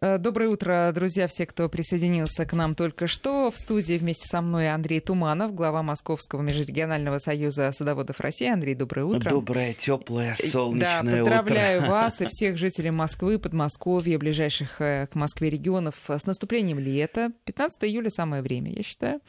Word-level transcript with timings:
Э, 0.00 0.18
доброе 0.18 0.48
утро, 0.48 0.90
друзья, 0.94 1.28
все, 1.28 1.46
кто 1.46 1.68
присоединился 1.68 2.46
к 2.46 2.54
нам 2.54 2.74
только 2.74 3.06
что. 3.06 3.50
В 3.50 3.58
студии 3.58 3.94
вместе 3.98 4.26
со 4.26 4.40
мной 4.40 4.72
Андрей 4.72 5.00
Туманов, 5.00 5.54
глава 5.54 5.82
Московского 5.82 6.40
межрегионального 6.40 7.18
союза 7.18 7.70
садоводов 7.72 8.18
России. 8.20 8.48
Андрей, 8.48 8.74
доброе 8.74 9.04
утро. 9.04 9.30
Доброе, 9.30 9.74
теплое, 9.74 10.34
солнечное 10.34 11.02
Да, 11.02 11.02
поздравляю 11.02 11.82
утро. 11.82 11.90
вас 11.90 12.20
и 12.20 12.26
всех 12.28 12.56
жителей 12.56 12.90
Москвы, 12.90 13.38
Подмосковья, 13.38 14.18
ближайших 14.18 14.80
э, 14.80 15.08
к 15.08 15.14
Москве 15.14 15.50
регионов 15.50 15.94
с 16.08 16.26
наступлением 16.26 16.78
лета. 16.78 17.30
15 17.44 17.84
июля 17.84 18.08
самое 18.08 18.42
время, 18.42 18.72
я 18.72 18.82
считаю. 18.82 19.20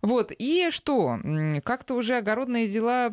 Вот, 0.00 0.32
и 0.36 0.70
что? 0.70 1.18
Как-то 1.62 1.94
уже 1.94 2.16
огородные 2.16 2.68
дела 2.68 3.10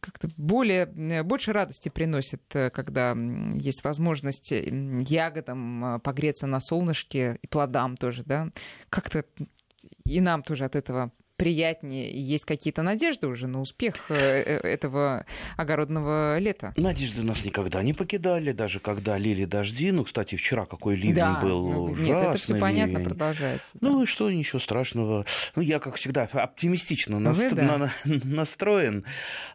как-то 0.00 0.28
более, 0.36 0.84
э, 0.84 1.22
больше 1.22 1.52
радости 1.52 1.88
приносят, 1.88 2.42
э, 2.52 2.70
когда 2.70 3.16
есть 3.54 3.82
возможность 3.84 4.52
ягодам 4.52 5.77
э, 5.84 5.98
погреться 5.98 6.46
на 6.46 6.60
солнышке 6.60 7.38
и 7.42 7.46
плодам 7.46 7.96
тоже, 7.96 8.22
да? 8.24 8.48
Как-то 8.90 9.24
и 10.04 10.20
нам 10.20 10.42
тоже 10.42 10.64
от 10.64 10.76
этого 10.76 11.12
приятнее, 11.36 12.10
и 12.10 12.18
есть 12.18 12.44
какие-то 12.44 12.82
надежды 12.82 13.28
уже 13.28 13.46
на 13.46 13.60
успех 13.60 13.94
э, 14.10 14.14
э, 14.14 14.56
этого 14.68 15.24
огородного 15.56 16.36
лета. 16.40 16.74
Надежды 16.76 17.22
нас 17.22 17.44
никогда 17.44 17.80
не 17.84 17.92
покидали, 17.92 18.50
даже 18.50 18.80
когда 18.80 19.16
лили 19.16 19.44
дожди. 19.44 19.92
Ну, 19.92 20.02
кстати, 20.02 20.34
вчера 20.34 20.66
какой 20.66 20.96
ливень 20.96 21.14
да, 21.14 21.40
был 21.40 21.70
ну, 21.70 21.82
ужасный 21.84 22.06
нет, 22.08 22.18
это 22.30 22.38
все 22.38 22.54
понятно 22.56 22.90
ливень. 22.96 23.04
продолжается. 23.04 23.78
да. 23.80 23.88
Ну 23.88 24.02
и 24.02 24.06
что, 24.06 24.28
ничего 24.32 24.58
страшного. 24.58 25.26
Ну, 25.54 25.62
я, 25.62 25.78
как 25.78 25.94
всегда, 25.94 26.22
оптимистично 26.24 27.18
Вы 27.18 27.22
наст- 27.22 27.54
да. 27.54 27.78
на- 27.78 27.92
настроен. 28.24 29.04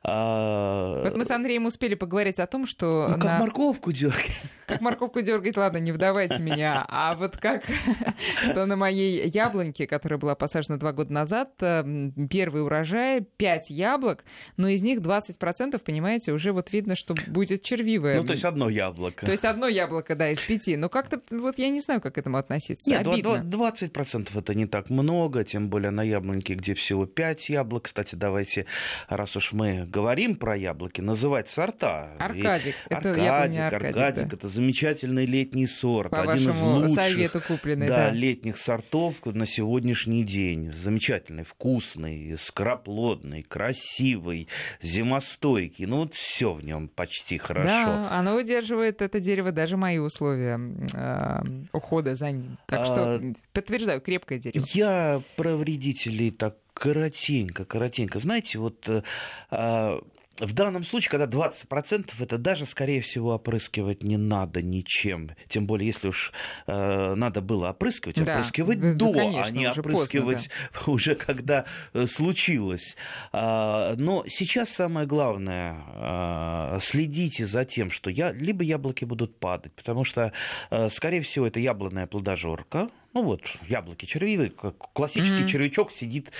А, 0.03 1.03
Вот 1.03 1.17
мы 1.17 1.25
с 1.25 1.31
Андреем 1.31 1.65
успели 1.65 1.95
поговорить 1.95 2.39
о 2.39 2.47
том, 2.47 2.65
что 2.65 3.07
ну, 3.09 3.13
как 3.15 3.23
на- 3.25 3.39
морковку 3.39 3.91
дергать. 3.91 4.41
Как 4.67 4.81
морковку 4.81 5.21
дергать, 5.21 5.57
ладно, 5.57 5.77
не 5.77 5.91
вдавайте 5.91 6.39
меня, 6.39 6.85
а 6.87 7.15
вот 7.15 7.37
как, 7.37 7.63
что 8.43 8.65
на 8.65 8.75
моей 8.75 9.27
яблоньке, 9.29 9.87
которая 9.87 10.19
была 10.19 10.35
посажена 10.35 10.77
два 10.77 10.91
года 10.93 11.11
назад, 11.13 11.51
э, 11.61 11.81
м, 11.81 12.27
первый 12.29 12.63
урожай, 12.63 13.21
5 13.21 13.69
яблок, 13.69 14.23
но 14.57 14.67
из 14.67 14.81
них 14.83 14.99
20%, 14.99 15.79
понимаете, 15.79 16.31
уже 16.33 16.51
вот 16.51 16.71
видно, 16.71 16.95
что 16.95 17.15
будет 17.27 17.63
червивое. 17.63 18.17
Ну, 18.19 18.25
то 18.25 18.33
есть 18.33 18.45
одно 18.45 18.69
яблоко. 18.69 19.25
То 19.25 19.31
есть 19.31 19.45
одно 19.45 19.67
яблоко, 19.67 20.15
да, 20.15 20.29
из 20.29 20.39
пяти. 20.39 20.77
Но 20.77 20.89
как-то, 20.89 21.21
вот 21.31 21.57
я 21.57 21.69
не 21.69 21.81
знаю, 21.81 22.01
как 22.01 22.15
к 22.15 22.17
этому 22.17 22.37
относиться. 22.37 22.89
Нет, 22.89 23.07
Обидно. 23.07 23.37
два- 23.43 23.71
20% 23.71 24.29
это 24.37 24.53
не 24.53 24.65
так 24.65 24.89
много, 24.89 25.43
тем 25.43 25.69
более 25.69 25.91
на 25.91 26.03
яблоньке, 26.03 26.53
где 26.55 26.73
всего 26.73 27.05
5 27.05 27.49
яблок. 27.49 27.83
Кстати, 27.85 28.15
давайте, 28.15 28.65
раз 29.09 29.35
уж 29.35 29.51
мы 29.53 29.85
говорим 29.85 30.35
про 30.35 30.55
яблоки, 30.55 31.01
называть 31.01 31.49
сорта. 31.49 32.09
И 32.19 32.23
Аркадик. 32.23 32.75
Это 32.89 33.09
Аркадик, 33.09 33.23
яблоня 33.23 33.67
Аркадик, 33.67 33.97
Аркадик, 33.97 34.29
да. 34.29 34.35
это 34.37 34.47
замечательный 34.53 35.25
летний 35.25 35.67
сорт. 35.67 36.11
По 36.11 36.21
один 36.21 36.51
из 36.51 36.61
лучших 36.61 36.95
совету 36.95 37.41
купленный, 37.41 37.87
да, 37.87 38.09
да. 38.09 38.11
летних 38.11 38.57
сортов 38.57 39.15
на 39.25 39.45
сегодняшний 39.45 40.23
день. 40.23 40.71
Замечательный, 40.71 41.43
вкусный, 41.43 42.37
скороплодный, 42.37 43.43
красивый, 43.43 44.47
зимостойкий. 44.81 45.85
Ну, 45.85 45.97
вот 45.97 46.13
все 46.13 46.53
в 46.53 46.63
нем 46.63 46.87
почти 46.87 47.37
хорошо. 47.37 47.67
Да, 47.67 48.07
оно 48.11 48.35
выдерживает 48.35 49.01
это 49.01 49.19
дерево 49.19 49.51
даже 49.51 49.77
мои 49.77 49.97
условия 49.97 50.59
э, 50.93 51.65
ухода 51.71 52.15
за 52.15 52.31
ним. 52.31 52.57
Так 52.67 52.85
что 52.85 53.15
А, 53.15 53.33
подтверждаю, 53.53 54.01
крепкое 54.01 54.39
дерево. 54.39 54.65
Я 54.73 55.21
про 55.35 55.55
вредителей 55.55 56.31
так 56.31 56.57
коротенько, 56.73 57.65
коротенько. 57.65 58.19
Знаете, 58.19 58.59
вот 58.59 58.87
э, 58.89 59.03
а, 59.51 60.01
в 60.39 60.53
данном 60.53 60.83
случае, 60.83 61.11
когда 61.11 61.25
20%, 61.25 62.11
это 62.19 62.37
даже, 62.37 62.65
скорее 62.65 63.01
всего, 63.01 63.35
опрыскивать 63.35 64.01
не 64.01 64.17
надо 64.17 64.61
ничем. 64.63 65.31
Тем 65.47 65.67
более, 65.67 65.87
если 65.87 66.07
уж 66.07 66.31
э, 66.65 67.13
надо 67.15 67.41
было 67.41 67.69
опрыскивать, 67.69 68.15
Да, 68.23 68.33
опрыскивать 68.33 68.79
да, 68.79 68.91
да, 68.93 68.97
до, 68.97 69.13
конечно, 69.13 69.43
а 69.43 69.49
не 69.51 69.69
уже 69.69 69.81
опрыскивать 69.81 70.49
уже 70.87 71.15
когда 71.15 71.65
э, 71.93 72.07
случилось. 72.07 72.95
А, 73.31 73.95
но 73.97 74.25
сейчас 74.27 74.69
самое 74.69 75.05
главное, 75.05 75.75
а, 75.87 76.79
следите 76.81 77.45
за 77.45 77.63
тем, 77.65 77.91
что 77.91 78.09
я, 78.09 78.31
либо 78.31 78.63
яблоки 78.63 79.05
будут 79.05 79.37
падать, 79.37 79.73
потому 79.73 80.03
что, 80.03 80.33
э, 80.71 80.89
скорее 80.89 81.21
всего, 81.21 81.45
это 81.45 81.59
яблонная 81.59 82.07
плодожорка. 82.07 82.89
Ну 83.13 83.21
вот, 83.21 83.41
яблоки 83.67 84.05
червивые, 84.05 84.49
классический 84.49 85.43
Мгм. 85.43 85.47
червячок 85.47 85.91
сидит 85.91 86.31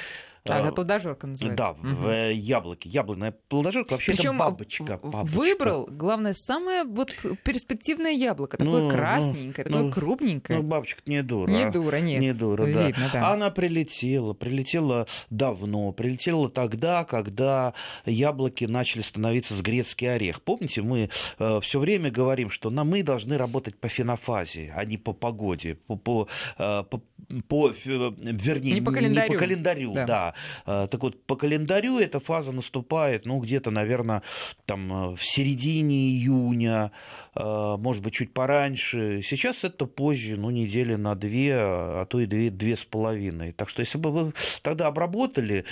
А, 0.49 0.59
э, 0.59 0.63
это 0.63 0.71
плодожорка 0.73 1.27
называется. 1.27 1.75
да, 1.81 2.09
э, 2.11 2.33
яблоке. 2.33 2.89
Яблонная 2.89 3.33
плодожорка 3.47 3.93
вообще 3.93 4.11
Причем 4.11 4.35
это 4.35 4.39
бабочка, 4.39 4.99
бабочка. 5.01 5.35
выбрал, 5.37 5.87
главное, 5.89 6.33
самое 6.33 6.83
вот 6.83 7.11
перспективное 7.43 8.11
яблоко, 8.11 8.57
такое 8.57 8.73
Ну, 8.73 8.79
ну, 8.85 8.89
красненькое, 8.89 9.65
такое 9.65 9.83
ну, 9.83 9.91
крупненькое. 9.91 10.59
Ну, 10.59 10.67
бабочка 10.67 11.01
не 11.05 11.23
дура. 11.23 11.49
не 11.49 11.69
дура, 11.71 11.97
нет. 11.97 12.19
Не 12.21 12.33
дура, 12.33 12.65
да. 12.65 12.87
Видно, 12.87 13.09
да. 13.13 13.31
Она 13.31 13.51
прилетела, 13.51 14.33
прилетела 14.33 15.07
давно, 15.29 15.91
прилетела 15.93 16.49
тогда, 16.49 17.05
когда 17.05 17.73
яблоки 18.05 18.65
начали 18.65 19.01
становиться 19.01 19.53
с 19.53 19.61
грецкий 19.61 20.13
орех. 20.13 20.41
Помните, 20.41 20.81
мы 20.81 21.09
все 21.61 21.79
время 21.79 22.11
говорим, 22.11 22.49
что 22.49 22.69
на, 22.69 22.83
мы 22.83 23.03
должны 23.03 23.37
работать 23.37 23.77
по 23.77 23.87
фенофазе, 23.87 24.73
а 24.75 24.83
не 24.85 24.97
по 24.97 25.13
погоде, 25.13 25.75
по, 25.75 25.95
по, 25.95 26.27
э, 26.57 26.83
по, 26.89 27.01
по, 27.47 27.69
э, 27.69 27.73
вернее, 27.85 28.73
Не 28.73 28.81
по 28.81 28.91
календарю. 28.91 29.39
календарю, 29.39 29.93
Да. 29.93 30.05
да. 30.05 30.32
Э, 30.66 30.88
Так 30.89 31.01
вот, 31.01 31.25
по 31.25 31.35
календарю 31.35 31.99
эта 31.99 32.19
фаза 32.19 32.51
наступает, 32.51 33.25
ну, 33.25 33.39
где-то, 33.39 33.71
наверное, 33.71 34.21
там 34.66 34.94
э, 34.94 35.16
в 35.16 35.23
середине 35.23 35.95
июня, 35.95 36.91
э, 37.35 37.75
может 37.77 38.03
быть, 38.03 38.13
чуть 38.13 38.33
пораньше. 38.33 39.21
Сейчас 39.23 39.63
это 39.63 39.85
позже, 39.85 40.38
ну, 40.38 40.49
недели 40.49 40.95
на 40.95 41.16
две, 41.16 41.55
а 41.55 42.05
то 42.05 42.19
и 42.19 42.25
две, 42.25 42.49
две 42.49 42.75
с 42.75 42.83
половиной. 42.83 43.51
Так 43.53 43.69
что, 43.69 43.81
если 43.81 43.97
бы 43.97 44.11
вы 44.11 44.33
тогда 44.61 44.88
обработали 44.88 45.66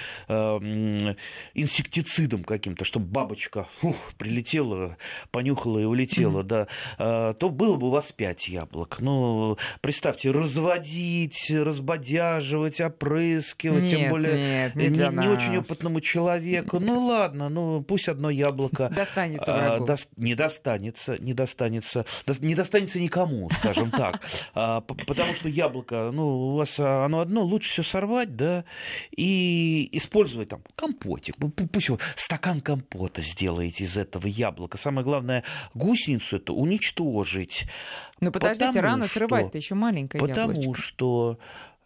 инсектицидом 1.53 2.43
каким-то, 2.43 2.85
чтобы 2.85 3.05
бабочка 3.05 3.67
фух, 3.79 3.95
прилетела, 4.17 4.97
понюхала 5.31 5.79
и 5.79 5.85
улетела, 5.85 6.43
да, 6.43 6.67
то 6.97 7.49
было 7.49 7.75
бы 7.77 7.87
у 7.87 7.89
вас 7.91 8.11
пять 8.11 8.47
яблок. 8.47 8.97
Ну, 8.99 9.57
представьте, 9.81 10.31
разводить, 10.31 11.51
разбодяживать, 11.51 12.81
опрыскивать, 12.81 13.89
тем 13.89 14.01
Нет, 14.01 14.09
более 14.09 14.33
нет, 14.37 14.50
не 14.75 14.83
не, 14.85 14.89
для 14.89 15.09
не 15.09 15.27
очень 15.27 15.53
нас. 15.53 15.65
опытному 15.65 16.01
человеку. 16.01 16.79
Ну 16.79 17.05
ладно, 17.07 17.49
ну 17.49 17.81
пусть 17.83 18.07
одно 18.09 18.29
яблоко 18.29 18.89
Достанется 18.95 19.53
а, 19.55 19.57
врагу. 19.77 19.85
дос- 19.85 20.07
не 20.17 20.35
достанется, 20.35 21.17
не 21.17 21.33
достанется, 21.33 22.05
дос- 22.25 22.43
не 22.45 22.55
достанется 22.55 22.99
никому, 22.99 23.49
скажем 23.59 23.91
так, 23.91 24.21
А, 24.53 24.81
потому 24.81 25.33
что 25.35 25.49
яблоко, 25.49 26.11
ну 26.13 26.51
у 26.51 26.55
вас 26.55 26.79
а, 26.79 27.05
оно 27.05 27.19
одно, 27.21 27.43
лучше 27.43 27.71
все 27.71 27.83
сорвать, 27.83 28.35
да, 28.35 28.65
и 29.15 29.89
использовать 29.93 30.49
там 30.49 30.61
компотик, 30.75 31.35
Пу- 31.37 31.51
пу- 31.53 31.67
пусть 31.67 31.89
вы 31.89 31.97
стакан 32.15 32.61
компота 32.61 33.21
сделаете 33.21 33.83
из 33.83 33.97
этого 33.97 34.27
яблока. 34.27 34.77
Самое 34.77 35.03
главное 35.05 35.43
гусеницу 35.73 36.37
это 36.37 36.53
уничтожить. 36.53 37.65
Ну 38.19 38.31
подождите, 38.31 38.79
рано 38.81 39.05
что- 39.05 39.15
срывать-то 39.19 39.57
еще 39.57 39.75
маленькое 39.75 40.21
Потому 40.21 40.53
яблочко. 40.61 40.81
что 40.81 41.39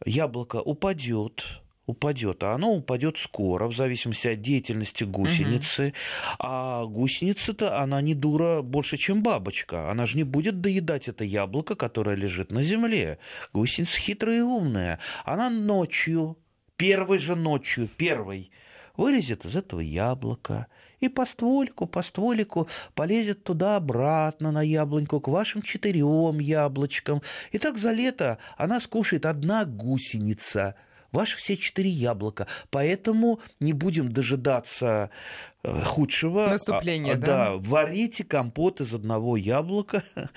яблоко 0.06 0.58
упадет, 0.62 1.46
упадет, 1.85 2.44
а 2.44 2.53
оно 2.53 2.73
упадет 2.73 3.18
скоро, 3.18 3.68
в 3.68 3.75
зависимости 3.75 4.28
от 4.28 4.41
деятельности 4.41 5.03
гусеницы. 5.03 5.94
А 6.40 6.85
гусеница-то, 6.85 7.79
она 7.79 8.01
не 8.01 8.13
дура 8.13 8.62
больше, 8.62 8.97
чем 8.97 9.23
бабочка. 9.23 9.91
Она 9.91 10.06
же 10.06 10.18
не 10.18 10.24
будет 10.24 10.62
доедать 10.62 11.07
это 11.07 11.24
яблоко, 11.24 11.75
которое 11.75 12.16
лежит 12.16 12.51
на 12.51 12.62
земле. 12.62 13.19
Гусеница 13.53 14.00
хитрая 14.00 14.40
и 14.40 14.41
умная. 14.41 15.00
Она 15.24 15.50
ночью, 15.50 16.38
первой 16.75 17.19
же 17.19 17.35
ночью, 17.35 17.88
первой, 17.88 18.51
вылезет 18.97 19.45
из 19.45 19.56
этого 19.56 19.81
яблока 19.81 20.68
и 21.00 21.09
по 21.09 21.25
стволику, 21.25 21.85
по 21.88 22.01
стволику 22.01 22.68
полезет 22.94 23.44
туда-обратно 23.44 24.51
на 24.51 24.62
яблоньку 24.62 25.19
к 25.19 25.28
вашим 25.28 25.62
четырем 25.62 26.40
яблочкам. 26.40 27.22
И 27.51 27.59
так 27.59 27.77
за 27.77 27.92
лето 27.92 28.38
она 28.57 28.80
скушает 28.80 29.25
одна 29.25 29.65
гусеница 29.65 30.75
ваши 31.15 31.38
все 31.38 31.57
четыре 31.57 31.89
яблока. 31.89 32.47
Поэтому 32.69 33.39
не 33.59 33.73
будем 33.73 34.12
дожидаться 34.12 35.09
э, 35.63 35.79
худшего. 35.83 36.47
Наступления, 36.50 37.13
А, 37.13 37.17
да? 37.17 37.51
варите 37.57 38.23
компот 38.23 38.81
из 38.81 38.94
одного 38.94 39.38
яблока. 39.38 40.03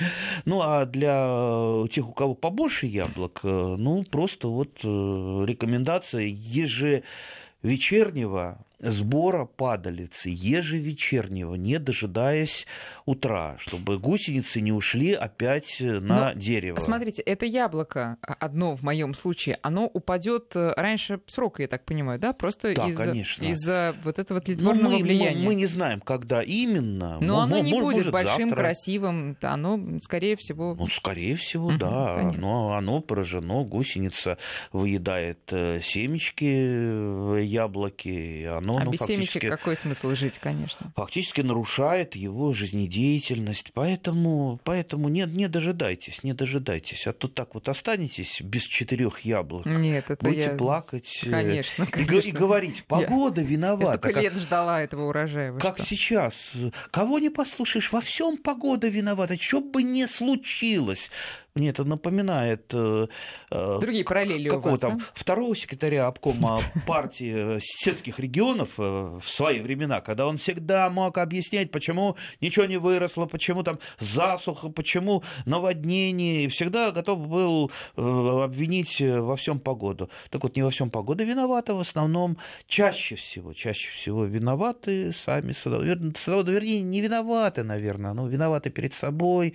Ну, 0.44 0.60
а 0.62 0.86
для 0.86 1.26
э, 1.28 1.86
тех, 1.90 2.08
у 2.08 2.12
кого 2.12 2.34
побольше 2.34 2.86
яблок, 2.86 3.40
э, 3.42 3.76
ну, 3.78 4.04
просто 4.04 4.48
вот 4.48 4.78
рекомендация 4.82 6.26
ежевечернего 6.26 8.58
сбора 8.80 9.44
падалицы 9.44 10.30
ежевечернего, 10.32 11.54
не 11.54 11.78
дожидаясь 11.78 12.66
утра, 13.06 13.56
чтобы 13.58 13.98
гусеницы 13.98 14.60
не 14.60 14.72
ушли 14.72 15.12
опять 15.12 15.76
на 15.80 16.32
Но, 16.32 16.32
дерево. 16.34 16.78
Смотрите, 16.78 17.22
это 17.22 17.46
яблоко 17.46 18.19
одно 18.20 18.76
в 18.76 18.82
моем 18.82 19.14
случае, 19.14 19.58
оно 19.62 19.86
упадет 19.86 20.52
раньше 20.54 21.20
срока, 21.26 21.62
я 21.62 21.69
так 21.69 21.84
понимаю, 21.84 22.19
да? 22.19 22.32
Просто 22.32 22.75
да, 22.75 22.88
из-за, 22.88 23.12
из-за 23.12 23.96
вот 24.04 24.19
этого 24.19 24.40
тлетворного 24.40 24.94
мы, 24.94 25.02
влияния. 25.02 25.40
Мы, 25.40 25.46
мы 25.46 25.54
не 25.54 25.66
знаем, 25.66 26.00
когда 26.00 26.42
именно. 26.42 27.19
Но 27.20 27.40
оно 27.40 27.58
не 27.58 27.72
может, 27.72 28.02
будет 28.02 28.12
большим, 28.12 28.50
завтра. 28.50 28.64
красивым. 28.64 29.36
Оно, 29.42 29.98
скорее 30.00 30.36
всего... 30.36 30.75
Ну, 30.75 30.86
скорее 30.88 31.36
всего, 31.36 31.69
угу, 31.69 31.78
да. 31.78 32.32
Но 32.36 32.75
оно 32.75 33.00
поражено, 33.00 33.64
гусеница 33.64 34.38
выедает 34.72 35.40
э, 35.50 35.80
семечки 35.82 37.42
яблоки. 37.42 38.44
Оно, 38.44 38.68
а 38.76 38.85
ну, 38.85 38.91
без 38.91 39.00
семечек 39.00 39.49
какой 39.49 39.76
смысл 39.76 40.15
жить, 40.15 40.38
конечно? 40.38 40.93
Фактически 40.97 41.41
нарушает 41.41 42.17
его 42.17 42.53
жизнедеятельность. 42.53 43.73
Поэтому, 43.73 44.61
поэтому 44.65 45.09
не, 45.09 45.23
не 45.23 45.49
дожидайтесь, 45.49 46.23
не 46.23 46.32
дожидайтесь. 46.32 47.06
А 47.06 47.12
то 47.12 47.29
так 47.29 47.55
вот 47.55 47.69
останетесь 47.69 48.41
без 48.41 48.62
четырех 48.65 49.20
яблок. 49.20 49.67
Нет, 49.67 50.11
это 50.11 50.25
Будете 50.25 50.50
я... 50.50 50.56
плакать 50.56 51.20
э, 51.25 51.31
конечно, 51.31 51.87
конечно. 51.87 52.15
И, 52.15 52.29
и 52.29 52.32
говорить, 52.32 52.85
погода 52.85 53.41
я... 53.41 53.47
виновата. 53.47 53.93
Я 53.93 53.99
столько 53.99 54.12
как, 54.12 54.23
лет 54.23 54.37
ждала 54.37 54.82
этого 54.82 55.09
урожая. 55.09 55.53
Как 55.59 55.79
что? 55.79 55.87
сейчас. 55.87 56.53
Кого 56.91 57.19
не 57.19 57.31
послушаешь, 57.31 57.93
во 57.93 58.00
всем 58.00 58.37
погода 58.37 58.88
виновата. 58.88 59.41
Что 59.41 59.61
бы 59.61 59.82
ни 59.82 60.06
случилось. 60.06 61.11
Мне 61.55 61.71
это 61.71 61.85
напоминает... 61.85 62.73
Э, 62.73 63.09
э 63.50 63.79
Другие 63.81 64.05
параллели 64.05 64.49
какого 64.49 64.69
у 64.69 64.71
вас, 64.73 64.81
там 64.81 64.99
да? 64.99 65.05
второго 65.15 65.56
секретаря 65.56 66.06
обкома 66.06 66.56
партии 66.87 67.59
сельских 67.61 68.21
регионов 68.21 68.71
э, 68.79 69.19
в 69.21 69.29
свои 69.29 69.61
времена, 69.61 70.00
когда 70.00 70.27
он 70.27 70.39
всегда 70.39 70.89
мог 70.91 71.19
объяснять, 71.19 71.71
почему 71.71 72.17
ничего 72.41 72.67
не 72.67 72.77
выросло, 72.77 73.27
почему 73.27 73.62
там 73.62 73.79
засуха, 73.99 74.69
почему 74.69 75.25
наводнение, 75.47 76.45
и 76.45 76.49
всегда 76.49 76.93
готов 76.93 77.27
был 77.27 77.73
э, 77.97 78.00
обвинить 78.00 79.00
во 79.00 79.35
всем 79.35 79.59
погоду. 79.59 80.11
Так 80.31 80.43
вот, 80.45 80.55
не 80.55 80.62
во 80.62 80.71
всем 80.71 80.91
погода 80.91 81.25
виновата, 81.25 81.75
в 81.75 81.81
основном 81.81 82.37
чаще 82.67 83.17
всего, 83.17 83.53
чаще 83.53 83.91
всего 83.91 84.25
виноваты 84.27 85.12
сами 85.12 85.53
садоводы. 85.53 86.12
Садоводы, 86.19 86.53
вернее, 86.53 86.83
не 86.83 87.00
виноваты, 87.00 87.65
наверное, 87.65 88.12
но 88.12 88.29
виноваты 88.29 88.71
перед 88.71 88.95
собой. 88.95 89.55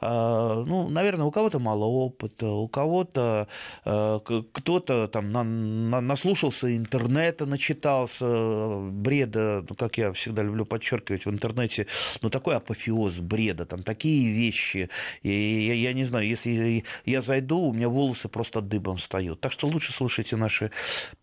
Ну, 0.00 0.88
наверное, 0.88 1.27
у 1.28 1.30
кого-то 1.30 1.58
мало 1.58 1.84
опыта, 1.84 2.46
у 2.48 2.68
кого-то 2.68 3.48
э, 3.84 4.20
кто-то 4.52 5.08
там 5.08 5.30
на, 5.30 5.42
на, 5.42 6.00
наслушался 6.00 6.76
интернета, 6.76 7.46
начитался 7.46 8.78
бреда, 8.90 9.64
ну, 9.68 9.74
как 9.74 9.98
я 9.98 10.12
всегда 10.12 10.42
люблю 10.42 10.64
подчеркивать 10.64 11.26
в 11.26 11.30
интернете, 11.30 11.86
ну, 12.22 12.30
такой 12.30 12.56
апофеоз 12.56 13.18
бреда, 13.18 13.64
там 13.64 13.82
такие 13.82 14.32
вещи, 14.32 14.90
и 15.22 15.30
я, 15.30 15.74
я 15.74 15.92
не 15.92 16.04
знаю, 16.04 16.26
если 16.26 16.84
я 17.04 17.22
зайду, 17.22 17.58
у 17.58 17.72
меня 17.72 17.88
волосы 17.88 18.28
просто 18.28 18.60
дыбом 18.60 18.96
встают. 18.96 19.40
Так 19.40 19.52
что 19.52 19.66
лучше 19.66 19.92
слушайте 19.92 20.36
наши 20.36 20.70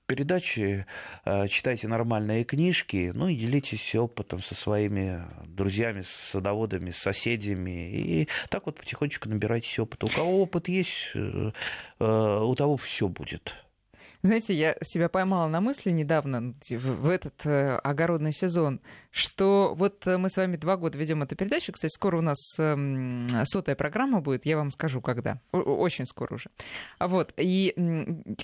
передачи, 0.05 0.85
э, 1.25 1.47
читайте 1.47 1.87
нормальные 1.87 2.43
книжки, 2.43 3.11
ну 3.13 3.27
и 3.27 3.35
делитесь 3.35 3.95
опытом 3.95 4.41
со 4.41 4.55
своими 4.55 5.23
друзьями, 5.45 6.03
садоводами, 6.31 6.91
соседями. 6.91 7.89
И 7.91 8.27
так 8.49 8.65
вот 8.65 8.77
потихонечку 8.77 9.29
набирайтесь 9.29 9.77
опыта. 9.79 10.05
У 10.05 10.09
кого 10.09 10.41
опыт 10.43 10.67
есть, 10.67 11.09
э, 11.15 11.51
э, 11.99 12.39
у 12.41 12.55
того 12.55 12.77
все 12.77 13.07
будет. 13.07 13.53
Знаете, 14.25 14.55
я 14.55 14.75
себя 14.83 15.07
поймала 15.07 15.47
на 15.47 15.61
мысли 15.61 15.91
недавно, 15.91 16.55
в 16.71 17.09
этот 17.09 17.45
э, 17.45 17.77
огородный 17.77 18.31
сезон, 18.33 18.81
что 19.11 19.75
вот 19.77 20.07
э, 20.07 20.17
мы 20.17 20.29
с 20.29 20.37
вами 20.37 20.57
два 20.57 20.77
года 20.77 20.97
ведем 20.97 21.21
эту 21.21 21.35
передачу. 21.35 21.71
Кстати, 21.71 21.93
скоро 21.93 22.17
у 22.17 22.21
нас 22.21 22.39
э, 22.57 23.45
сотая 23.45 23.75
программа 23.75 24.21
будет, 24.21 24.47
я 24.47 24.57
вам 24.57 24.71
скажу, 24.71 24.99
когда. 24.99 25.39
Очень 25.51 26.07
скоро 26.07 26.35
уже. 26.35 26.49
Вот. 26.99 27.33
И 27.37 27.75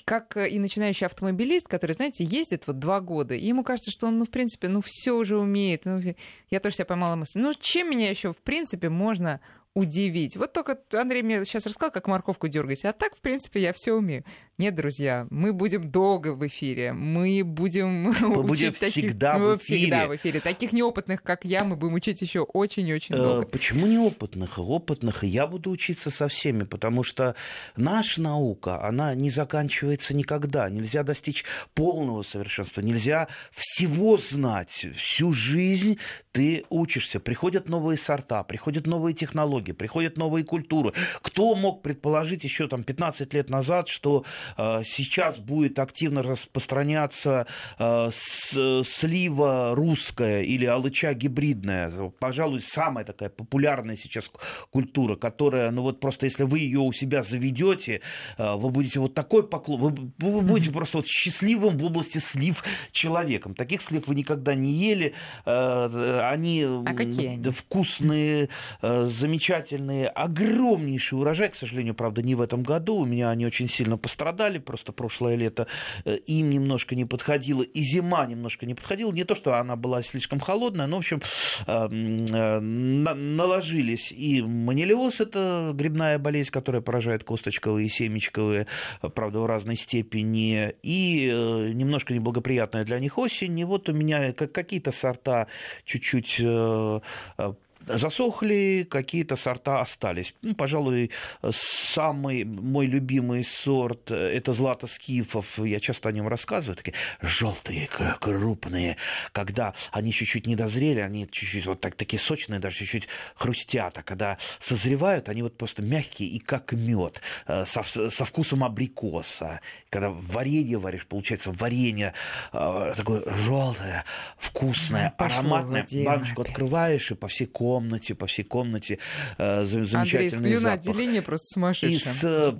как 0.04 0.36
и 0.36 0.60
начинающий 0.60 1.06
автомобилист, 1.06 1.66
который, 1.66 1.92
знаете, 1.92 2.22
ездит 2.22 2.68
вот 2.68 2.78
два 2.78 3.00
года, 3.00 3.34
и 3.34 3.44
ему 3.44 3.64
кажется, 3.64 3.90
что 3.90 4.06
он, 4.06 4.18
ну, 4.18 4.24
в 4.24 4.30
принципе, 4.30 4.68
ну, 4.68 4.82
все 4.84 5.10
уже 5.10 5.36
умеет. 5.36 5.84
Ну, 5.84 6.00
я 6.48 6.60
тоже 6.60 6.76
себя 6.76 6.84
поймала 6.84 7.16
мысль, 7.16 7.40
ну, 7.40 7.54
чем 7.58 7.90
меня 7.90 8.08
еще, 8.08 8.32
в 8.32 8.38
принципе, 8.38 8.88
можно 8.88 9.40
удивить. 9.74 10.36
Вот 10.36 10.52
только 10.52 10.78
Андрей 10.92 11.22
мне 11.22 11.44
сейчас 11.44 11.66
рассказал, 11.66 11.90
как 11.92 12.06
морковку 12.06 12.48
дергать. 12.48 12.84
А 12.84 12.92
так, 12.92 13.16
в 13.16 13.20
принципе, 13.20 13.60
я 13.60 13.72
все 13.72 13.94
умею. 13.94 14.24
Нет, 14.58 14.74
друзья, 14.74 15.26
мы 15.30 15.54
будем 15.54 15.90
долго 15.90 16.34
в 16.34 16.46
эфире. 16.46 16.92
Мы 16.92 17.42
будем 17.42 18.02
мы 18.20 18.42
будем 18.42 18.72
таких... 18.74 19.04
всегда 19.04 19.38
в 19.38 19.56
эфире. 19.56 19.78
Всегда 19.78 20.06
в 20.06 20.16
эфире. 20.16 20.40
Таких 20.40 20.72
неопытных, 20.72 21.22
как 21.22 21.44
я, 21.44 21.64
мы 21.64 21.74
будем 21.74 21.94
учить 21.94 22.20
еще 22.20 22.40
очень-очень 22.40 23.14
долго. 23.14 23.46
Почему 23.46 23.86
неопытных? 23.86 24.58
Опытных. 24.58 25.24
Я 25.24 25.46
буду 25.46 25.70
учиться 25.70 26.10
со 26.10 26.28
всеми, 26.28 26.64
потому 26.64 27.02
что 27.02 27.34
наша 27.76 28.20
наука, 28.20 28.84
она 28.84 29.14
не 29.14 29.30
заканчивается 29.30 30.14
никогда. 30.14 30.68
Нельзя 30.68 31.02
достичь 31.02 31.44
полного 31.74 32.22
совершенства. 32.22 32.82
Нельзя 32.82 33.28
всего 33.52 34.18
знать. 34.18 34.86
Всю 34.96 35.32
жизнь 35.32 35.98
ты 36.32 36.66
учишься. 36.68 37.20
Приходят 37.20 37.70
новые 37.70 37.96
сорта, 37.96 38.42
приходят 38.42 38.86
новые 38.86 39.14
технологии, 39.14 39.72
приходят 39.72 40.18
новые 40.18 40.44
культуры. 40.44 40.92
Кто 41.22 41.54
мог 41.54 41.82
предположить 41.82 42.44
еще 42.44 42.68
там 42.68 42.84
15 42.84 43.32
лет 43.32 43.48
назад, 43.48 43.88
что 43.88 44.24
э, 44.24 44.41
сейчас 44.56 45.38
будет 45.38 45.78
активно 45.78 46.22
распространяться 46.22 47.46
э, 47.78 48.10
слива 48.12 49.74
русская 49.74 50.42
или 50.42 50.64
алыча 50.66 51.14
гибридная? 51.14 51.90
Пожалуй, 52.18 52.62
самая 52.62 53.04
такая 53.04 53.28
популярная 53.28 53.96
сейчас 53.96 54.30
культура, 54.70 55.16
которая, 55.16 55.70
ну 55.70 55.82
вот 55.82 56.00
просто 56.00 56.26
если 56.26 56.44
вы 56.44 56.60
ее 56.60 56.80
у 56.80 56.92
себя 56.92 57.22
заведете, 57.22 58.00
э, 58.38 58.54
вы 58.54 58.70
будете 58.70 59.00
вот 59.00 59.14
такой 59.14 59.46
поклон, 59.46 59.80
вы, 59.80 60.12
вы 60.18 60.40
будете 60.40 60.70
mm-hmm. 60.70 60.72
просто 60.72 60.98
вот 60.98 61.06
счастливым 61.06 61.76
в 61.76 61.84
области 61.84 62.18
слив 62.18 62.62
человеком. 62.92 63.54
Таких 63.54 63.82
слив 63.82 64.06
вы 64.06 64.14
никогда 64.14 64.54
не 64.54 64.72
ели 64.72 65.14
э, 65.44 66.20
они, 66.22 66.62
а 66.64 66.94
какие 66.94 67.28
они? 67.28 67.50
вкусные, 67.50 68.48
э, 68.80 69.04
замечательные, 69.06 70.08
огромнейший 70.08 71.18
урожай, 71.18 71.50
к 71.50 71.54
сожалению, 71.54 71.94
правда, 71.94 72.22
не 72.22 72.34
в 72.34 72.40
этом 72.40 72.62
году. 72.62 72.96
У 72.96 73.04
меня 73.04 73.30
они 73.30 73.46
очень 73.46 73.68
сильно 73.68 73.96
пострадали, 73.96 74.31
просто 74.58 74.92
прошлое 74.92 75.36
лето 75.36 75.66
э, 76.04 76.16
им 76.26 76.50
немножко 76.50 76.94
не 76.94 77.04
подходило, 77.04 77.62
и 77.62 77.82
зима 77.82 78.26
немножко 78.26 78.66
не 78.66 78.74
подходила. 78.74 79.12
Не 79.12 79.24
то, 79.24 79.34
что 79.34 79.58
она 79.58 79.76
была 79.76 80.02
слишком 80.02 80.40
холодная, 80.40 80.86
но, 80.86 80.96
в 80.96 80.98
общем, 81.00 81.20
э, 81.66 82.60
наложились. 82.60 84.12
И 84.12 84.42
манилиоз– 84.42 85.20
это 85.20 85.72
грибная 85.74 86.18
болезнь, 86.18 86.50
которая 86.50 86.82
поражает 86.82 87.24
косточковые 87.24 87.86
и 87.86 87.90
семечковые, 87.90 88.66
правда, 89.14 89.40
в 89.40 89.46
разной 89.46 89.76
степени, 89.76 90.74
и 90.82 91.26
немножко 91.74 92.14
неблагоприятная 92.14 92.84
для 92.84 92.98
них 92.98 93.18
осень. 93.18 93.58
И 93.58 93.64
вот 93.64 93.88
у 93.88 93.92
меня 93.92 94.32
какие-то 94.32 94.92
сорта 94.92 95.46
чуть-чуть 95.84 96.22
чуть 96.22 96.40
э, 96.40 97.00
э, 97.38 97.52
засохли, 97.86 98.86
какие-то 98.88 99.36
сорта 99.36 99.80
остались. 99.80 100.34
Ну, 100.42 100.54
пожалуй, 100.54 101.10
самый 101.50 102.44
мой 102.44 102.86
любимый 102.86 103.44
сорт– 103.44 104.10
это 104.10 104.52
злато 104.52 104.86
скифов. 104.86 105.58
Я 105.58 105.80
часто 105.80 106.08
о 106.08 106.12
нем 106.12 106.28
рассказываю. 106.28 106.76
Такие 106.76 106.94
желтые, 107.20 107.88
крупные. 108.20 108.96
Когда 109.32 109.74
они 109.90 110.12
чуть-чуть 110.12 110.46
не 110.46 110.56
дозрели, 110.56 111.00
они 111.00 111.28
чуть-чуть 111.30 111.66
вот 111.66 111.80
так, 111.80 111.94
такие 111.94 112.20
сочные, 112.20 112.60
даже 112.60 112.78
чуть-чуть 112.78 113.08
хрустят. 113.34 113.98
А 113.98 114.02
когда 114.02 114.38
созревают, 114.58 115.28
они 115.28 115.42
вот 115.42 115.56
просто 115.56 115.82
мягкие 115.82 116.28
и 116.28 116.38
как 116.38 116.72
мед, 116.72 117.20
э, 117.46 117.64
со, 117.64 117.82
со 117.82 118.24
вкусом 118.24 118.64
абрикоса. 118.64 119.60
Когда 119.90 120.10
варенье 120.10 120.78
варишь, 120.78 121.06
получается 121.06 121.50
варенье 121.52 122.14
э, 122.52 122.94
такое 122.96 123.22
желтое, 123.44 124.04
вкусное, 124.38 125.14
Пошло 125.18 125.40
ароматное. 125.40 125.86
Баночку 126.04 126.42
открываешь, 126.42 127.10
и 127.10 127.14
по 127.14 127.28
всей 127.28 127.46
комнате 127.46 127.71
комнате, 127.72 128.14
по 128.14 128.26
всей 128.26 128.42
комнате 128.42 128.98
э, 129.38 129.64
замечательный 129.64 130.54
Андрей, 130.54 130.56
запах. 130.56 130.78
отделение 130.78 131.22
просто 131.22 131.46
сумасшедшее. 131.54 131.96
Из 131.96 132.24
э, 132.24 132.54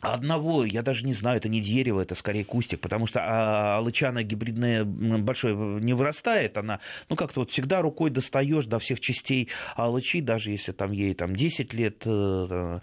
одного, 0.00 0.64
я 0.64 0.82
даже 0.82 1.06
не 1.06 1.14
знаю, 1.14 1.36
это 1.36 1.48
не 1.48 1.60
дерево, 1.60 2.00
это 2.00 2.16
скорее 2.16 2.44
кустик, 2.44 2.80
потому 2.80 3.06
что 3.06 3.20
а, 3.22 3.78
алычана 3.78 4.24
гибридная 4.24 4.84
большой 4.84 5.54
не 5.54 5.94
вырастает, 5.94 6.56
она, 6.56 6.80
ну, 7.08 7.14
как-то 7.14 7.40
вот 7.40 7.52
всегда 7.52 7.80
рукой 7.80 8.10
достаешь 8.10 8.66
до 8.66 8.80
всех 8.80 8.98
частей 8.98 9.48
алычи, 9.76 10.20
даже 10.20 10.50
если 10.50 10.72
там 10.72 10.90
ей 10.90 11.14
там 11.14 11.36
10 11.36 11.72
лет. 11.72 12.02
Э, 12.06 12.80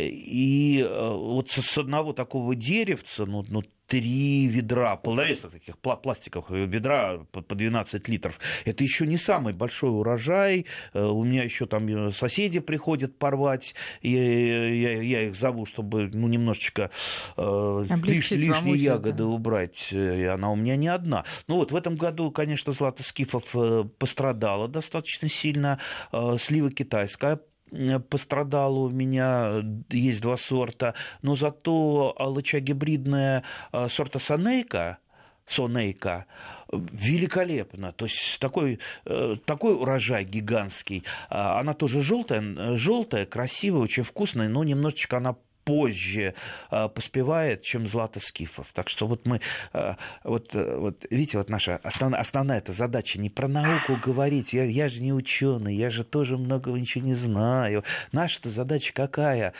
и 0.00 0.84
вот 0.90 1.50
с 1.52 1.78
одного 1.78 2.12
такого 2.12 2.56
деревца, 2.56 3.24
ну, 3.24 3.44
ну 3.48 3.62
три 3.92 4.46
ведра, 4.46 4.96
полновесных 4.96 5.52
таких 5.52 5.76
пластиковых 5.76 6.48
ведра 6.50 7.18
по 7.30 7.54
12 7.54 8.08
литров. 8.08 8.40
Это 8.64 8.82
еще 8.82 9.06
не 9.06 9.18
самый 9.18 9.52
большой 9.52 9.90
урожай. 9.90 10.64
Э, 10.94 11.04
у 11.04 11.22
меня 11.24 11.42
еще 11.42 11.66
там 11.66 11.86
э, 11.86 12.10
соседи 12.10 12.60
приходят 12.60 13.18
порвать. 13.18 13.74
Я, 14.00 14.68
я, 14.68 15.02
я 15.02 15.22
их 15.24 15.34
зову, 15.34 15.66
чтобы 15.66 16.08
ну, 16.10 16.26
немножечко 16.26 16.90
э, 17.36 17.84
лиш, 18.02 18.30
лишние 18.30 18.76
ягоды 18.76 19.24
убрать. 19.24 19.92
И 19.92 20.24
она 20.24 20.50
у 20.50 20.56
меня 20.56 20.76
не 20.76 20.88
одна. 20.88 21.26
Ну 21.46 21.56
вот 21.56 21.70
в 21.70 21.76
этом 21.76 21.96
году, 21.96 22.30
конечно, 22.30 22.72
злато 22.72 23.02
скифов 23.02 23.54
пострадала 23.98 24.68
достаточно 24.68 25.28
сильно. 25.28 25.78
Слива 26.38 26.70
китайская 26.70 27.40
пострадала 28.08 28.78
у 28.78 28.90
меня, 28.90 29.62
есть 29.90 30.20
два 30.20 30.36
сорта, 30.36 30.94
но 31.22 31.36
зато 31.36 32.14
лыча 32.18 32.60
гибридная 32.60 33.44
сорта 33.88 34.18
Санейка, 34.18 34.98
Сонейка, 35.46 36.26
великолепно. 36.72 37.92
То 37.92 38.06
есть 38.06 38.38
такой, 38.40 38.78
э, 39.04 39.36
такой 39.44 39.74
урожай 39.74 40.24
гигантский. 40.24 41.04
А, 41.28 41.60
она 41.60 41.74
тоже 41.74 42.02
желтая, 42.02 42.76
желтая, 42.76 43.26
красивая, 43.26 43.82
очень 43.82 44.04
вкусная, 44.04 44.48
но 44.48 44.64
немножечко 44.64 45.18
она 45.18 45.36
позже 45.64 46.34
э, 46.70 46.88
поспевает, 46.88 47.62
чем 47.62 47.86
Злата 47.86 48.20
Скифов. 48.20 48.72
Так 48.72 48.88
что 48.88 49.06
вот 49.06 49.26
мы, 49.26 49.40
э, 49.72 49.94
вот, 50.24 50.54
вот 50.54 51.06
видите, 51.10 51.38
вот 51.38 51.48
наша 51.48 51.80
основная, 51.82 52.20
основная 52.20 52.58
эта 52.58 52.72
задача 52.72 53.20
не 53.20 53.30
про 53.30 53.48
науку 53.48 53.96
говорить, 54.02 54.52
я, 54.52 54.64
я 54.64 54.88
же 54.88 55.02
не 55.02 55.12
ученый, 55.12 55.74
я 55.74 55.90
же 55.90 56.04
тоже 56.04 56.36
многого 56.36 56.78
ничего 56.78 57.04
не 57.04 57.14
знаю. 57.14 57.84
Наша 58.12 58.48
задача 58.48 58.92
какая? 58.92 59.54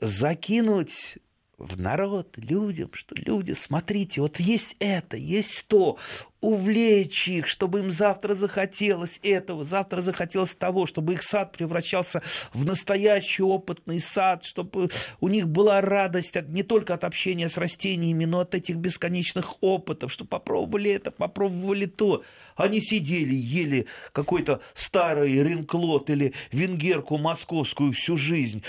Закинуть 0.00 1.18
в 1.58 1.80
народ, 1.80 2.36
людям, 2.36 2.90
что 2.92 3.14
люди, 3.14 3.52
смотрите, 3.52 4.20
вот 4.20 4.38
есть 4.38 4.76
это, 4.78 5.16
есть 5.16 5.64
то, 5.68 5.96
увлечь 6.42 7.28
их, 7.28 7.46
чтобы 7.46 7.80
им 7.80 7.92
завтра 7.92 8.34
захотелось 8.34 9.18
этого, 9.22 9.64
завтра 9.64 10.02
захотелось 10.02 10.54
того, 10.54 10.84
чтобы 10.84 11.14
их 11.14 11.22
сад 11.22 11.52
превращался 11.52 12.22
в 12.52 12.66
настоящий 12.66 13.42
опытный 13.42 14.00
сад, 14.00 14.44
чтобы 14.44 14.90
у 15.20 15.28
них 15.28 15.48
была 15.48 15.80
радость 15.80 16.34
не 16.48 16.62
только 16.62 16.94
от 16.94 17.04
общения 17.04 17.48
с 17.48 17.56
растениями, 17.56 18.26
но 18.26 18.40
от 18.40 18.54
этих 18.54 18.76
бесконечных 18.76 19.62
опытов, 19.62 20.12
что 20.12 20.26
попробовали 20.26 20.90
это, 20.90 21.10
попробовали 21.10 21.86
то. 21.86 22.22
Они 22.54 22.80
сидели, 22.80 23.34
ели 23.34 23.86
какой-то 24.12 24.60
старый 24.74 25.42
ринклот 25.42 26.10
или 26.10 26.34
венгерку 26.52 27.16
московскую 27.16 27.92
всю 27.92 28.16
жизнь, 28.16 28.62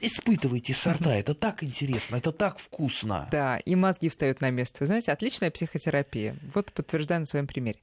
испытывайте 0.00 0.74
сорта, 0.74 1.14
это 1.14 1.34
так 1.34 1.62
интересно, 1.62 2.16
это 2.16 2.32
так 2.32 2.58
вкусно. 2.58 3.28
Да, 3.30 3.58
и 3.58 3.74
мозги 3.74 4.08
встают 4.08 4.40
на 4.40 4.50
место. 4.50 4.78
Вы 4.80 4.86
знаете, 4.86 5.12
отличная 5.12 5.50
психотерапия. 5.50 6.36
Вот 6.54 6.72
подтверждаю 6.72 7.20
на 7.20 7.26
своем 7.26 7.46
примере. 7.46 7.78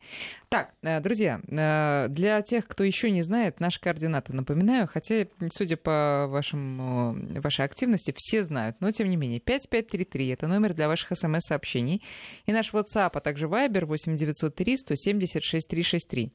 Так, 0.49 0.73
э, 0.81 0.99
друзья, 0.99 1.39
э, 1.47 2.07
для 2.09 2.41
тех, 2.41 2.67
кто 2.67 2.83
еще 2.83 3.11
не 3.11 3.21
знает, 3.21 3.59
наши 3.59 3.79
координаты 3.79 4.33
напоминаю, 4.33 4.87
хотя, 4.87 5.27
судя 5.51 5.77
по 5.77 6.27
вашему, 6.29 7.15
вашей 7.41 7.65
активности, 7.65 8.13
все 8.15 8.43
знают, 8.43 8.77
но 8.79 8.91
тем 8.91 9.09
не 9.09 9.15
менее, 9.15 9.39
5533— 9.39 10.27
это 10.29 10.47
номер 10.47 10.73
для 10.73 10.87
ваших 10.87 11.17
смс-сообщений, 11.17 12.03
и 12.45 12.51
наш 12.51 12.73
WhatsApp, 12.73 13.11
а 13.13 13.19
также 13.19 13.47
Viber 13.47 13.85
8903 13.85 14.77
176 14.77 15.67
363. 15.67 16.31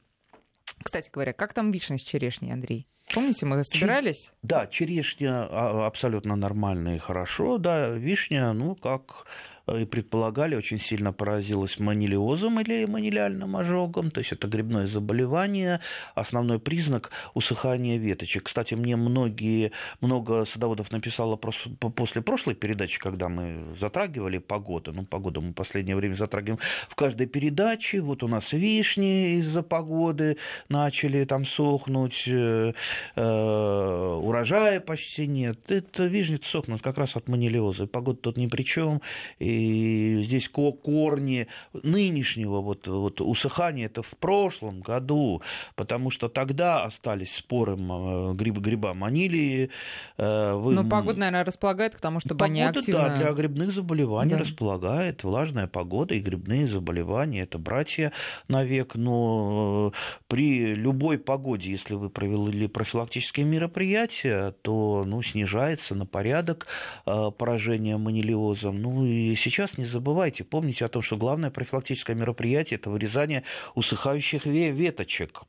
Кстати 0.83 1.09
говоря, 1.11 1.33
как 1.33 1.53
там 1.53 1.71
вишня 1.71 1.97
с 1.97 2.01
черешней, 2.01 2.51
Андрей? 2.53 2.87
Помните, 3.13 3.45
мы 3.45 3.63
собирались? 3.63 4.25
Чер... 4.27 4.33
Да, 4.43 4.67
черешня 4.67 5.47
а, 5.49 5.85
абсолютно 5.87 6.35
нормально 6.35 6.95
и 6.95 6.99
хорошо, 6.99 7.57
да, 7.57 7.89
вишня, 7.89 8.53
ну, 8.53 8.75
как 8.75 9.27
и 9.71 9.85
предполагали, 9.85 10.55
очень 10.55 10.79
сильно 10.79 11.13
поразилась 11.13 11.79
манилиозом 11.79 12.59
или 12.59 12.85
манилиальным 12.85 13.55
ожогом, 13.55 14.11
то 14.11 14.19
есть 14.19 14.33
это 14.33 14.47
грибное 14.47 14.87
заболевание, 14.87 15.79
основной 16.15 16.59
признак 16.59 17.11
усыхания 17.33 17.97
веточек. 17.97 18.43
Кстати, 18.43 18.73
мне 18.73 18.97
многие, 18.97 19.71
много 20.01 20.43
садоводов 20.45 20.91
написало 20.91 21.37
после 21.37 22.21
прошлой 22.21 22.55
передачи, 22.55 22.99
когда 22.99 23.29
мы 23.29 23.75
затрагивали 23.79 24.37
погоду, 24.37 24.91
ну, 24.91 25.05
погоду 25.05 25.41
мы 25.41 25.51
в 25.51 25.53
последнее 25.53 25.95
время 25.95 26.15
затрагиваем 26.15 26.59
в 26.89 26.95
каждой 26.95 27.27
передаче, 27.27 28.01
вот 28.01 28.21
у 28.23 28.27
нас 28.27 28.51
вишни 28.51 29.37
из-за 29.37 29.63
погоды 29.63 30.37
начали 30.67 31.23
там 31.23 31.45
сохнуть, 31.45 32.23
э, 32.27 32.73
э, 33.15 34.19
урожая 34.21 34.81
почти 34.81 35.25
нет, 35.25 35.71
это 35.71 36.03
вишни 36.05 36.37
сохнут 36.43 36.81
как 36.81 36.97
раз 36.97 37.15
от 37.15 37.29
манилиоза, 37.29 37.87
погода 37.87 38.19
тут 38.19 38.37
ни 38.37 38.47
при 38.47 38.63
чем, 38.63 39.01
и 39.39 39.52
и 39.53 40.23
здесь 40.23 40.49
корни 40.49 41.47
нынешнего 41.73 42.61
вот, 42.61 42.87
вот 42.87 43.21
усыхания 43.21 43.85
это 43.85 44.01
в 44.01 44.11
прошлом 44.17 44.81
году, 44.81 45.41
потому 45.75 46.09
что 46.09 46.29
тогда 46.29 46.83
остались 46.83 47.35
споры 47.35 47.75
гриба, 47.75 48.61
гриба 48.61 48.93
манилии. 48.93 49.69
Э, 50.17 50.53
вы... 50.53 50.73
Но 50.73 50.83
погода, 50.83 51.19
наверное, 51.19 51.45
располагает 51.45 51.95
к 51.95 52.01
тому, 52.01 52.19
чтобы 52.19 52.39
погода, 52.39 52.45
они 52.45 52.61
активно... 52.61 53.09
да, 53.09 53.15
для 53.15 53.31
грибных 53.33 53.71
заболеваний 53.71 54.31
да. 54.31 54.39
располагает. 54.39 55.23
Влажная 55.23 55.67
погода 55.67 56.13
и 56.15 56.19
грибные 56.19 56.67
заболевания– 56.67 57.41
это 57.43 57.57
братья 57.57 58.11
навек, 58.47 58.95
но 58.95 59.91
э, 59.93 60.23
при 60.27 60.75
любой 60.75 61.17
погоде, 61.17 61.71
если 61.71 61.95
вы 61.95 62.09
провели 62.09 62.67
профилактические 62.67 63.45
мероприятия, 63.45 64.53
то 64.61 65.03
ну, 65.05 65.21
снижается 65.21 65.95
на 65.95 66.05
порядок 66.05 66.67
э, 67.05 67.31
поражение 67.37 67.97
манилиозом. 67.97 68.81
Ну 68.81 69.05
и 69.05 69.35
сейчас 69.43 69.77
не 69.77 69.85
забывайте, 69.85 70.43
помните 70.43 70.85
о 70.85 70.89
том, 70.89 71.01
что 71.01 71.17
главное 71.17 71.51
профилактическое 71.51 72.15
мероприятие– 72.15 72.77
это 72.79 72.89
вырезание 72.89 73.43
усыхающих 73.75 74.45
веточек. 74.45 75.43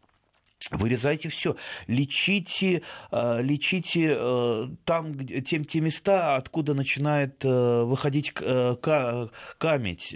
Вырезайте 0.70 1.28
все, 1.28 1.56
лечите, 1.86 2.82
э, 3.10 3.42
лечите 3.42 4.16
э, 4.16 4.68
там, 4.84 5.14
тем, 5.26 5.64
те 5.64 5.80
места, 5.80 6.36
откуда 6.36 6.74
начинает 6.74 7.44
э, 7.44 7.82
выходить 7.84 8.32
камедь, 8.32 10.14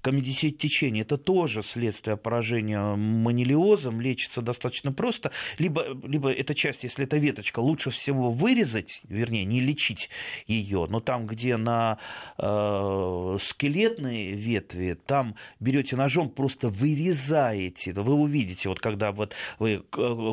камедисеть 0.00 0.58
течение. 0.58 1.02
Это 1.02 1.16
тоже 1.18 1.62
следствие 1.62 2.16
поражения 2.16 2.80
манилиозом, 2.94 4.00
лечится 4.00 4.42
достаточно 4.42 4.92
просто. 4.92 5.30
Либо, 5.58 5.86
либо 6.04 6.32
эта 6.32 6.54
часть, 6.54 6.84
если 6.84 7.04
это 7.04 7.16
веточка, 7.16 7.60
лучше 7.60 7.90
всего 7.90 8.30
вырезать, 8.30 9.02
вернее, 9.08 9.44
не 9.44 9.60
лечить 9.60 10.10
ее, 10.46 10.86
но 10.88 11.00
там, 11.00 11.26
где 11.26 11.56
на 11.56 11.98
скелетные 12.36 14.32
ветви, 14.32 14.98
там 15.06 15.36
берете 15.60 15.96
ножом, 15.96 16.30
просто 16.30 16.68
вырезаете. 16.68 17.92
Вы 17.92 18.14
увидите, 18.14 18.68
вот 18.68 18.80
когда 18.80 19.12
вот 19.12 19.34
вы 19.62 19.78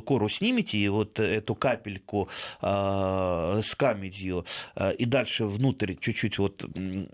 кору 0.02 0.30
снимете, 0.30 0.78
и 0.78 0.88
вот 0.90 1.20
эту 1.20 1.56
капельку 1.56 2.30
э, 2.62 3.62
с 3.64 3.76
камедью, 3.76 4.46
э, 4.76 4.94
и 4.96 5.06
дальше 5.06 5.46
внутрь 5.46 5.94
чуть-чуть 5.96 6.40
вот 6.40 6.66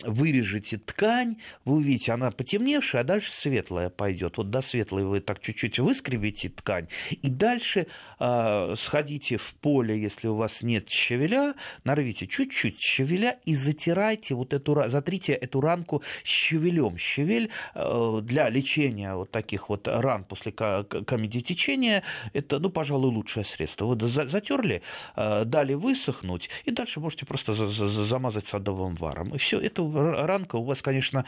вырежете 0.04 0.78
ткань, 0.78 1.36
вы 1.66 1.76
увидите, 1.76 2.14
она 2.14 2.32
потемневшая, 2.32 3.02
а 3.02 3.06
дальше 3.06 3.32
светлая 3.32 3.90
пойдет. 3.90 4.38
Вот 4.38 4.50
до 4.50 4.62
светлой 4.62 5.04
вы 5.04 5.20
так 5.20 5.42
чуть-чуть 5.42 5.80
выскребите 5.80 6.50
ткань, 6.50 6.88
и 7.10 7.30
дальше 7.30 7.88
э, 8.20 8.74
сходите 8.78 9.38
в 9.38 9.54
поле, 9.56 10.00
если 10.00 10.28
у 10.28 10.36
вас 10.36 10.62
нет 10.62 10.90
щавеля, 10.90 11.54
нарвите 11.84 12.28
чуть-чуть 12.28 12.80
щавеля 12.80 13.40
и 13.46 13.56
затирайте 13.56 14.36
вот 14.36 14.54
эту, 14.54 14.90
затрите 14.90 15.34
эту 15.34 15.60
ранку 15.62 16.02
щавелем. 16.24 16.98
Щавель 16.98 17.50
э, 17.74 18.20
для 18.24 18.50
лечения 18.50 19.16
вот 19.16 19.32
таких 19.32 19.70
вот 19.70 19.88
ран 19.88 20.24
после 20.24 20.52
камедитечения 20.52 22.04
это, 22.34 22.60
ну, 22.60 22.70
пожалуй, 22.70 23.12
лучшее 23.12 23.44
средство. 23.44 23.86
Вот 23.86 24.02
затерли, 24.02 24.82
э, 25.16 25.46
дали 25.46 25.74
высохнуть, 25.74 26.50
и 26.66 26.72
дальше 26.72 27.00
можете 27.00 27.26
просто 27.26 27.54
замазать 27.54 28.48
садовым 28.48 28.96
варом. 28.96 29.36
И 29.36 29.38
все, 29.38 29.60
эта 29.60 29.84
ранка 30.26 30.58
у 30.58 30.64
вас, 30.64 30.82
конечно, 30.82 31.26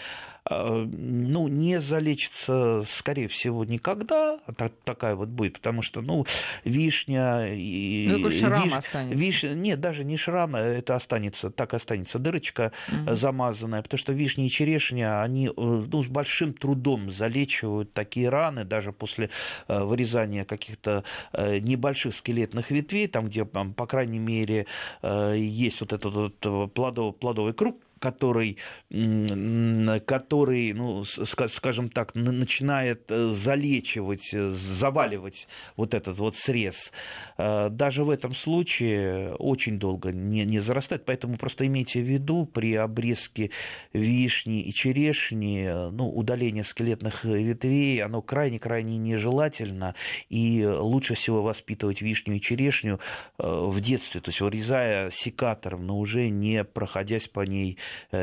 э, 0.49 0.85
ну, 0.87 1.47
не 1.47 1.79
залечится, 1.79 2.83
скорее 2.87 3.27
всего, 3.27 3.65
никогда. 3.65 4.39
Так, 4.57 4.73
такая 4.83 5.15
вот 5.15 5.29
будет, 5.29 5.53
потому 5.53 5.81
что, 5.81 6.01
ну, 6.01 6.25
вишня... 6.63 7.53
И, 7.53 8.07
ну, 8.09 8.29
шрам 8.31 8.63
виш, 8.63 8.73
останется. 8.73 9.23
Виш, 9.23 9.43
нет, 9.43 9.79
даже 9.79 10.03
не 10.03 10.17
шрам, 10.17 10.55
это 10.55 10.95
останется, 10.95 11.49
так 11.49 11.73
останется 11.73 12.19
дырочка 12.19 12.71
угу. 12.87 13.15
замазанная, 13.15 13.81
потому 13.81 13.99
что 13.99 14.13
вишня 14.13 14.45
и 14.45 14.49
черешня, 14.49 15.21
они 15.21 15.51
ну, 15.55 16.03
с 16.03 16.07
большим 16.07 16.53
трудом 16.53 17.11
залечивают 17.11 17.93
такие 17.93 18.29
раны, 18.29 18.65
даже 18.65 18.91
после 18.91 19.29
вырезания 19.67 20.45
каких 20.45 20.66
каких-то 20.67 21.03
э, 21.33 21.59
небольших 21.59 22.13
скелетных 22.13 22.71
ветвей, 22.71 23.07
там, 23.07 23.27
где, 23.27 23.45
по 23.45 23.87
крайней 23.87 24.19
мере, 24.19 24.65
э, 25.01 25.35
есть 25.37 25.79
вот 25.81 25.93
этот 25.93 26.13
вот 26.13 26.73
плодовый, 26.73 27.13
плодовый 27.13 27.53
круг, 27.53 27.77
который, 27.99 28.57
который 28.89 30.73
ну, 30.73 31.03
скажем 31.03 31.89
так, 31.89 32.15
начинает 32.15 33.11
э, 33.11 33.29
залечивать, 33.29 34.33
э, 34.33 34.49
заваливать 34.49 35.47
вот 35.75 35.93
этот 35.93 36.17
вот 36.17 36.37
срез, 36.37 36.91
э, 37.37 37.69
даже 37.69 38.03
в 38.03 38.09
этом 38.09 38.33
случае 38.35 39.33
очень 39.35 39.79
долго 39.79 40.11
не, 40.11 40.45
не 40.45 40.59
зарастает. 40.59 41.05
Поэтому 41.05 41.37
просто 41.37 41.65
имейте 41.65 42.01
в 42.01 42.05
виду 42.05 42.45
при 42.45 42.75
обрезке 42.75 43.51
вишни 43.93 44.61
и 44.61 44.73
черешни, 44.73 45.91
ну, 45.91 46.09
удаление 46.09 46.63
скелетных 46.63 47.23
ветвей, 47.23 48.03
оно 48.03 48.21
крайне-крайне 48.21 48.97
нежелательно, 48.97 49.95
и 50.29 50.65
лучше 50.65 51.15
всего 51.15 51.41
воспитывать 51.41 52.01
вишню 52.01 52.35
и 52.35 52.41
черешню 52.41 52.99
в 53.37 53.79
детстве, 53.81 54.21
то 54.21 54.29
есть 54.29 54.41
вырезая 54.41 55.09
секатором, 55.11 55.85
но 55.85 55.97
уже 55.97 56.29
не 56.29 56.63
проходясь 56.63 57.27
по 57.27 57.41
ней 57.41 57.77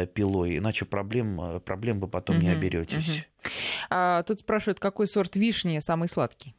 пилой, 0.06 0.59
иначе 0.59 0.85
проблем, 0.85 1.40
э, 1.40 1.61
проблем 1.61 2.00
вы 2.00 2.09
потом 2.09 2.37
угу, 2.37 2.44
не 2.44 2.50
оберетесь. 2.50 3.09
Угу. 3.09 3.50
А, 3.90 4.23
тут 4.23 4.40
спрашивают, 4.40 4.80
какой 4.80 5.06
сорт 5.06 5.37
вишни 5.37 5.78
самый 5.80 6.09
сладкий? 6.09 6.54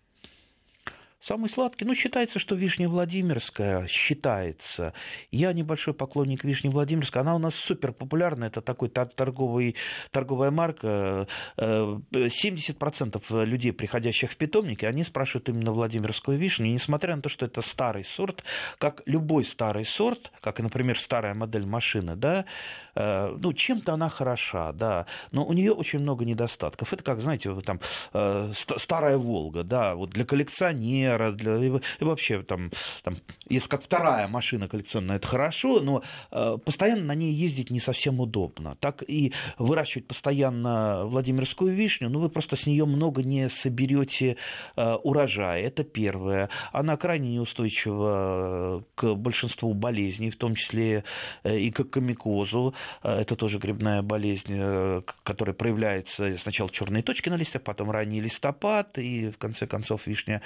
Самый 1.25 1.49
сладкий, 1.49 1.85
ну, 1.85 1.95
считается, 1.95 2.37
что 2.37 2.53
вишня 2.53 2.87
Владимирская, 2.87 3.87
считается. 3.87 4.93
Я 5.31 5.53
небольшой 5.53 5.95
поклонник 5.95 6.43
вишни 6.43 6.69
Владимирской. 6.69 7.19
Она 7.23 7.33
у 7.33 7.39
нас 7.39 7.55
супер 7.55 7.93
популярна, 7.93 8.45
это 8.45 8.61
такой 8.61 8.89
торговый, 8.89 9.75
торговая 10.11 10.51
марка. 10.51 11.27
70% 11.57 13.23
э, 13.27 13.45
людей, 13.45 13.73
приходящих 13.73 14.33
в 14.33 14.37
питомники, 14.37 14.85
они 14.85 15.03
спрашивают 15.03 15.49
именно 15.49 15.71
Владимирскую 15.71 16.37
вишню. 16.37 16.67
И 16.67 16.73
несмотря 16.73 17.15
на 17.15 17.23
то, 17.23 17.29
что 17.29 17.47
это 17.47 17.63
старый 17.63 18.05
сорт, 18.05 18.43
как 18.77 19.01
любой 19.07 19.45
старый 19.45 19.85
сорт, 19.85 20.31
как, 20.41 20.59
например, 20.59 20.99
старая 20.99 21.33
модель 21.33 21.65
машины, 21.65 22.15
да, 22.15 22.45
э, 22.93 23.35
ну, 23.35 23.51
чем-то 23.51 23.93
она 23.93 24.09
хороша, 24.09 24.73
да, 24.73 25.07
но 25.31 25.43
у 25.43 25.53
нее 25.53 25.71
очень 25.71 25.97
много 25.97 26.23
недостатков. 26.23 26.93
Это 26.93 27.01
как, 27.01 27.19
знаете, 27.19 27.51
там, 27.61 27.79
э, 28.13 28.51
старая 28.53 29.17
Волга, 29.17 29.63
да, 29.63 29.95
вот 29.95 30.11
для 30.11 30.23
коллекционера 30.23 31.14
размера, 31.17 31.31
для, 31.31 31.79
и, 31.99 32.03
вообще 32.03 32.43
там, 32.43 32.71
там, 33.03 33.15
если 33.49 33.69
как 33.69 33.83
вторая 33.83 34.27
машина 34.27 34.67
коллекционная, 34.67 35.17
это 35.17 35.27
хорошо, 35.27 35.79
но 35.81 36.03
э, 36.31 36.57
постоянно 36.63 37.03
на 37.03 37.15
ней 37.15 37.33
ездить 37.33 37.71
не 37.71 37.79
совсем 37.79 38.19
удобно. 38.19 38.75
Так 38.79 39.03
и 39.07 39.33
выращивать 39.57 40.07
постоянно 40.07 41.05
Владимирскую 41.05 41.73
вишню, 41.73 42.09
ну 42.09 42.19
вы 42.19 42.29
просто 42.29 42.55
с 42.55 42.65
нее 42.65 42.85
много 42.85 43.23
не 43.23 43.49
соберете 43.49 44.37
э, 44.75 44.93
урожая. 45.03 45.61
Это 45.61 45.83
первое. 45.83 46.49
Она 46.71 46.97
крайне 46.97 47.33
неустойчива 47.33 48.83
к 48.95 49.15
большинству 49.15 49.73
болезней, 49.73 50.29
в 50.29 50.37
том 50.37 50.55
числе 50.55 51.03
э, 51.43 51.57
и 51.57 51.71
к 51.71 51.83
комикозу. 51.83 52.73
Э, 53.03 53.21
это 53.21 53.35
тоже 53.35 53.57
грибная 53.57 54.01
болезнь, 54.01 54.53
э, 54.53 55.01
которая 55.23 55.53
проявляется 55.53 56.37
сначала 56.37 56.69
черные 56.69 57.03
точки 57.03 57.29
на 57.29 57.35
листьях, 57.35 57.63
потом 57.63 57.91
ранний 57.91 58.21
листопад, 58.21 58.97
и 58.97 59.29
в 59.29 59.37
конце 59.37 59.67
концов 59.67 60.07
вишня 60.07 60.41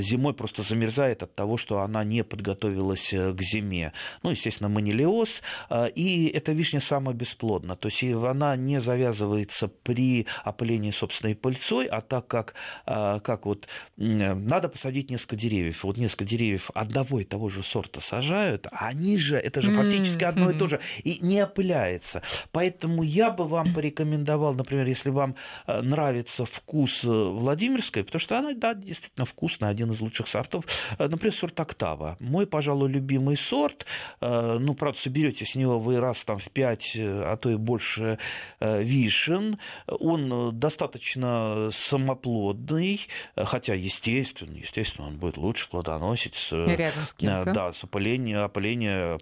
зимой 0.00 0.34
просто 0.34 0.62
замерзает 0.62 1.22
от 1.22 1.34
того, 1.34 1.56
что 1.56 1.80
она 1.80 2.04
не 2.04 2.24
подготовилась 2.24 3.12
э, 3.12 3.32
к 3.32 3.42
зиме. 3.42 3.92
Ну, 4.22 4.30
естественно, 4.30 4.68
манилиоз. 4.68 5.42
Э, 5.68 5.88
и 5.90 6.28
эта 6.28 6.52
вишня 6.52 6.80
самая 6.80 7.14
бесплодна. 7.14 7.76
То 7.76 7.88
есть 7.88 8.02
она 8.02 8.56
не 8.56 8.80
завязывается 8.80 9.68
при 9.68 10.26
опылении 10.44 10.90
собственной 10.90 11.34
пыльцой, 11.34 11.86
а 11.86 12.00
так 12.00 12.26
как, 12.26 12.54
как 12.86 13.46
вот 13.46 13.68
надо 13.96 14.68
посадить 14.68 15.10
несколько 15.10 15.36
деревьев. 15.36 15.84
Вот 15.84 15.96
несколько 15.96 16.24
деревьев 16.24 16.70
одного 16.74 17.20
и 17.20 17.24
того 17.24 17.48
же 17.48 17.62
сорта 17.62 18.00
сажают, 18.00 18.66
а 18.70 18.88
они 18.88 19.16
же, 19.18 19.36
это 19.36 19.62
же 19.62 19.72
практически 19.72 20.24
одно 20.24 20.50
и 20.50 20.58
то 20.58 20.66
же, 20.66 20.80
и 21.02 21.18
не 21.20 21.42
опыляется. 21.42 22.22
Поэтому 22.52 23.02
я 23.02 23.30
бы 23.30 23.46
вам 23.46 23.74
порекомендовал, 23.74 24.54
например, 24.54 24.86
если 24.86 25.10
вам 25.10 25.36
нравится 25.66 26.44
вкус 26.44 27.04
Владимирской, 27.04 28.04
потому 28.04 28.20
что 28.20 28.38
она, 28.38 28.52
да, 28.54 28.74
действительно 28.90 29.24
вкусный, 29.24 29.68
один 29.68 29.92
из 29.92 30.00
лучших 30.00 30.28
сортов. 30.28 30.64
Э, 30.98 31.08
например, 31.08 31.34
сорт 31.34 31.58
Октава. 31.58 32.16
Мой, 32.20 32.46
пожалуй, 32.46 32.88
любимый 32.88 33.36
сорт. 33.36 33.86
Э, 34.20 34.58
ну, 34.60 34.74
правда, 34.74 34.98
соберете 35.00 35.44
с 35.44 35.54
него 35.54 35.78
вы 35.78 36.00
раз 36.00 36.24
там 36.24 36.38
в 36.38 36.50
пять, 36.50 36.92
э, 36.96 37.22
а 37.24 37.36
то 37.36 37.50
и 37.50 37.56
больше 37.56 38.18
вишен. 38.60 39.58
Он 39.86 40.58
достаточно 40.58 41.70
самоплодный, 41.72 43.06
хотя, 43.36 43.74
естественно, 43.74 44.56
естественно, 44.56 45.08
он 45.08 45.16
будет 45.16 45.36
лучше 45.36 45.68
плодоносить. 45.70 46.34
С, 46.34 46.52
Рядом 46.52 47.06
с 47.06 47.14
кем-то. 47.14 47.52
Да, 47.52 47.72
с 47.72 47.84
опылением, 47.84 48.40
опыление 48.40 49.18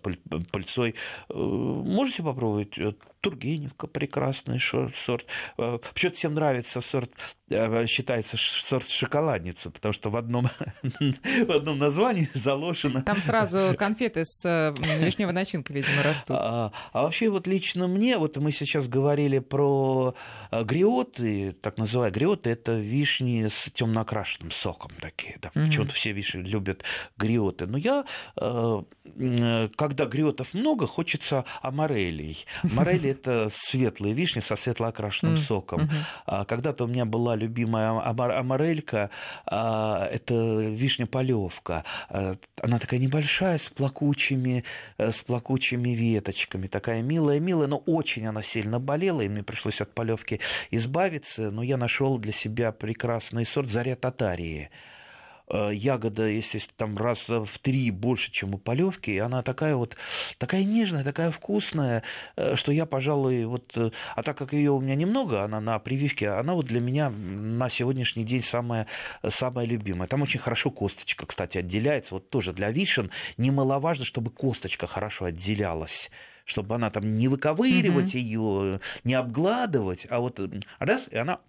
пыльцой. 0.50 0.94
Можете 1.28 2.22
попробовать 2.22 2.78
Тургеневка 3.20 3.87
прекрасный 3.88 4.60
сорт. 4.60 5.26
Э, 5.58 5.78
почему-то 5.92 6.16
всем 6.16 6.34
нравится 6.34 6.80
сорт, 6.80 7.10
э, 7.50 7.87
считается 7.87 8.37
сорт 8.37 8.88
шоколадница, 8.88 9.70
потому 9.70 9.92
что 9.92 10.10
в 10.10 10.16
одном, 10.16 10.48
в 10.82 11.50
одном 11.50 11.78
названии 11.78 12.28
заложено... 12.34 13.02
Там 13.02 13.18
сразу 13.18 13.75
конфеты 13.78 14.25
с 14.25 14.44
э, 14.44 14.72
вишневой 15.04 15.32
начинкой, 15.32 15.76
видимо, 15.76 16.02
растут. 16.02 16.37
А, 16.38 16.72
а 16.92 17.02
вообще 17.02 17.28
вот 17.28 17.48
лично 17.48 17.88
мне, 17.88 18.18
вот 18.18 18.37
мы 18.37 18.52
сейчас 18.52 18.87
говорили 18.87 19.40
про 19.40 20.14
гриоты, 20.52 21.56
так 21.60 21.76
называемые 21.76 22.14
гриоты, 22.14 22.50
это 22.50 22.78
вишни 22.78 23.48
с 23.48 23.68
темно 23.72 24.02
окрашенным 24.02 24.52
соком 24.52 24.92
такие. 25.00 25.38
Да. 25.42 25.48
Mm-hmm. 25.48 25.66
Почему-то 25.66 25.94
все 25.94 26.12
вишни 26.12 26.42
любят 26.42 26.84
гриоты. 27.16 27.66
Но 27.66 27.78
я, 27.78 28.04
когда 28.34 30.06
гриотов 30.06 30.54
много, 30.54 30.87
хочется 30.87 31.44
аморелей. 31.62 32.46
Это 33.09 33.49
светлые 33.53 34.14
вишни 34.14 34.40
со 34.40 34.57
светлоокрашенным 34.57 35.35
mm. 35.35 35.38
соком. 35.38 35.90
Mm-hmm. 36.27 36.47
Когда-то 36.47 36.85
у 36.85 36.87
меня 36.87 37.05
была 37.05 37.37
любимая 37.37 38.01
амарелька, 38.01 39.11
а, 39.47 40.07
это 40.07 40.35
вишня 40.61 41.07
полевка. 41.07 41.85
А, 42.09 42.37
она 42.62 42.79
такая 42.79 43.01
небольшая, 43.01 43.59
с 43.59 43.68
плакучими, 43.68 44.64
э, 44.99 45.12
с 45.12 45.23
плакучими 45.23 45.90
веточками, 45.90 46.66
такая 46.66 47.03
милая-милая, 47.03 47.68
но 47.68 47.79
очень 47.79 48.27
она 48.27 48.42
сильно 48.42 48.79
болела, 48.79 49.21
и 49.21 49.29
мне 49.29 49.42
пришлось 49.42 49.81
от 49.81 49.94
полевки 49.94 50.40
избавиться, 50.71 51.51
но 51.51 51.62
я 51.62 51.77
нашел 51.77 52.18
для 52.18 52.33
себя 52.33 52.73
прекрасный 52.73 53.47
сорт 53.47 53.71
заря 53.71 53.97
татарии. 53.97 54.71
Э, 55.50 55.70
ягода, 55.72 56.26
если 56.28 56.61
там 56.76 56.96
раз 56.96 57.28
в 57.28 57.58
три 57.62 57.90
больше, 57.90 58.30
чем 58.30 58.54
у 58.54 58.58
полевки, 58.58 59.11
и 59.11 59.18
она 59.18 59.42
такая 59.42 59.76
вот, 59.76 59.96
такая 60.37 60.62
нежная, 60.64 61.04
такая 61.04 61.30
вкусная, 61.30 62.02
э, 62.37 62.54
что 62.56 62.70
я, 62.70 62.84
пожалуй, 62.84 63.46
вот, 63.46 63.72
э, 63.76 63.90
а 64.14 64.22
так 64.22 64.37
как 64.37 64.52
ее 64.52 64.72
у 64.72 64.80
меня 64.80 64.94
немного, 64.94 65.42
она 65.44 65.61
на 65.61 65.78
прививке, 65.78 66.28
она 66.30 66.52
вот 66.52 66.66
для 66.66 66.80
меня 66.80 67.08
на 67.11 67.70
сегодняшний 67.70 68.24
день 68.24 68.42
самая, 68.42 68.87
самая 69.26 69.64
любимая. 69.64 70.06
Там 70.06 70.20
очень 70.22 70.40
хорошо 70.40 70.70
косточка, 70.70 71.24
кстати, 71.24 71.58
отделяется, 71.58 72.14
вот 72.14 72.28
тоже 72.28 72.52
для 72.52 72.70
вишен 72.70 73.11
немаловажно, 73.38 74.04
чтобы 74.04 74.30
косточка 74.30 74.87
хорошо 74.87 75.26
отделялась 75.26 76.11
чтобы 76.44 76.76
она 76.76 76.88
там 76.88 77.12
не 77.12 77.28
выковыривать 77.28 78.14
mm-hmm. 78.14 78.18
ее, 78.18 78.80
не 79.04 79.12
обгладывать, 79.12 80.06
а 80.08 80.18
вот 80.18 80.40
раз, 80.78 81.06
и 81.11 81.16
она 81.18 81.40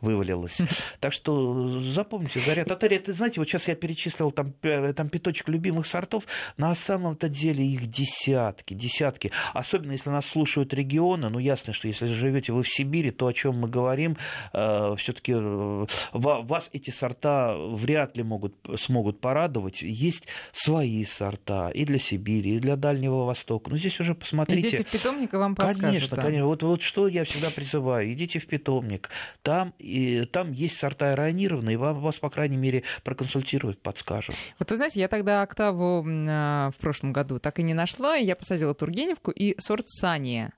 вывалилось. 0.00 0.58
Так 1.00 1.12
что 1.12 1.80
запомните, 1.80 2.40
Заря 2.40 2.64
Татария, 2.64 2.98
ты 2.98 3.12
знаете, 3.12 3.40
вот 3.40 3.48
сейчас 3.48 3.68
я 3.68 3.74
перечислил 3.74 4.30
там, 4.30 4.52
там 4.52 5.08
пяточек 5.08 5.48
любимых 5.48 5.86
сортов, 5.86 6.24
на 6.56 6.74
самом-то 6.74 7.28
деле 7.28 7.64
их 7.64 7.86
десятки, 7.86 8.74
десятки. 8.74 9.32
Особенно 9.54 9.92
если 9.92 10.10
нас 10.10 10.26
слушают 10.26 10.74
регионы, 10.74 11.28
ну 11.28 11.38
ясно, 11.38 11.72
что 11.72 11.88
если 11.88 12.06
живете 12.06 12.52
вы 12.52 12.62
в 12.62 12.68
Сибири, 12.68 13.10
то 13.10 13.26
о 13.26 13.32
чем 13.32 13.58
мы 13.58 13.68
говорим, 13.68 14.16
э, 14.52 14.94
все-таки 14.98 15.34
э, 15.34 15.86
вас 16.12 16.70
эти 16.72 16.90
сорта 16.90 17.56
вряд 17.56 18.16
ли 18.16 18.22
могут, 18.22 18.54
смогут 18.76 19.20
порадовать. 19.20 19.82
Есть 19.82 20.26
свои 20.52 21.04
сорта 21.04 21.70
и 21.70 21.84
для 21.84 21.98
Сибири, 21.98 22.56
и 22.56 22.58
для 22.58 22.76
Дальнего 22.76 23.24
Востока. 23.24 23.70
Но 23.70 23.74
ну, 23.74 23.78
здесь 23.78 23.98
уже 24.00 24.14
посмотрите. 24.14 24.68
Идите 24.68 24.84
в 24.84 24.90
питомник, 24.90 25.34
и 25.34 25.36
вам 25.36 25.54
подскажут. 25.54 25.82
Конечно, 25.82 26.16
да. 26.16 26.22
конечно. 26.22 26.46
Вот, 26.46 26.62
вот 26.62 26.82
что 26.82 27.08
я 27.08 27.24
всегда 27.24 27.50
призываю. 27.50 28.12
Идите 28.12 28.38
в 28.38 28.46
питомник. 28.46 29.10
Там 29.42 29.74
и 29.88 30.24
там 30.26 30.52
есть 30.52 30.78
сорта 30.78 31.12
иронированные, 31.12 31.74
и 31.74 31.76
вас, 31.76 32.16
по 32.16 32.30
крайней 32.30 32.56
мере, 32.56 32.82
проконсультируют, 33.04 33.80
подскажут. 33.82 34.34
Вот 34.58 34.70
вы 34.70 34.76
знаете, 34.76 35.00
я 35.00 35.08
тогда 35.08 35.42
октаву 35.42 36.04
а, 36.06 36.70
в 36.70 36.76
прошлом 36.76 37.12
году 37.12 37.38
так 37.38 37.58
и 37.58 37.62
не 37.62 37.74
нашла, 37.74 38.16
я 38.16 38.36
посадила 38.36 38.74
Тургеневку 38.74 39.30
и 39.30 39.58
сорт 39.60 39.88
Сания. 39.88 40.52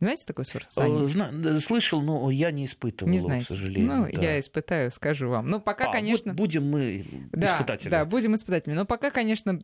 Знаете 0.00 0.24
такой 0.26 0.44
сорт 0.44 0.70
сани? 0.70 1.06
Зна- 1.06 1.60
слышал, 1.60 2.02
но 2.02 2.30
я 2.30 2.50
не 2.50 2.66
испытывал, 2.66 3.10
не 3.10 3.20
знаете. 3.20 3.46
к 3.46 3.48
сожалению. 3.48 3.96
Ну, 3.96 4.08
да. 4.12 4.20
я 4.20 4.40
испытаю, 4.40 4.90
скажу 4.90 5.28
вам. 5.28 5.46
Ну, 5.46 5.60
пока, 5.60 5.88
а, 5.88 5.92
конечно... 5.92 6.32
Вот 6.32 6.36
будем 6.36 6.68
мы 6.68 7.06
да, 7.32 7.46
испытателями. 7.46 7.90
Да, 7.90 8.04
будем 8.04 8.34
испытателями. 8.34 8.76
Но 8.76 8.84
пока, 8.84 9.10
конечно, 9.10 9.58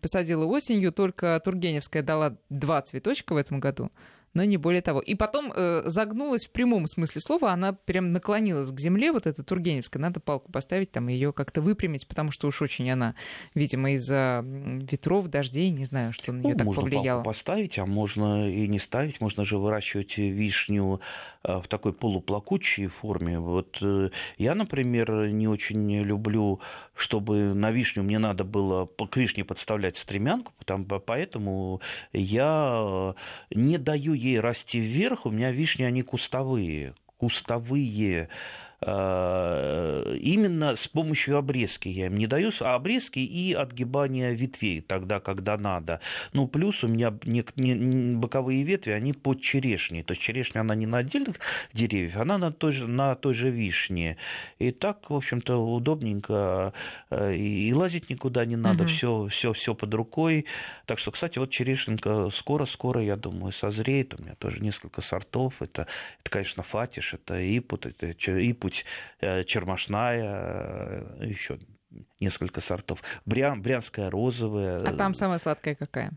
посадила 0.00 0.46
осенью, 0.46 0.90
только 0.90 1.40
Тургеневская 1.44 2.02
дала 2.02 2.36
два 2.48 2.82
цветочка 2.82 3.34
в 3.34 3.36
этом 3.36 3.60
году. 3.60 3.90
Но 4.34 4.44
не 4.44 4.56
более 4.56 4.82
того. 4.82 5.00
И 5.00 5.14
потом 5.14 5.52
э, 5.54 5.82
загнулась 5.86 6.46
в 6.46 6.50
прямом 6.50 6.86
смысле 6.86 7.20
слова, 7.20 7.52
она 7.52 7.72
прям 7.72 8.12
наклонилась 8.12 8.70
к 8.70 8.78
земле, 8.78 9.12
вот 9.12 9.26
эта 9.26 9.42
Тургеневская, 9.42 10.00
надо 10.00 10.20
палку 10.20 10.50
поставить, 10.50 10.90
там 10.90 11.08
ее 11.08 11.32
как-то 11.32 11.62
выпрямить, 11.62 12.06
потому 12.06 12.32
что 12.32 12.48
уж 12.48 12.60
очень 12.60 12.90
она, 12.90 13.14
видимо, 13.54 13.92
из-за 13.92 14.44
ветров, 14.44 15.28
дождей, 15.28 15.70
не 15.70 15.84
знаю, 15.84 16.12
что 16.12 16.32
на 16.32 16.40
нее 16.40 16.52
ну, 16.52 16.58
так 16.58 16.66
можно 16.66 16.82
повлияло. 16.82 17.18
Можно 17.18 17.32
поставить, 17.32 17.78
а 17.78 17.86
можно 17.86 18.50
и 18.50 18.66
не 18.66 18.78
ставить, 18.80 19.20
можно 19.20 19.44
же 19.44 19.56
выращивать 19.58 20.18
вишню 20.18 21.00
э, 21.44 21.60
в 21.60 21.68
такой 21.68 21.92
полуплакучей 21.92 22.88
форме. 22.88 23.38
Вот 23.38 23.78
э, 23.82 24.10
я, 24.36 24.54
например, 24.54 25.28
не 25.28 25.46
очень 25.46 26.02
люблю, 26.02 26.60
чтобы 26.94 27.54
на 27.54 27.70
вишню 27.70 28.02
мне 28.02 28.18
надо 28.18 28.42
было 28.44 28.86
к 28.86 29.16
вишне 29.16 29.44
подставлять 29.44 29.96
стремянку, 29.96 30.52
потому, 30.58 30.84
поэтому 30.84 31.80
я 32.12 33.14
не 33.50 33.78
даю 33.78 34.14
ей 34.24 34.40
расти 34.40 34.78
вверх, 34.80 35.26
у 35.26 35.30
меня 35.30 35.52
вишни, 35.52 35.84
они 35.84 36.02
кустовые, 36.02 36.94
кустовые 37.18 38.28
именно 38.80 40.76
с 40.76 40.88
помощью 40.88 41.36
обрезки 41.36 41.88
я 41.88 42.06
им 42.06 42.16
не 42.16 42.26
даю, 42.26 42.50
а 42.60 42.74
обрезки 42.74 43.18
и 43.18 43.52
отгибания 43.54 44.32
ветвей 44.32 44.80
тогда, 44.80 45.20
когда 45.20 45.56
надо. 45.56 46.00
Ну, 46.32 46.46
плюс 46.46 46.84
у 46.84 46.88
меня 46.88 47.14
не, 47.24 47.44
не, 47.56 48.16
боковые 48.16 48.62
ветви, 48.62 48.90
они 48.90 49.12
под 49.12 49.40
черешней. 49.40 50.02
То 50.02 50.12
есть 50.12 50.22
черешня, 50.22 50.60
она 50.60 50.74
не 50.74 50.86
на 50.86 50.98
отдельных 50.98 51.36
деревьях, 51.72 52.16
она 52.16 52.38
на 52.38 52.52
той 52.52 52.72
же, 52.72 52.86
на 52.86 53.14
той 53.14 53.34
же 53.34 53.50
вишне. 53.50 54.16
И 54.58 54.70
так, 54.70 55.10
в 55.10 55.14
общем-то, 55.14 55.56
удобненько. 55.56 56.72
Э, 57.10 57.34
и, 57.34 57.68
и 57.68 57.72
лазить 57.72 58.10
никуда 58.10 58.44
не 58.44 58.56
надо, 58.56 58.84
угу. 58.84 58.90
все, 58.90 59.28
все, 59.28 59.52
все 59.52 59.74
под 59.74 59.94
рукой. 59.94 60.46
Так 60.86 60.98
что, 60.98 61.10
кстати, 61.10 61.38
вот 61.38 61.50
черешенка 61.50 62.30
скоро-скоро, 62.30 63.02
я 63.02 63.16
думаю, 63.16 63.52
созреет. 63.52 64.14
У 64.18 64.22
меня 64.22 64.34
тоже 64.34 64.60
несколько 64.60 65.00
сортов. 65.00 65.62
Это, 65.62 65.86
это 66.20 66.30
конечно, 66.30 66.62
фатиш, 66.62 67.14
это 67.14 67.34
ипут, 67.58 67.86
это 67.86 68.50
ипут 68.50 68.63
быть 68.64 68.84
э, 69.20 69.44
чермашная, 69.44 71.16
э, 71.20 71.26
еще 71.26 71.58
несколько 72.20 72.60
сортов. 72.60 73.02
Брян, 73.26 73.62
брянская 73.62 74.10
розовая. 74.10 74.78
А 74.78 74.92
там 74.92 75.14
самая 75.14 75.38
сладкая 75.38 75.74
какая? 75.74 76.12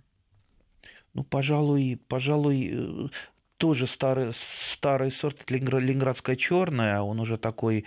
Ну, 1.14 1.24
пожалуй, 1.24 2.00
пожалуй, 2.08 2.72
э, 2.74 3.08
тоже 3.58 3.88
старый, 3.88 4.32
старый 4.34 5.12
сорт, 5.12 5.50
ленинградская 5.52 6.36
черная, 6.36 7.02
он 7.02 7.20
уже 7.20 7.38
такой 7.38 7.86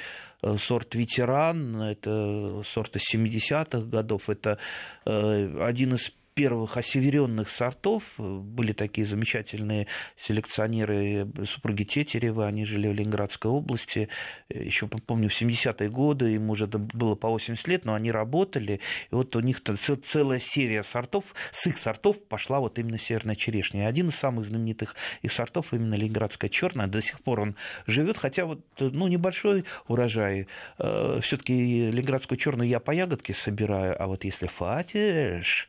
сорт 0.58 0.94
ветеран, 0.96 1.80
это 1.80 2.62
сорт 2.64 2.96
из 2.96 3.14
70-х 3.14 3.86
годов, 3.86 4.28
это 4.28 4.58
один 5.04 5.94
из 5.94 6.12
первых 6.40 6.78
осеверенных 6.78 7.50
сортов. 7.50 8.02
Были 8.16 8.72
такие 8.72 9.06
замечательные 9.06 9.88
селекционеры, 10.16 11.28
супруги 11.44 11.84
Тетерева, 11.84 12.46
они 12.46 12.64
жили 12.64 12.88
в 12.88 12.94
Ленинградской 12.94 13.50
области. 13.50 14.08
Еще, 14.48 14.86
помню, 14.86 15.28
в 15.28 15.38
70-е 15.38 15.90
годы, 15.90 16.36
им 16.36 16.48
уже 16.48 16.66
было 16.66 17.14
по 17.14 17.28
80 17.28 17.68
лет, 17.68 17.84
но 17.84 17.92
они 17.92 18.10
работали. 18.10 18.80
И 19.10 19.14
вот 19.14 19.36
у 19.36 19.40
них 19.40 19.60
целая 20.08 20.38
серия 20.38 20.82
сортов, 20.82 21.24
с 21.52 21.66
их 21.66 21.76
сортов 21.76 22.16
пошла 22.26 22.58
вот 22.58 22.78
именно 22.78 22.96
северная 22.96 23.36
черешня. 23.36 23.82
И 23.82 23.84
один 23.84 24.08
из 24.08 24.14
самых 24.14 24.46
знаменитых 24.46 24.96
их 25.20 25.32
сортов 25.32 25.74
именно 25.74 25.94
ленинградская 25.94 26.48
черная. 26.48 26.86
До 26.86 27.02
сих 27.02 27.20
пор 27.20 27.40
он 27.40 27.54
живет, 27.86 28.16
хотя 28.16 28.46
вот 28.46 28.60
ну, 28.78 29.08
небольшой 29.08 29.66
урожай. 29.88 30.46
Э, 30.78 31.20
Все-таки 31.22 31.90
ленинградскую 31.90 32.38
черную 32.38 32.66
я 32.66 32.80
по 32.80 32.92
ягодке 32.92 33.34
собираю, 33.34 34.02
а 34.02 34.06
вот 34.06 34.24
если 34.24 34.46
фатиш, 34.46 35.68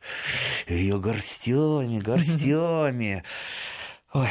ее 0.68 1.00
горстями, 1.00 2.00
горстями. 2.00 3.24
Ой. 4.14 4.28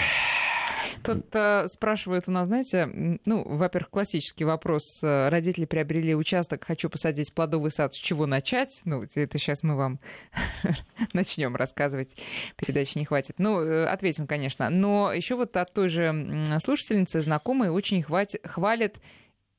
Тут 1.02 1.34
э, 1.34 1.66
спрашивают 1.68 2.28
у 2.28 2.30
нас, 2.30 2.48
знаете, 2.48 3.18
ну, 3.24 3.42
во-первых, 3.44 3.90
классический 3.90 4.44
вопрос. 4.44 4.82
Э, 5.02 5.28
родители 5.28 5.64
приобрели 5.64 6.14
участок, 6.14 6.64
хочу 6.64 6.90
посадить 6.90 7.32
плодовый 7.32 7.70
сад, 7.70 7.94
с 7.94 7.96
чего 7.96 8.26
начать? 8.26 8.82
Ну, 8.84 9.02
это 9.14 9.38
сейчас 9.38 9.62
мы 9.62 9.76
вам 9.76 9.98
начнем 11.12 11.56
рассказывать, 11.56 12.10
передачи 12.56 12.98
не 12.98 13.06
хватит. 13.06 13.36
Ну, 13.38 13.62
э, 13.62 13.86
ответим, 13.86 14.26
конечно. 14.26 14.68
Но 14.68 15.12
еще 15.12 15.36
вот 15.36 15.56
от 15.56 15.72
той 15.72 15.88
же 15.88 16.44
слушательницы 16.62 17.20
знакомые 17.20 17.70
очень 17.70 18.02
хватит, 18.02 18.46
хвалят 18.46 18.96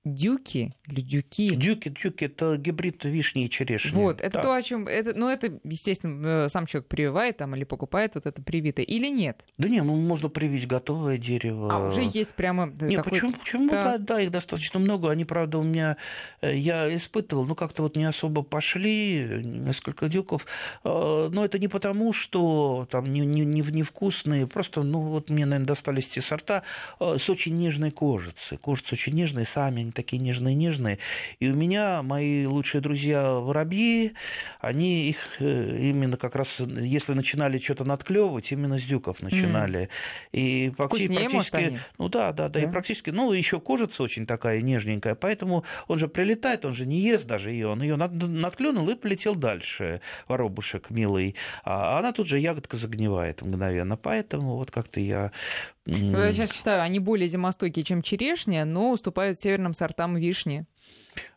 дюки 0.04 0.74
или 0.88 1.02
дюки. 1.02 1.56
Дюки, 1.56 1.90
дюки, 1.90 2.26
это 2.26 2.58
гибрид 2.58 3.06
вишни 3.06 3.46
и 3.46 3.50
черешни. 3.50 3.96
Вот, 3.96 4.20
это 4.20 4.34
да. 4.34 4.42
то, 4.42 4.54
о 4.54 4.62
чем, 4.62 4.88
это, 4.88 5.14
ну, 5.16 5.30
это, 5.30 5.60
естественно, 5.64 6.46
э, 6.46 6.50
сам 6.50 6.66
человек 6.66 6.88
прививает 6.88 7.38
там 7.38 7.56
или 7.56 7.64
покупает 7.64 8.16
вот 8.16 8.26
это 8.26 8.42
привитое, 8.42 8.84
или 8.84 9.08
нет? 9.08 9.46
Да 9.58 9.70
не, 9.70 9.82
ну, 9.84 9.96
можно 9.96 10.30
привить 10.30 10.68
готовое 10.68 11.18
дерево. 11.18 11.72
А 11.72 11.88
уже 11.88 12.02
есть 12.02 12.34
прямо 12.34 12.66
Нет, 12.66 12.98
такой... 12.98 13.12
почему, 13.12 13.34
почему, 13.34 13.70
да. 13.70 13.98
да, 13.98 13.98
да, 14.00 14.22
их 14.22 14.32
достаточно 14.32 14.80
много, 14.80 15.12
они, 15.12 15.24
правда, 15.24 15.60
у 15.60 15.64
меня, 15.64 15.98
э, 16.42 16.56
я 16.58 16.94
испытывал, 16.96 17.46
ну, 17.46 17.54
как-то 17.54 17.84
вот 17.84 17.96
не 17.96 18.06
особо 18.06 18.42
пошли, 18.42 19.42
несколько 19.44 20.10
дюков, 20.10 20.48
э, 20.84 21.30
но 21.32 21.46
это 21.46 21.60
не 21.60 21.68
потому, 21.68 22.12
что 22.12 22.88
там 22.90 23.14
не, 23.14 23.20
не, 23.20 23.42
не, 23.46 23.62
невкусные, 23.62 24.48
просто, 24.48 24.82
ну, 24.82 25.02
вот 25.02 25.30
мне, 25.30 25.46
наверное, 25.46 25.68
достались 25.68 26.08
те 26.08 26.22
сорта 26.22 26.64
с 27.00 27.30
очень 27.30 27.56
нежной 27.56 27.92
кожицей, 27.92 28.58
кожица 28.58 28.96
очень 28.96 29.14
нежная, 29.14 29.46
сами 29.46 29.91
они 29.92 29.94
такие 29.94 30.22
нежные-нежные. 30.22 30.98
И 31.40 31.50
у 31.50 31.56
меня 31.56 32.02
мои 32.02 32.46
лучшие 32.46 32.82
друзья 32.82 33.34
воробьи, 33.34 34.14
они 34.60 35.10
их 35.10 35.18
э, 35.40 35.78
именно 35.80 36.18
как 36.18 36.36
раз, 36.36 36.60
если 36.60 37.14
начинали 37.14 37.60
что-то 37.60 37.84
надклевывать, 37.84 38.52
именно 38.52 38.78
с 38.78 38.84
дюков 38.84 39.22
начинали. 39.22 39.82
Mm. 39.82 39.90
И 40.32 40.74
практически, 40.78 41.16
практически 41.16 41.80
ну 41.98 42.10
да, 42.10 42.32
да, 42.32 42.50
да, 42.50 42.60
да, 42.60 42.60
и 42.62 42.72
практически, 42.72 43.12
ну 43.12 43.34
еще 43.34 43.60
кожица 43.60 44.04
очень 44.04 44.26
такая 44.26 44.62
нежненькая, 44.62 45.16
поэтому 45.16 45.64
он 45.88 46.00
же 46.00 46.08
прилетает, 46.08 46.66
он 46.66 46.74
же 46.74 46.86
не 46.86 47.00
ест 47.00 47.26
даже 47.26 47.52
ее, 47.52 47.68
он 47.68 47.82
ее 47.82 47.96
надклюнул 47.96 48.90
и 48.90 48.96
полетел 48.96 49.36
дальше, 49.36 50.02
воробушек 50.28 50.90
милый, 50.90 51.36
а 51.64 52.00
она 52.00 52.12
тут 52.14 52.28
же 52.28 52.40
ягодка 52.40 52.78
загнивает 52.78 53.42
мгновенно, 53.42 53.98
поэтому 53.98 54.56
вот 54.56 54.72
как-то 54.72 55.00
я 55.00 55.32
я 55.86 56.34
сейчас 56.34 56.52
читаю, 56.52 56.82
они 56.82 57.00
более 57.00 57.28
зимостойкие, 57.28 57.84
чем 57.84 58.02
черешня, 58.02 58.66
но 58.66 58.92
уступают 58.92 59.40
северным 59.40 59.74
сортам 59.74 60.16
вишни. 60.16 60.66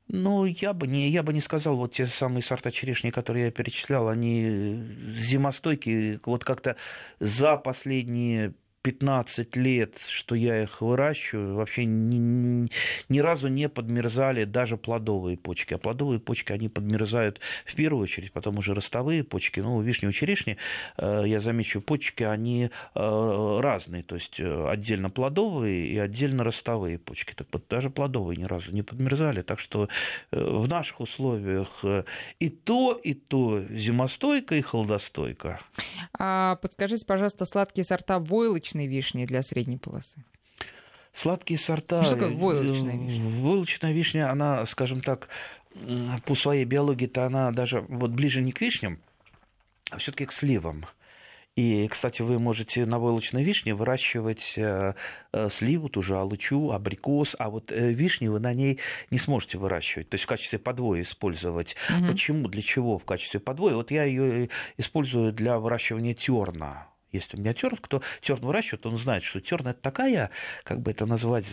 Ну, 0.09 0.45
я 0.45 0.75
бы 0.75 0.87
не, 0.87 1.09
я 1.09 1.23
бы 1.23 1.33
не 1.33 1.41
сказал, 1.41 1.77
вот 1.77 1.95
те 1.95 2.07
самые 2.07 2.43
сорта 2.43 2.71
черешни, 2.71 3.11
которые 3.11 3.47
я 3.47 3.51
перечислял, 3.51 4.09
они 4.09 4.85
зимостойкие, 5.17 6.21
вот 6.27 6.45
как-то 6.45 6.77
за 7.21 7.57
последние 7.57 8.53
15 8.85 9.57
лет, 9.57 9.99
что 10.07 10.35
я 10.35 10.62
их 10.62 10.83
выращиваю, 10.83 11.55
вообще 11.55 11.87
ни, 11.87 12.68
ни, 13.09 13.18
разу 13.18 13.49
не 13.49 13.70
подмерзали 13.70 14.44
даже 14.44 14.77
плодовые 14.77 15.38
почки. 15.38 15.73
А 15.73 15.79
плодовые 15.79 16.20
почки, 16.20 16.53
они 16.53 16.68
подмерзают 16.68 17.40
в 17.64 17.75
первую 17.75 18.03
очередь, 18.03 18.31
потом 18.31 18.59
уже 18.59 18.75
ростовые 18.75 19.25
почки. 19.25 19.61
Ну, 19.61 19.81
вишни 19.81 20.11
черешни, 20.11 20.59
э, 20.99 21.23
я 21.27 21.40
замечу, 21.40 21.81
почки, 21.81 22.25
они 22.25 22.70
э, 22.94 23.61
разные. 23.62 24.03
То 24.03 24.16
есть 24.16 24.38
э, 24.38 24.68
отдельно 24.68 25.09
плодовые 25.09 25.87
и 25.87 25.97
отдельно 25.97 26.44
ростовые 26.44 26.99
почки. 26.99 27.33
Так 27.33 27.47
вот, 27.53 27.64
даже 27.70 27.88
плодовые 27.88 28.37
ни 28.37 28.44
разу 28.44 28.70
не 28.70 28.83
подмерзали. 28.83 29.40
Так 29.40 29.61
что 29.61 29.88
в 30.31 30.68
наших 30.68 31.01
условиях 31.01 31.83
и 32.38 32.51
то, 32.51 33.01
и 33.03 33.14
то 33.14 33.64
зимостойко 33.70 34.57
и 34.57 34.61
холодостойко. 34.61 35.59
А, 36.18 36.57
подскажите, 36.57 37.07
пожалуйста, 37.07 37.47
сладкие 37.47 37.85
сорта 37.85 38.18
войлочные 38.18 38.74
войлочной 38.75 38.87
вишни 38.87 39.27
для 39.27 39.43
средней 39.43 39.79
полосы? 39.79 40.25
Сладкие 41.13 41.59
сорта. 41.59 42.03
Что 42.03 42.15
такое 42.15 42.31
войлочная 42.31 42.97
вишня? 42.97 43.29
Войлочная 43.41 43.93
вишня, 43.93 44.31
она, 44.31 44.67
скажем 44.67 45.01
так, 45.01 45.29
по 46.27 46.35
своей 46.35 46.65
биологии-то 46.65 47.25
она 47.25 47.53
даже 47.53 47.81
вот 47.89 48.11
ближе 48.11 48.43
не 48.43 48.53
к 48.53 48.61
вишням, 48.61 48.99
а 49.91 49.99
все-таки 49.99 50.27
к 50.27 50.33
сливам. 50.33 50.87
И, 51.57 51.87
кстати, 51.87 52.23
вы 52.23 52.41
можете 52.41 52.85
на 52.85 52.99
войлочной 52.99 53.45
вишне 53.45 53.75
выращивать 53.75 54.55
э, 54.57 54.95
э, 55.33 55.49
сливу, 55.51 55.89
ту 55.89 56.03
же 56.03 56.17
алычу, 56.17 56.73
абрикос, 56.73 57.37
а 57.39 57.49
вот 57.49 57.71
э, 57.71 57.93
вишни 57.93 58.27
вы 58.27 58.41
на 58.41 58.53
ней 58.53 58.81
не 59.13 59.19
сможете 59.19 59.59
выращивать, 59.59 60.09
то 60.09 60.17
есть 60.17 60.25
в 60.25 60.27
качестве 60.27 60.59
подвоя 60.59 61.03
использовать. 61.03 61.77
Угу. 61.91 62.09
Почему, 62.09 62.49
для 62.49 62.61
чего 62.61 62.99
в 62.99 63.05
качестве 63.05 63.39
подвоя? 63.39 63.75
Вот 63.75 63.93
я 63.93 64.03
ее 64.03 64.49
использую 64.79 65.33
для 65.33 65.61
выращивания 65.61 66.15
терна 66.15 66.89
есть 67.14 67.35
у 67.35 67.38
меня 67.38 67.55
терн, 67.55 67.77
кто 67.77 68.03
терн 68.20 68.40
выращивает, 68.40 68.87
он 68.87 68.98
знает, 68.98 69.22
что 69.22 69.40
терн 69.40 69.68
это 69.68 69.81
такая, 69.81 70.31
как 70.64 70.81
бы 70.81 70.90
это 70.90 71.07
назвать, 71.07 71.46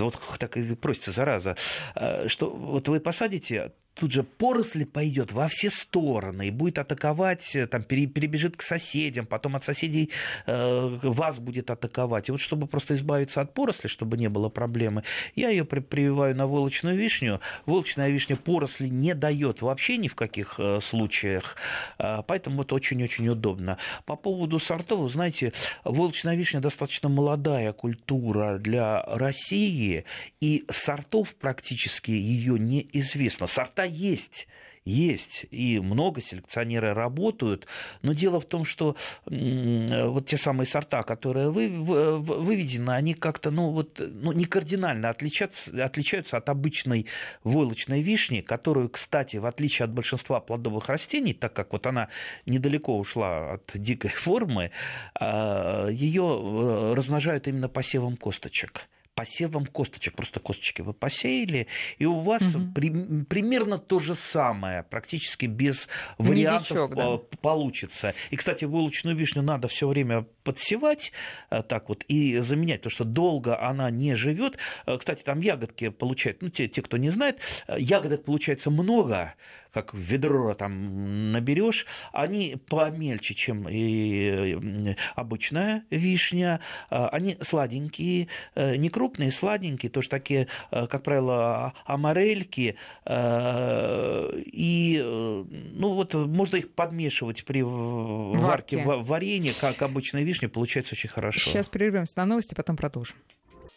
вот 0.00 0.18
так 0.38 0.56
и 0.56 0.74
просится 0.74 1.12
зараза, 1.12 1.56
э, 1.94 2.28
что 2.28 2.50
вот 2.50 2.88
вы 2.88 3.00
посадите 3.00 3.72
тут 3.94 4.12
же 4.12 4.22
поросль 4.22 4.86
пойдет 4.86 5.32
во 5.32 5.48
все 5.48 5.70
стороны 5.70 6.48
и 6.48 6.50
будет 6.50 6.78
атаковать, 6.78 7.54
э, 7.54 7.66
там, 7.66 7.82
перебежит 7.82 8.56
к 8.56 8.62
соседям, 8.62 9.26
потом 9.26 9.56
от 9.56 9.64
соседей 9.64 10.10
э, 10.46 10.98
вас 11.02 11.38
будет 11.38 11.70
атаковать. 11.70 12.28
И 12.28 12.32
вот 12.32 12.40
чтобы 12.40 12.66
просто 12.66 12.94
избавиться 12.94 13.40
от 13.40 13.54
поросли, 13.54 13.88
чтобы 13.88 14.16
не 14.16 14.28
было 14.28 14.48
проблемы, 14.48 15.02
я 15.34 15.50
ее 15.50 15.64
при, 15.64 15.80
прививаю 15.80 16.34
на 16.34 16.46
волочную 16.46 16.96
вишню. 16.96 17.40
Волочная 17.66 18.08
вишня 18.08 18.36
поросли 18.36 18.88
не 18.88 19.14
дает 19.14 19.62
вообще 19.62 19.96
ни 19.96 20.08
в 20.08 20.14
каких 20.14 20.58
э, 20.58 20.80
случаях, 20.80 21.56
э, 21.98 22.22
поэтому 22.26 22.62
это 22.62 22.74
очень-очень 22.74 23.28
удобно. 23.28 23.78
По 24.06 24.16
поводу 24.16 24.58
сортов, 24.58 25.10
знаете, 25.10 25.52
волочная 25.84 26.36
вишня 26.36 26.60
достаточно 26.60 27.08
молодая 27.08 27.72
культура 27.72 28.58
для 28.58 29.02
России, 29.02 30.04
и 30.40 30.64
сортов 30.70 31.34
практически 31.34 32.10
ее 32.10 32.58
неизвестно. 32.58 33.46
Сорта 33.46 33.79
есть 33.84 34.46
есть, 34.84 35.46
и 35.50 35.78
много 35.78 36.22
селекционеры 36.22 36.94
работают, 36.94 37.66
но 38.02 38.12
дело 38.12 38.40
в 38.40 38.44
том, 38.46 38.64
что 38.64 38.96
вот 39.26 40.26
те 40.26 40.36
самые 40.36 40.66
сорта, 40.66 41.02
которые 41.02 41.50
вы, 41.50 41.68
выведены, 41.68 42.90
они 42.90 43.14
как-то 43.14 43.50
ну, 43.50 43.70
вот, 43.70 43.98
ну, 44.00 44.32
не 44.32 44.46
кардинально 44.46 45.10
отличаются, 45.10 45.84
отличаются 45.84 46.36
от 46.38 46.48
обычной 46.48 47.06
войлочной 47.44 48.02
вишни, 48.02 48.40
которую, 48.40 48.88
кстати, 48.88 49.36
в 49.36 49.46
отличие 49.46 49.84
от 49.84 49.92
большинства 49.92 50.40
плодовых 50.40 50.88
растений, 50.88 51.34
так 51.34 51.52
как 51.52 51.72
вот 51.72 51.86
она 51.86 52.08
недалеко 52.46 52.98
ушла 52.98 53.54
от 53.54 53.70
дикой 53.74 54.10
формы, 54.14 54.70
а, 55.14 55.88
ее 55.88 56.22
э, 56.22 56.94
размножают 56.94 57.48
именно 57.48 57.68
посевом 57.68 58.16
косточек 58.16 58.88
посевом 59.20 59.66
косточек. 59.66 60.14
Просто 60.14 60.40
косточки 60.40 60.80
вы 60.80 60.94
посеяли, 60.94 61.66
и 61.98 62.06
у 62.06 62.20
вас 62.20 62.54
угу. 62.54 62.72
при, 62.74 62.90
примерно 63.24 63.76
то 63.76 63.98
же 63.98 64.14
самое, 64.14 64.82
практически 64.82 65.44
без 65.44 65.88
вариантов 66.16 66.70
Медичок, 66.70 66.94
да. 66.94 67.18
получится. 67.42 68.14
И, 68.30 68.36
кстати, 68.36 68.64
булочную 68.64 69.14
вишню 69.14 69.42
надо 69.42 69.68
все 69.68 69.86
время 69.86 70.24
подсевать 70.42 71.12
э, 71.50 71.62
так 71.62 71.90
вот 71.90 72.02
и 72.08 72.38
заменять, 72.38 72.80
потому 72.80 72.92
что 72.92 73.04
долго 73.04 73.60
она 73.60 73.90
не 73.90 74.14
живет. 74.14 74.56
Э, 74.86 74.96
кстати, 74.96 75.22
там 75.22 75.40
ягодки 75.40 75.90
получают, 75.90 76.40
ну, 76.40 76.48
те, 76.48 76.66
те, 76.66 76.80
кто 76.80 76.96
не 76.96 77.10
знает, 77.10 77.40
ягодок 77.68 78.24
получается 78.24 78.70
много, 78.70 79.34
как 79.72 79.94
ведро 79.94 80.54
там 80.54 81.32
наберешь, 81.32 81.86
они 82.12 82.56
помельче, 82.68 83.34
чем 83.34 83.66
и 83.68 84.96
обычная 85.14 85.84
вишня. 85.90 86.60
А, 86.88 87.08
они 87.08 87.36
сладенькие, 87.40 88.28
э, 88.54 88.76
не 88.76 88.88
крупные, 88.88 89.30
сладенькие, 89.30 89.90
тоже 89.90 90.08
такие, 90.08 90.48
э, 90.70 90.86
как 90.86 91.02
правило, 91.02 91.74
амарельки. 91.84 92.76
Э, 93.04 94.30
и, 94.36 95.00
ну 95.02 95.94
вот, 95.94 96.14
можно 96.14 96.56
их 96.56 96.70
подмешивать 96.72 97.44
при 97.44 97.62
варке 97.62 98.82
варенья, 98.84 99.52
как 99.58 99.82
обычная 99.82 100.22
вишня, 100.22 100.48
получается 100.48 100.94
очень 100.94 101.10
хорошо. 101.10 101.50
Сейчас 101.50 101.68
прервемся 101.68 102.14
на 102.16 102.26
новости, 102.26 102.54
потом 102.54 102.76
продолжим. 102.76 103.16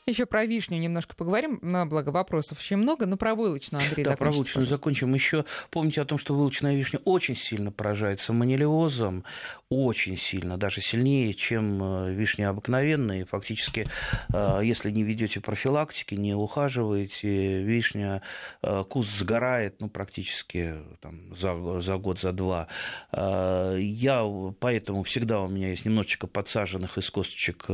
Еще 0.06 0.26
про 0.26 0.46
вишню 0.46 0.80
немножко 0.80 1.16
поговорим, 1.16 1.60
на 1.62 1.86
благо 1.86 2.10
вопросов 2.10 2.60
очень 2.60 2.76
много, 2.76 3.06
но 3.06 3.16
про 3.16 3.36
вылочную, 3.36 3.86
Андрей, 3.86 4.04
Да, 4.04 4.18
про 4.18 4.32
вылочную 4.32 4.68
закончим. 4.68 5.14
Еще 5.14 5.46
помните 5.72 6.02
о 6.02 6.06
том, 6.06 6.18
что 6.18 6.36
вылочная 6.36 6.76
вишня 6.76 7.00
очень 7.06 7.38
сильно 7.38 7.72
поражается 7.72 8.34
манилиозом, 8.34 9.24
очень 9.70 10.18
сильно, 10.18 10.58
даже 10.58 10.82
сильнее, 10.82 11.34
чем 11.34 11.82
э, 11.82 12.14
вишня 12.14 12.50
обыкновенная. 12.50 13.26
фактически, 13.26 13.88
э, 14.34 14.60
если 14.62 14.92
не 14.92 15.04
ведете 15.04 15.40
профилактики, 15.40 16.16
не 16.16 16.36
ухаживаете, 16.36 17.62
вишня, 17.64 18.22
э, 18.62 18.84
куст 18.90 19.18
сгорает 19.18 19.80
ну, 19.80 19.90
практически 19.90 20.76
там, 21.00 21.34
за, 21.34 21.80
за 21.82 21.96
год, 21.96 22.20
за 22.20 22.34
два. 22.34 22.68
Я 23.14 24.54
поэтому 24.60 25.04
всегда 25.04 25.42
у 25.42 25.48
меня 25.48 25.70
есть 25.70 25.86
немножечко 25.86 26.28
подсаженных 26.28 26.98
из 26.98 27.10
косточек 27.10 27.68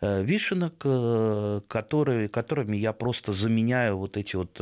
вишенок, 0.00 0.84
которые, 1.68 2.28
которыми 2.28 2.76
я 2.76 2.92
просто 2.92 3.32
заменяю 3.32 3.98
вот 3.98 4.16
эти 4.16 4.36
вот 4.36 4.60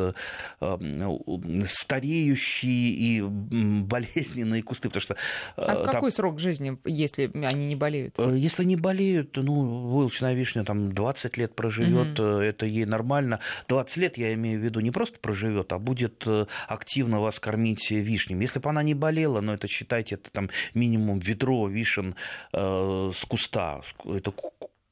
стареющие 1.67 2.89
и 2.89 3.23
болезненные 3.23 4.63
кусты. 4.63 4.89
Потому 4.89 5.01
что, 5.01 5.17
а 5.57 5.75
в 5.75 5.91
какой 5.91 6.13
срок 6.13 6.39
жизни 6.39 6.79
если 6.85 7.31
они 7.45 7.67
не 7.67 7.77
болеют? 7.77 8.15
Э, 8.19 8.35
если 8.37 8.65
не 8.65 8.77
болеют, 8.77 9.37
ну, 9.37 9.89
вылочная 9.89 10.35
вишня 10.35 10.65
там 10.65 10.93
20 10.93 11.37
лет 11.37 11.55
проживет, 11.55 12.19
угу. 12.19 12.29
это 12.29 12.67
ей 12.67 12.85
нормально. 12.85 13.41
20 13.69 13.97
лет, 13.97 14.19
я 14.19 14.35
имею 14.35 14.61
в 14.61 14.63
виду, 14.63 14.81
не 14.81 14.91
просто 14.91 15.19
проживет, 15.21 15.73
а 15.73 15.79
будет 15.79 16.25
э, 16.27 16.47
активно 16.69 17.21
вас 17.21 17.39
кормить 17.41 17.91
вишнями. 17.91 18.43
Если 18.43 18.59
бы 18.59 18.71
она 18.71 18.83
не 18.83 18.95
болела, 18.95 19.41
ну, 19.41 19.53
это 19.53 19.69
считайте, 19.69 20.17
это 20.17 20.31
там 20.31 20.51
минимум 20.75 21.19
ведро 21.19 21.69
вишен 21.69 22.15
э, 22.53 23.11
с 23.15 23.25
куста. 23.25 23.81
Это 24.05 24.33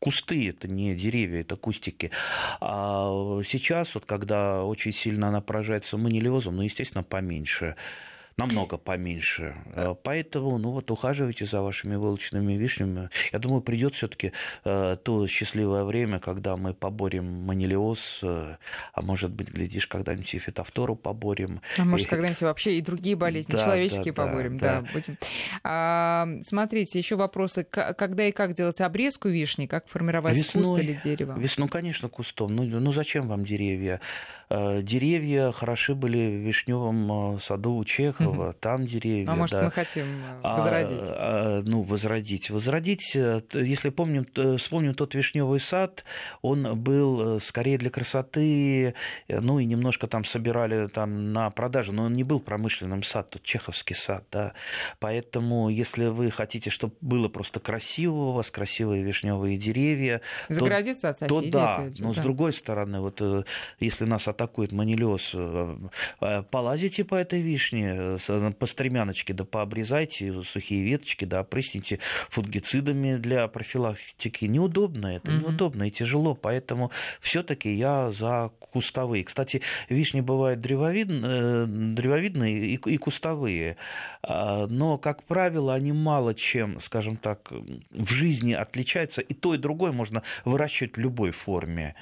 кусты, 0.00 0.48
это 0.48 0.66
не 0.66 0.96
деревья, 0.96 1.42
это 1.42 1.56
кустики. 1.56 2.10
А 2.60 3.40
сейчас, 3.46 3.94
вот, 3.94 4.06
когда 4.06 4.64
очень 4.64 4.92
сильно 4.92 5.28
она 5.28 5.40
поражается 5.40 5.96
манилиозом, 5.96 6.56
ну, 6.56 6.62
естественно, 6.62 7.04
поменьше 7.04 7.76
намного 8.40 8.76
поменьше. 8.78 9.54
Э, 9.74 9.94
поэтому, 10.02 10.58
ну 10.58 10.70
вот, 10.70 10.90
ухаживайте 10.90 11.44
за 11.44 11.62
вашими 11.62 11.96
волочными 11.96 12.54
вишнями. 12.54 13.10
Я 13.32 13.38
думаю, 13.38 13.60
придет 13.60 13.94
все-таки 13.94 14.32
э, 14.64 14.96
то 15.02 15.26
счастливое 15.26 15.84
время, 15.84 16.18
когда 16.18 16.56
мы 16.56 16.74
поборем 16.74 17.24
манилиоз, 17.44 18.20
э, 18.22 18.56
а 18.92 19.02
может 19.02 19.30
быть, 19.30 19.50
глядишь, 19.50 19.86
когда-нибудь 19.86 20.34
и 20.34 20.38
фитофтору 20.38 20.96
поборем. 20.96 21.60
А 21.78 21.84
может, 21.84 22.06
и... 22.06 22.10
когда-нибудь 22.10 22.42
вообще 22.42 22.78
и 22.78 22.80
другие 22.80 23.16
болезни 23.16 23.52
да, 23.52 23.64
человеческие 23.64 24.12
да, 24.12 24.26
поборем. 24.26 24.58
Да. 24.58 24.80
да 24.80 24.88
будем. 24.92 25.18
А, 25.62 26.28
смотрите, 26.42 26.98
еще 26.98 27.16
вопросы. 27.16 27.64
Когда 27.64 28.26
и 28.26 28.32
как 28.32 28.54
делать 28.54 28.80
обрезку 28.80 29.28
вишни? 29.28 29.66
Как 29.66 29.88
формировать 29.88 30.36
Весной, 30.36 30.64
куст 30.64 30.80
или 30.80 30.98
дерево? 31.02 31.38
Весну, 31.38 31.68
конечно, 31.68 32.08
кустом. 32.08 32.54
Ну, 32.56 32.64
ну 32.64 32.92
зачем 32.92 33.28
вам 33.28 33.44
деревья? 33.44 34.00
Деревья 34.50 35.52
хороши 35.52 35.94
были 35.94 36.18
в 36.18 36.46
вишневом 36.46 37.38
саду 37.40 37.74
у 37.74 37.84
Чехова 37.84 38.29
угу. 38.30 38.54
там 38.58 38.86
деревья. 38.86 39.30
А 39.30 39.34
может, 39.34 39.58
да. 39.58 39.64
мы 39.64 39.70
хотим 39.70 40.04
э, 40.04 40.40
а, 40.42 40.56
возродить? 40.56 40.98
А, 41.10 41.60
а, 41.60 41.62
ну, 41.64 41.82
возродить. 41.82 42.50
Возродить, 42.50 43.12
э, 43.14 43.42
если 43.54 43.90
помним, 43.90 44.26
вспомним 44.58 44.94
тот 44.94 45.14
вишневый 45.14 45.60
сад, 45.60 46.04
он 46.42 46.78
был 46.80 47.36
э, 47.36 47.40
скорее 47.40 47.78
для 47.78 47.90
красоты, 47.90 48.94
ну 49.28 49.58
и 49.58 49.64
немножко 49.64 50.06
там 50.06 50.24
собирали 50.24 50.88
там 50.88 51.32
на 51.32 51.50
продажу, 51.50 51.92
но 51.92 52.04
он 52.04 52.14
не 52.14 52.24
был 52.24 52.40
промышленным 52.40 53.02
сад, 53.02 53.30
тот 53.30 53.42
чеховский 53.42 53.94
сад, 53.94 54.24
да. 54.30 54.52
Поэтому, 54.98 55.68
если 55.68 56.06
вы 56.06 56.30
хотите, 56.30 56.70
чтобы 56.70 56.94
было 57.00 57.28
просто 57.28 57.60
красиво 57.60 58.14
у 58.14 58.32
вас, 58.32 58.50
красивые 58.50 59.02
вишневые 59.02 59.56
деревья, 59.58 60.20
Заградиться 60.48 61.02
то, 61.02 61.08
от 61.08 61.18
соседей, 61.18 61.50
то 61.50 61.58
да. 61.58 61.84
Же, 61.84 62.02
но 62.02 62.12
да. 62.12 62.20
с 62.20 62.22
другой 62.22 62.52
стороны, 62.52 63.00
вот 63.00 63.22
если 63.78 64.04
нас 64.04 64.28
атакует 64.28 64.72
манилиоз, 64.72 65.34
полазите 66.50 67.04
по 67.04 67.14
этой 67.14 67.40
вишне, 67.40 68.09
по 68.58 68.66
стремяночке, 68.66 69.32
да 69.32 69.44
пообрезайте 69.44 70.42
сухие 70.42 70.82
веточки, 70.82 71.24
да 71.24 71.40
опрысните 71.40 71.98
фунгицидами 72.30 73.16
для 73.16 73.46
профилактики. 73.48 74.44
Неудобно 74.46 75.16
это, 75.16 75.28
mm-hmm. 75.28 75.40
неудобно 75.40 75.88
и 75.88 75.90
тяжело, 75.90 76.34
поэтому 76.34 76.90
все-таки 77.20 77.72
я 77.72 78.10
за 78.10 78.50
кустовые. 78.72 79.24
Кстати, 79.24 79.62
вишни 79.88 80.20
бывают 80.20 80.60
древовидные, 80.60 81.22
э, 81.24 81.66
древовидные 81.66 82.66
и, 82.66 82.74
и 82.76 82.96
кустовые, 82.96 83.76
а, 84.22 84.66
но, 84.66 84.98
как 84.98 85.24
правило, 85.24 85.74
они 85.74 85.92
мало 85.92 86.34
чем, 86.34 86.80
скажем 86.80 87.16
так, 87.16 87.52
в 87.90 88.12
жизни 88.12 88.52
отличаются, 88.52 89.20
и 89.20 89.34
то, 89.34 89.54
и 89.54 89.58
другое 89.58 89.92
можно 89.92 90.22
выращивать 90.44 90.96
в 90.96 91.00
любой 91.00 91.32
форме. 91.32 91.94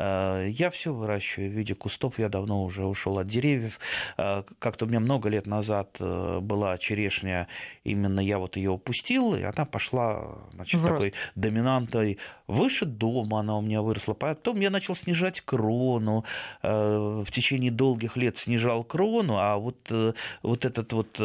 Э, 0.00 0.48
я 0.48 0.70
все 0.70 0.92
выращиваю 0.94 1.50
в 1.50 1.52
виде 1.52 1.74
кустов, 1.74 2.18
я 2.18 2.28
давно 2.28 2.64
уже 2.64 2.84
ушел 2.86 3.18
от 3.18 3.26
деревьев. 3.26 3.78
Э, 4.16 4.42
как-то 4.58 4.86
у 4.86 4.88
меня 4.88 5.00
много 5.00 5.28
лет 5.28 5.46
назад 5.46 5.96
э, 6.00 6.38
была 6.40 6.78
черешня, 6.78 7.48
именно 7.84 8.20
я 8.20 8.38
вот 8.38 8.56
ее 8.56 8.70
упустил, 8.70 9.34
и 9.34 9.42
она 9.42 9.64
пошла 9.64 10.38
значит, 10.54 10.82
такой 10.82 11.12
доминантой 11.34 12.18
выше 12.46 12.86
дома, 12.86 13.40
она 13.40 13.58
у 13.58 13.60
меня 13.60 13.82
выросла. 13.82 14.14
Потом 14.14 14.60
я 14.60 14.70
начал 14.70 14.96
снижать 14.96 15.40
крону, 15.40 16.24
в 16.62 17.26
течение 17.30 17.70
долгих 17.70 18.16
лет 18.16 18.38
снижал 18.38 18.82
крону, 18.82 19.36
а 19.38 19.56
вот, 19.56 19.92
вот 20.42 20.64
этот 20.64 20.92
вот 20.92 21.20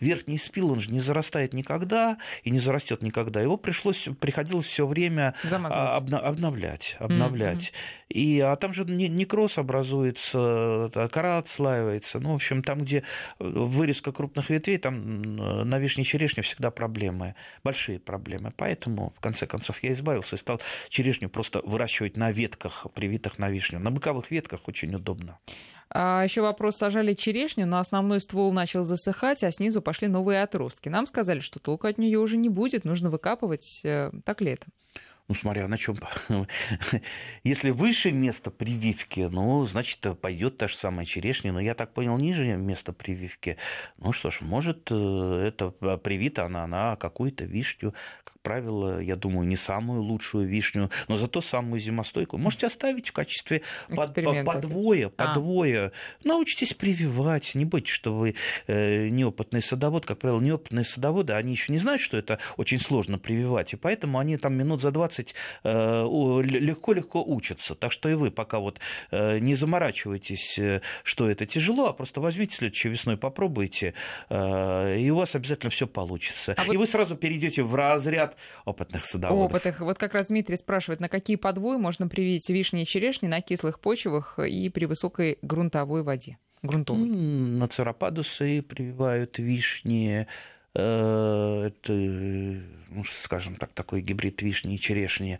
верхний 0.00 0.38
спил, 0.38 0.70
он 0.70 0.80
же 0.80 0.92
не 0.92 1.00
зарастает 1.00 1.54
никогда 1.54 2.18
и 2.44 2.50
не 2.50 2.60
зарастет 2.60 3.02
никогда. 3.02 3.40
Его 3.40 3.56
пришлось, 3.56 4.08
приходилось 4.20 4.66
все 4.66 4.86
время 4.86 5.34
обновлять, 5.42 6.96
обновлять. 7.00 7.72
Mm-hmm. 7.72 8.09
И, 8.10 8.40
а 8.40 8.56
там 8.56 8.74
же 8.74 8.84
некроз 8.84 9.56
образуется, 9.56 10.90
кора 11.12 11.38
отслаивается. 11.38 12.18
Ну, 12.18 12.32
в 12.32 12.34
общем, 12.36 12.62
там, 12.62 12.80
где 12.80 13.04
вырезка 13.38 14.12
крупных 14.12 14.50
ветвей, 14.50 14.78
там 14.78 15.22
на 15.22 15.78
вишне 15.78 16.02
черешне 16.02 16.42
всегда 16.42 16.72
проблемы, 16.72 17.36
большие 17.62 18.00
проблемы. 18.00 18.52
Поэтому, 18.56 19.12
в 19.16 19.20
конце 19.20 19.46
концов, 19.46 19.82
я 19.82 19.92
избавился 19.92 20.36
и 20.36 20.38
стал 20.38 20.60
черешню 20.88 21.28
просто 21.28 21.62
выращивать 21.64 22.16
на 22.16 22.32
ветках, 22.32 22.86
привитых 22.94 23.38
на 23.38 23.48
вишню. 23.48 23.78
На 23.78 23.92
боковых 23.92 24.30
ветках 24.32 24.60
очень 24.66 24.92
удобно. 24.94 25.38
А 25.92 26.22
еще 26.22 26.40
вопрос, 26.40 26.76
сажали 26.76 27.14
черешню, 27.14 27.66
но 27.66 27.78
основной 27.78 28.20
ствол 28.20 28.52
начал 28.52 28.84
засыхать, 28.84 29.42
а 29.42 29.50
снизу 29.50 29.82
пошли 29.82 30.06
новые 30.06 30.42
отростки. 30.42 30.88
Нам 30.88 31.06
сказали, 31.06 31.40
что 31.40 31.58
толку 31.58 31.88
от 31.88 31.98
нее 31.98 32.18
уже 32.18 32.36
не 32.36 32.48
будет, 32.48 32.84
нужно 32.84 33.10
выкапывать. 33.10 33.80
Э, 33.84 34.12
так 34.24 34.40
ли 34.40 34.52
это? 34.52 34.66
Ну, 35.30 35.36
смотря 35.36 35.68
на 35.68 35.78
чем. 35.78 35.94
Если 37.44 37.70
выше 37.70 38.10
место 38.10 38.50
прививки, 38.50 39.28
ну, 39.30 39.64
значит, 39.64 40.04
пойдет 40.20 40.58
та 40.58 40.66
же 40.66 40.74
самая 40.74 41.06
черешня. 41.06 41.52
Но 41.52 41.60
я 41.60 41.74
так 41.74 41.94
понял, 41.94 42.18
ниже 42.18 42.56
место 42.56 42.92
прививки. 42.92 43.56
Ну 43.98 44.12
что 44.12 44.32
ж, 44.32 44.40
может, 44.40 44.88
э, 44.90 45.44
это 45.46 45.70
привита 45.98 46.46
она 46.46 46.66
на 46.66 46.96
какую-то 46.96 47.44
вишню. 47.44 47.94
Правило, 48.42 49.00
я 49.00 49.16
думаю, 49.16 49.46
не 49.46 49.56
самую 49.56 50.02
лучшую 50.02 50.46
вишню, 50.46 50.90
но 51.08 51.16
зато 51.16 51.42
самую 51.42 51.80
зимостойкую. 51.80 52.40
Можете 52.40 52.66
оставить 52.66 53.10
в 53.10 53.12
качестве 53.12 53.62
под, 53.88 54.14
подвоя, 54.44 55.08
подвоя. 55.08 55.86
А. 55.86 55.92
Научитесь 56.24 56.74
прививать. 56.74 57.54
Не 57.54 57.64
бойтесь, 57.64 57.92
что 57.92 58.14
вы 58.14 58.34
э, 58.66 59.08
неопытный 59.08 59.62
садовод. 59.62 60.06
Как 60.06 60.18
правило, 60.18 60.40
неопытные 60.40 60.84
садоводы, 60.84 61.34
они 61.34 61.52
еще 61.52 61.72
не 61.72 61.78
знают, 61.78 62.00
что 62.00 62.16
это 62.16 62.38
очень 62.56 62.80
сложно 62.80 63.18
прививать. 63.18 63.72
И 63.74 63.76
поэтому 63.76 64.18
они 64.18 64.36
там 64.36 64.54
минут 64.54 64.80
за 64.80 64.90
20 64.90 65.10
20 65.10 65.34
э, 65.64 66.42
легко-легко 66.44 67.22
учатся. 67.24 67.74
Так 67.74 67.92
что 67.92 68.08
и 68.08 68.14
вы 68.14 68.30
пока 68.30 68.58
вот 68.58 68.80
э, 69.10 69.38
не 69.38 69.54
заморачивайтесь, 69.54 70.58
э, 70.58 70.80
что 71.02 71.28
это 71.28 71.46
тяжело, 71.46 71.86
а 71.86 71.92
просто 71.92 72.20
возьмите 72.20 72.56
следующей 72.56 72.88
весной, 72.88 73.16
попробуйте, 73.16 73.94
и 74.30 75.10
у 75.10 75.16
вас 75.16 75.34
обязательно 75.34 75.70
все 75.70 75.86
получится. 75.86 76.54
А 76.56 76.64
и 76.64 76.66
вот... 76.68 76.76
вы 76.76 76.86
сразу 76.86 77.16
перейдете 77.16 77.62
в 77.62 77.74
разряд 77.74 78.29
опытных 78.64 79.04
садоводов. 79.04 79.50
Опытных. 79.50 79.80
Вот 79.80 79.98
как 79.98 80.14
раз 80.14 80.26
Дмитрий 80.28 80.56
спрашивает, 80.56 81.00
на 81.00 81.08
какие 81.08 81.36
подвои 81.36 81.76
можно 81.76 82.08
привить 82.08 82.48
вишни 82.48 82.82
и 82.82 82.86
черешни 82.86 83.26
на 83.26 83.40
кислых 83.40 83.80
почвах 83.80 84.38
и 84.38 84.68
при 84.68 84.84
высокой 84.84 85.38
грунтовой 85.42 86.02
воде? 86.02 86.38
Грунтовой. 86.62 87.08
На 87.08 87.68
церападусы 87.68 88.62
прививают 88.62 89.38
вишни, 89.38 90.26
Э, 90.74 91.64
это, 91.66 91.92
ну, 91.92 93.04
скажем 93.22 93.56
так, 93.56 93.72
такой 93.72 94.02
гибрид 94.02 94.40
вишни 94.42 94.76
и 94.76 94.80
черешни. 94.80 95.38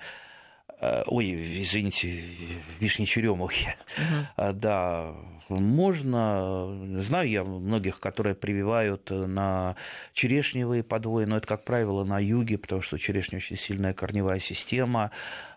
Э, 0.81 1.03
ой, 1.07 1.63
извините, 1.63 2.23
вишни 2.81 3.05
черемухи. 3.05 3.75
Uh-huh. 4.37 4.53
Да, 4.55 5.15
можно. 5.51 7.01
Знаю 7.01 7.29
я 7.29 7.45
многих, 7.45 7.99
которые 7.99 8.35
прививают 8.35 9.11
на 9.11 9.77
черешневые 10.13 10.83
подвои, 10.83 11.25
но 11.25 11.37
это, 11.37 11.47
как 11.47 11.65
правило, 11.65 12.05
на 12.05 12.19
юге, 12.21 12.57
потому 12.57 12.83
что 12.83 12.99
черешня 12.99 13.37
очень 13.37 13.57
сильная 13.57 13.93
корневая 13.93 14.41
система. 14.41 15.11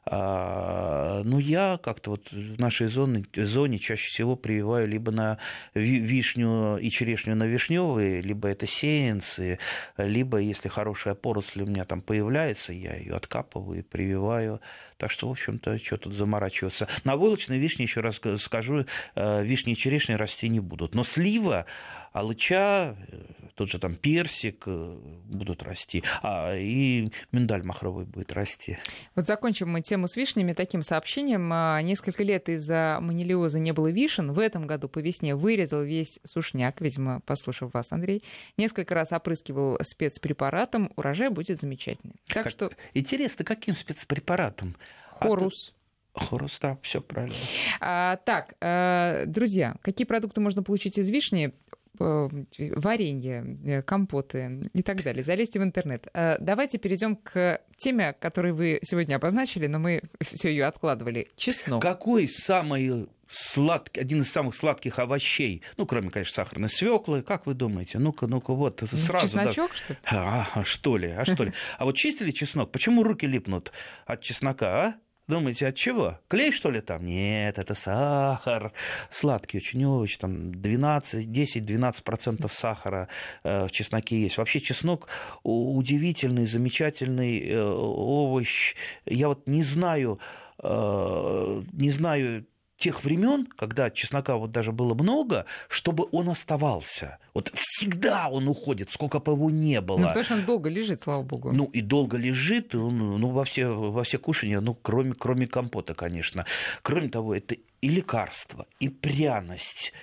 А, 0.06 1.22
ну, 1.24 1.40
я 1.40 1.80
как-то 1.82 2.12
вот 2.12 2.30
в 2.32 2.60
нашей 2.60 2.88
зоне, 2.88 3.26
зоне 3.36 3.80
чаще 3.80 4.10
всего 4.10 4.36
прививаю 4.36 4.88
либо 4.88 5.12
на 5.12 5.38
вишню 5.74 6.78
и 6.78 6.90
черешню 6.90 7.36
на 7.36 7.46
вишневые, 7.46 8.22
либо 8.22 8.50
это 8.50 8.68
сеянцы, 8.68 9.60
либо, 9.98 10.40
если 10.40 10.68
хорошая 10.68 11.16
поросль 11.16 11.62
у 11.62 11.66
меня 11.66 11.86
там 11.86 12.02
появляется, 12.02 12.74
я 12.74 12.96
ее 12.96 13.16
откапываю 13.16 13.80
и 13.80 13.84
прививаю. 13.84 14.60
Так 15.04 15.12
что, 15.12 15.28
в 15.28 15.32
общем-то, 15.32 15.80
что 15.80 15.98
тут 15.98 16.14
заморачиваться. 16.14 16.88
На 17.04 17.18
войлочной 17.18 17.58
вишне, 17.58 17.84
еще 17.84 18.00
раз 18.00 18.22
скажу, 18.40 18.86
э, 19.16 19.44
вишни 19.44 19.74
и 19.74 19.76
черешни 19.76 20.14
расти 20.14 20.48
не 20.48 20.62
будут. 20.62 20.96
Но 20.96 21.04
слива, 21.04 21.66
алыча, 22.14 22.96
э, 23.10 23.18
тот 23.56 23.70
же 23.70 23.80
там 23.80 23.96
персик 23.96 24.64
э, 24.66 24.98
будут 25.26 25.62
расти, 25.62 26.04
а 26.22 26.56
и 26.56 27.12
миндаль 27.34 27.64
махровый 27.64 28.06
будет 28.06 28.32
расти. 28.32 28.78
Вот 29.16 29.28
закончим 29.28 29.70
мы 29.70 29.82
тему 29.82 30.08
с 30.08 30.16
вишнями 30.16 30.54
таким 30.54 30.84
сообщением. 30.84 31.52
А, 31.52 31.82
несколько 31.82 32.24
лет 32.24 32.48
из-за 32.48 33.00
манилиоза 33.02 33.60
не 33.60 33.74
было 33.74 33.92
вишен. 33.92 34.32
В 34.32 34.40
этом 34.40 34.68
году 34.68 34.88
по 34.88 35.00
весне 35.00 35.36
вырезал 35.36 35.84
весь 35.84 36.22
сушняк, 36.24 36.80
видимо, 36.80 37.20
послушав 37.26 37.74
вас, 37.74 37.92
Андрей. 37.92 38.22
Несколько 38.56 38.96
раз 38.96 39.12
опрыскивал 39.12 39.78
спецпрепаратом. 39.84 40.94
Урожай 40.96 41.30
будет 41.30 41.60
замечательный. 41.60 42.16
Так 42.28 42.44
как... 42.44 42.52
что... 42.52 42.72
Интересно, 42.94 43.44
каким 43.44 43.76
спецпрепаратом? 43.76 44.78
Хорус. 45.20 45.74
Хорус, 46.14 46.60
да, 46.62 46.78
все 46.82 47.02
правильно. 47.02 47.36
А, 47.80 48.18
так, 48.18 48.54
э, 48.62 49.24
друзья, 49.26 49.76
какие 49.82 50.06
продукты 50.06 50.42
можно 50.42 50.62
получить 50.62 50.98
из 50.98 51.10
вишни? 51.10 51.54
Э, 52.00 52.28
варенье, 52.76 53.58
э, 53.66 53.82
компоты 53.82 54.70
и 54.74 54.84
так 54.84 55.04
далее. 55.04 55.24
Залезьте 55.24 55.60
в 55.60 55.64
интернет. 55.64 56.08
Давайте 56.40 56.78
перейдем 56.78 57.16
к 57.16 57.62
теме, 57.78 58.14
которую 58.20 58.56
вы 58.56 58.80
сегодня 58.84 59.16
обозначили, 59.16 59.68
но 59.68 59.80
мы 59.80 60.02
все 60.22 60.50
ее 60.50 60.66
откладывали. 60.66 61.30
Чеснок. 61.36 61.82
Какой 61.82 62.28
самый 62.28 63.08
сладкий, 63.30 64.00
один 64.00 64.22
из 64.22 64.32
самых 64.32 64.56
сладких 64.56 65.00
овощей, 65.00 65.64
ну, 65.78 65.86
кроме, 65.86 66.10
конечно, 66.10 66.34
сахарной 66.34 66.70
свеклы, 66.70 67.22
как 67.22 67.46
вы 67.46 67.54
думаете? 67.54 68.00
Ну-ка, 68.00 68.28
ну-ка, 68.28 68.54
вот 68.54 68.84
сразу. 68.92 69.28
Чесночок, 69.28 69.72
да. 69.72 69.78
что 69.78 69.94
ли? 69.94 70.00
А, 70.06 70.48
а 70.54 70.64
что 70.64 70.98
ли, 70.98 71.10
а 71.10 71.26
что 71.26 71.44
ли? 71.44 71.54
А 71.78 71.86
вот 71.86 71.96
чистили 71.96 72.32
чеснок? 72.32 72.72
Почему 72.72 73.04
руки 73.04 73.26
липнут 73.26 73.72
от 74.06 74.22
чеснока, 74.22 74.68
а? 74.68 74.94
Думаете, 75.28 75.68
от 75.68 75.76
чего? 75.76 76.20
Клей, 76.28 76.52
что 76.52 76.70
ли, 76.70 76.82
там? 76.82 77.06
Нет, 77.06 77.58
это 77.58 77.76
сахар. 77.76 78.74
Сладкий 79.10 79.58
очень-очень. 79.58 80.20
Там 80.20 80.52
12, 80.54 81.28
10-12% 81.28 82.50
сахара 82.50 83.08
э, 83.44 83.68
в 83.68 83.72
чесноке 83.72 84.22
есть. 84.22 84.38
Вообще 84.38 84.60
чеснок 84.60 85.08
удивительный, 85.44 86.46
замечательный 86.46 87.40
э, 87.40 87.64
овощ. 87.64 88.76
Я 89.06 89.30
вот 89.30 89.48
не 89.48 89.64
знаю, 89.64 90.20
э, 90.62 91.64
не 91.72 91.92
знаю 91.92 92.46
тех 92.84 93.06
времен, 93.06 93.46
когда 93.46 93.90
чеснока 93.90 94.36
вот 94.36 94.52
даже 94.52 94.74
было 94.74 94.94
много, 94.94 95.46
чтобы 95.70 96.06
он 96.12 96.28
оставался. 96.28 97.18
Вот 97.34 97.50
всегда 97.56 98.28
он 98.30 98.50
уходит, 98.50 98.92
сколько 98.92 99.20
бы 99.20 99.32
его 99.32 99.50
не 99.50 99.80
было. 99.80 99.98
Ну, 99.98 100.08
потому 100.08 100.26
что 100.26 100.34
он 100.34 100.46
долго 100.46 100.70
лежит, 100.70 101.02
слава 101.02 101.24
богу. 101.24 101.54
Ну, 101.54 101.66
и 101.66 101.82
долго 101.82 102.18
лежит, 102.18 102.76
он, 102.76 103.22
ну, 103.22 103.30
во 103.30 103.46
все, 103.46 103.68
во 103.68 104.04
все 104.04 104.18
кушания, 104.18 104.60
ну, 104.60 104.74
кроме, 104.76 105.14
кроме 105.14 105.48
компота, 105.48 105.94
конечно. 105.94 106.46
Кроме 106.82 107.08
того, 107.08 107.34
это 107.34 107.56
и 107.56 107.88
лекарство, 107.88 108.66
и 108.82 108.90
пряность, 108.90 109.94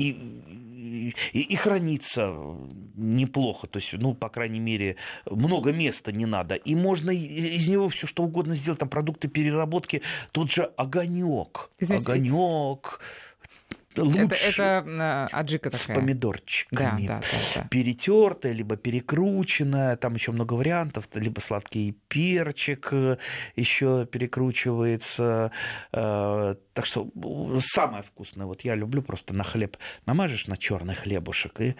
и, 0.00 1.14
и, 1.32 1.40
и 1.40 1.56
хранится 1.56 2.34
неплохо, 2.96 3.66
то 3.66 3.78
есть, 3.78 3.92
ну, 3.92 4.14
по 4.14 4.28
крайней 4.28 4.60
мере, 4.60 4.96
много 5.26 5.72
места 5.72 6.10
не 6.10 6.26
надо. 6.26 6.54
И 6.54 6.74
можно 6.74 7.10
из 7.10 7.68
него 7.68 7.88
все 7.88 8.06
что 8.06 8.22
угодно 8.22 8.54
сделать, 8.54 8.80
там 8.80 8.88
продукты 8.88 9.28
переработки, 9.28 10.02
тот 10.32 10.50
же 10.50 10.64
огонек, 10.76 11.70
огонек 11.80 13.00
лучше 13.96 14.34
это, 14.34 14.84
это 14.86 15.28
аджика 15.32 15.70
такая. 15.70 15.96
С 15.96 15.98
помидорчиками. 15.98 17.06
Да, 17.06 17.18
да, 17.18 17.20
да, 17.20 17.60
да. 17.62 17.68
Перетертая, 17.68 18.52
либо 18.52 18.76
перекрученная. 18.76 19.96
Там 19.96 20.14
еще 20.14 20.32
много 20.32 20.54
вариантов. 20.54 21.08
Либо 21.14 21.40
сладкий 21.40 21.96
перчик 22.08 22.88
э, 22.92 23.16
еще 23.56 24.06
перекручивается. 24.06 25.52
Э, 25.92 26.54
так 26.72 26.86
что 26.86 27.10
самое 27.60 28.02
вкусное. 28.02 28.46
Вот 28.46 28.62
я 28.62 28.74
люблю 28.74 29.02
просто 29.02 29.34
на 29.34 29.44
хлеб 29.44 29.76
намажешь 30.06 30.46
на 30.46 30.56
черный 30.56 30.94
хлебушек 30.94 31.60
и 31.60 31.76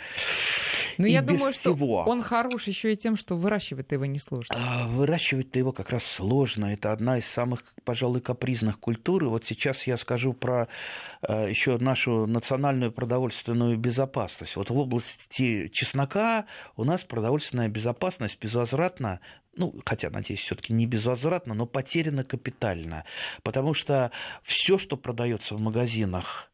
но 1.01 1.07
ну, 1.07 1.13
я 1.13 1.23
думаю, 1.23 1.53
всего. 1.55 2.03
что 2.03 2.11
он 2.11 2.21
хорош 2.21 2.65
еще 2.65 2.93
и 2.93 2.97
тем, 2.97 3.17
что 3.17 3.35
выращивать 3.35 3.91
его 3.91 4.05
не 4.05 4.19
сложно. 4.19 4.55
А, 4.55 4.87
выращивать-то 4.87 5.59
его 5.59 5.73
как 5.73 5.89
раз 5.89 6.05
сложно. 6.05 6.67
Это 6.67 6.93
одна 6.93 7.17
из 7.17 7.25
самых, 7.25 7.65
пожалуй, 7.85 8.21
капризных 8.21 8.79
культур. 8.79 9.25
И 9.25 9.27
вот 9.27 9.47
сейчас 9.47 9.87
я 9.87 9.97
скажу 9.97 10.35
про 10.35 10.69
э, 11.23 11.49
еще 11.49 11.79
нашу 11.79 12.27
национальную 12.27 12.93
продовольственную 12.93 13.79
безопасность. 13.79 14.57
Вот 14.57 14.69
в 14.69 14.77
области 14.77 15.69
чеснока 15.69 16.45
у 16.77 16.85
нас 16.85 17.03
продовольственная 17.03 17.69
безопасность 17.69 18.39
безвозвратно 18.39 19.21
ну, 19.57 19.75
хотя, 19.85 20.11
надеюсь, 20.11 20.41
все-таки 20.41 20.73
не 20.73 20.87
безвозвратно, 20.87 21.55
но 21.55 21.67
потеряна 21.67 22.25
капитально. 22.25 23.05
Потому 23.43 23.75
что 23.75 24.13
все, 24.43 24.79
что 24.79 24.97
продается 24.97 25.57
в 25.57 25.61
магазинах 25.61 26.51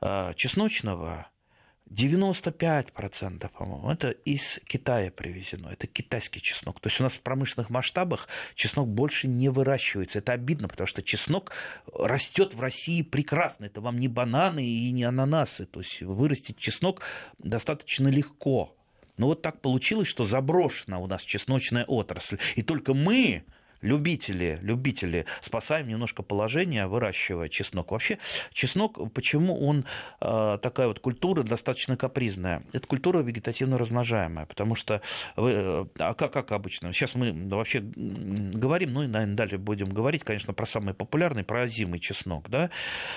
э, 0.00 0.32
чесночного, 0.36 1.26
95%, 1.90 3.50
по-моему, 3.50 3.90
это 3.90 4.10
из 4.10 4.60
Китая 4.66 5.10
привезено. 5.10 5.68
Это 5.68 5.86
китайский 5.86 6.40
чеснок. 6.42 6.80
То 6.80 6.88
есть 6.88 7.00
у 7.00 7.02
нас 7.02 7.14
в 7.14 7.20
промышленных 7.20 7.70
масштабах 7.70 8.28
чеснок 8.54 8.88
больше 8.88 9.26
не 9.26 9.48
выращивается. 9.48 10.18
Это 10.18 10.32
обидно, 10.32 10.68
потому 10.68 10.86
что 10.86 11.02
чеснок 11.02 11.52
растет 11.94 12.54
в 12.54 12.60
России 12.60 13.02
прекрасно. 13.02 13.64
Это 13.64 13.80
вам 13.80 13.98
не 13.98 14.08
бананы 14.08 14.64
и 14.64 14.90
не 14.90 15.04
ананасы. 15.04 15.66
То 15.66 15.80
есть 15.80 16.02
вырастить 16.02 16.58
чеснок 16.58 17.02
достаточно 17.38 18.08
легко. 18.08 18.74
Но 19.16 19.26
вот 19.26 19.42
так 19.42 19.60
получилось, 19.60 20.08
что 20.08 20.24
заброшена 20.24 20.98
у 20.98 21.06
нас 21.06 21.22
чесночная 21.22 21.84
отрасль. 21.84 22.38
И 22.54 22.62
только 22.62 22.94
мы 22.94 23.44
любители, 23.80 24.58
любители, 24.62 25.26
спасаем 25.40 25.88
немножко 25.88 26.22
положение, 26.22 26.86
выращивая 26.86 27.48
чеснок. 27.48 27.92
Вообще, 27.92 28.18
чеснок, 28.52 29.12
почему 29.12 29.58
он 29.66 29.84
э, 30.20 30.58
такая 30.60 30.88
вот 30.88 31.00
культура 31.00 31.42
достаточно 31.42 31.96
капризная? 31.96 32.62
Это 32.72 32.86
культура 32.86 33.20
вегетативно 33.20 33.78
размножаемая, 33.78 34.46
потому 34.46 34.74
что, 34.74 35.00
вы, 35.36 35.52
э, 35.54 35.86
а 35.98 36.14
как, 36.14 36.32
как 36.32 36.52
обычно, 36.52 36.92
сейчас 36.92 37.14
мы 37.14 37.32
вообще 37.48 37.80
говорим, 37.80 38.92
ну 38.94 39.04
и, 39.04 39.06
наверное, 39.06 39.36
далее 39.36 39.58
будем 39.58 39.90
говорить, 39.90 40.24
конечно, 40.24 40.52
про 40.52 40.66
самый 40.66 40.94
популярный, 40.94 41.44
про 41.44 41.62
озимый 41.62 42.00
чеснок, 42.00 42.48
да, 42.48 42.70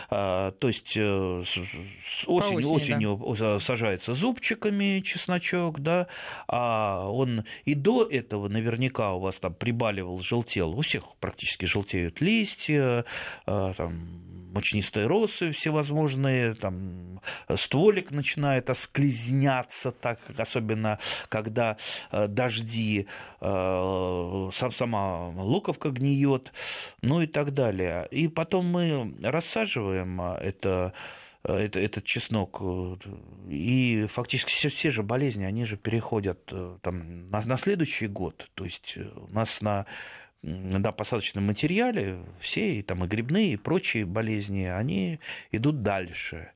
а, 0.10 0.52
то 0.52 0.68
есть 0.68 0.94
э, 0.96 1.44
с 1.46 2.28
осенью, 2.28 2.70
осенью 2.70 3.36
да. 3.40 3.60
сажается 3.60 4.14
зубчиками 4.14 5.02
чесночок, 5.02 5.80
да, 5.80 6.08
а 6.48 7.08
он 7.10 7.46
и 7.66 7.74
до 7.74 8.06
этого 8.06 8.48
наверняка 8.48 9.14
у 9.14 9.20
вас 9.20 9.40
там 9.40 9.54
прибаливал 9.54 10.20
желтый 10.20 10.51
желтел. 10.52 10.78
У 10.78 10.82
всех 10.82 11.04
практически 11.20 11.66
желтеют 11.66 12.22
листья, 12.22 13.06
э, 13.46 13.74
там, 13.78 14.52
мучнистые 14.54 15.08
росы 15.08 15.52
всевозможные, 15.52 16.54
там, 16.54 17.22
стволик 17.56 18.12
начинает 18.12 18.70
осклизняться, 18.70 19.92
так, 19.92 20.20
особенно 20.38 21.00
когда 21.30 21.78
э, 22.12 22.28
дожди, 22.28 23.08
э, 23.40 24.50
сама 24.52 25.30
луковка 25.30 25.90
гниет, 25.90 26.52
ну 27.02 27.22
и 27.22 27.28
так 27.28 27.54
далее. 27.54 28.08
И 28.12 28.28
потом 28.28 28.66
мы 28.66 29.14
рассаживаем 29.24 30.22
это 30.22 30.94
это, 31.44 31.80
этот 31.80 32.04
чеснок. 32.04 32.62
И 33.50 34.06
фактически 34.10 34.54
все, 34.54 34.70
все 34.70 34.92
же 34.92 35.04
болезни, 35.04 35.44
они 35.44 35.66
же 35.66 35.78
переходят 35.78 36.46
там, 36.82 37.30
на, 37.30 37.42
на 37.42 37.58
следующий 37.58 38.08
год. 38.08 38.50
То 38.54 38.66
есть 38.66 38.98
у 38.98 39.34
нас 39.34 39.62
на 39.62 39.86
на 40.44 40.92
посадочном 40.92 41.46
материале 41.46 42.20
все, 42.40 42.80
и, 42.80 42.82
там, 42.82 43.04
и 43.04 43.08
грибные, 43.08 43.54
и 43.54 43.58
прочие 43.58 44.06
болезни, 44.06 44.64
они 44.64 45.20
идут 45.52 45.84
дальше. 45.84 46.52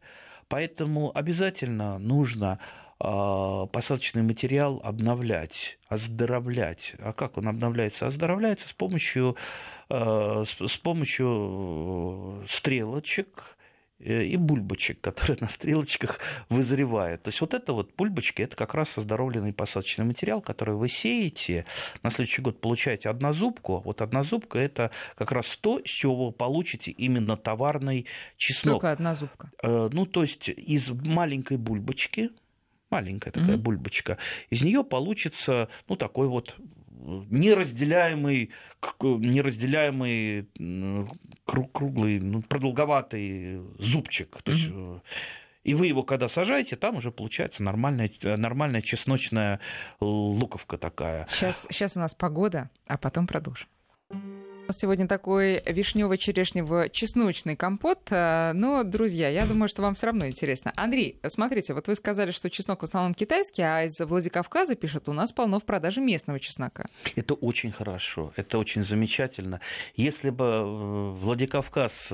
Поэтому 0.47 1.11
обязательно 1.15 1.97
нужно 1.97 2.59
а, 2.99 3.65
посадочный 3.67 4.23
материал 4.23 4.79
обновлять, 4.83 5.77
оздоровлять. 5.87 6.93
А 6.99 7.13
как 7.13 7.37
он 7.37 7.47
обновляется? 7.47 8.07
Оздоровляется 8.07 8.67
с 8.67 8.73
помощью, 8.73 9.35
а, 9.89 10.43
с 10.45 10.77
помощью 10.77 12.43
стрелочек, 12.47 13.54
Э, 13.54 13.54
и 13.99 14.35
бульбочек, 14.37 14.99
которые 15.01 15.37
на 15.41 15.47
стрелочках 15.47 16.19
вызревают. 16.49 17.23
То 17.23 17.29
есть 17.29 17.41
вот 17.41 17.53
это 17.53 17.73
вот 17.73 17.95
бульбочки, 17.95 18.41
это 18.41 18.55
как 18.55 18.73
раз 18.73 18.97
оздоровленный 18.97 19.53
посадочный 19.53 20.05
материал, 20.05 20.41
который 20.41 20.75
вы 20.75 20.89
сеете, 20.89 21.65
на 22.03 22.09
следующий 22.09 22.41
год 22.41 22.59
получаете 22.59 23.09
однозубку. 23.09 23.79
Вот 23.79 24.01
однозубка– 24.01 24.59
это 24.59 24.91
как 25.15 25.31
раз 25.31 25.57
то, 25.59 25.79
с 25.79 25.89
чего 25.89 26.27
вы 26.27 26.31
получите 26.31 26.91
именно 26.91 27.37
товарный 27.37 28.05
чеснок. 28.37 28.75
Только 28.75 28.91
однозубка? 28.91 29.51
Э, 29.63 29.89
ну, 29.91 30.05
то 30.05 30.23
есть 30.23 30.49
из 30.49 30.89
маленькой 30.89 31.57
бульбочки, 31.57 32.31
маленькая 32.89 33.31
такая 33.31 33.55
mm-hmm. 33.55 33.57
бульбочка, 33.57 34.17
из 34.49 34.61
нее 34.61 34.83
получится, 34.83 35.69
ну, 35.87 35.95
такой 35.95 36.27
вот 36.27 36.57
неразделяемый, 37.29 38.51
неразделяемый 39.01 40.49
круглый, 41.45 42.19
ну, 42.19 42.41
продолговатый 42.41 43.61
зубчик. 43.79 44.41
То 44.43 44.51
есть, 44.51 44.67
mm-hmm. 44.67 45.01
И 45.65 45.73
вы 45.73 45.87
его, 45.87 46.03
когда 46.03 46.29
сажаете, 46.29 46.75
там 46.75 46.97
уже 46.97 47.11
получается 47.11 47.63
нормальная, 47.63 48.11
нормальная 48.21 48.83
чесночная 48.83 49.59
луковка 49.99 50.77
такая. 50.77 51.25
Сейчас, 51.27 51.65
сейчас 51.71 51.97
у 51.97 51.99
нас 51.99 52.13
погода, 52.13 52.69
а 52.85 52.99
потом 52.99 53.25
продолжим. 53.25 53.67
Сегодня 54.71 55.07
такой 55.07 55.59
вишнево-черешнево-чесночный 55.59 57.55
компот. 57.55 57.99
Э, 58.09 58.51
но, 58.53 58.83
друзья, 58.83 59.29
я 59.29 59.45
думаю, 59.45 59.69
что 59.69 59.81
вам 59.81 59.93
все 59.93 60.07
равно 60.07 60.27
интересно. 60.27 60.73
Андрей, 60.75 61.19
смотрите, 61.27 61.73
вот 61.73 61.87
вы 61.87 61.95
сказали, 61.95 62.31
что 62.31 62.49
чеснок 62.49 62.81
в 62.81 62.85
основном 62.85 63.13
китайский, 63.13 63.61
а 63.61 63.83
из 63.83 63.99
Владикавказа 63.99 64.75
пишут, 64.75 65.07
у 65.07 65.13
нас 65.13 65.31
полно 65.31 65.59
в 65.59 65.65
продаже 65.65 66.01
местного 66.01 66.39
чеснока. 66.39 66.87
Это 67.15 67.35
очень 67.35 67.71
хорошо, 67.71 68.33
это 68.35 68.57
очень 68.57 68.83
замечательно. 68.83 69.61
Если 69.95 70.31
бы 70.31 70.45
э, 70.45 70.63
Владикавказ 71.21 72.11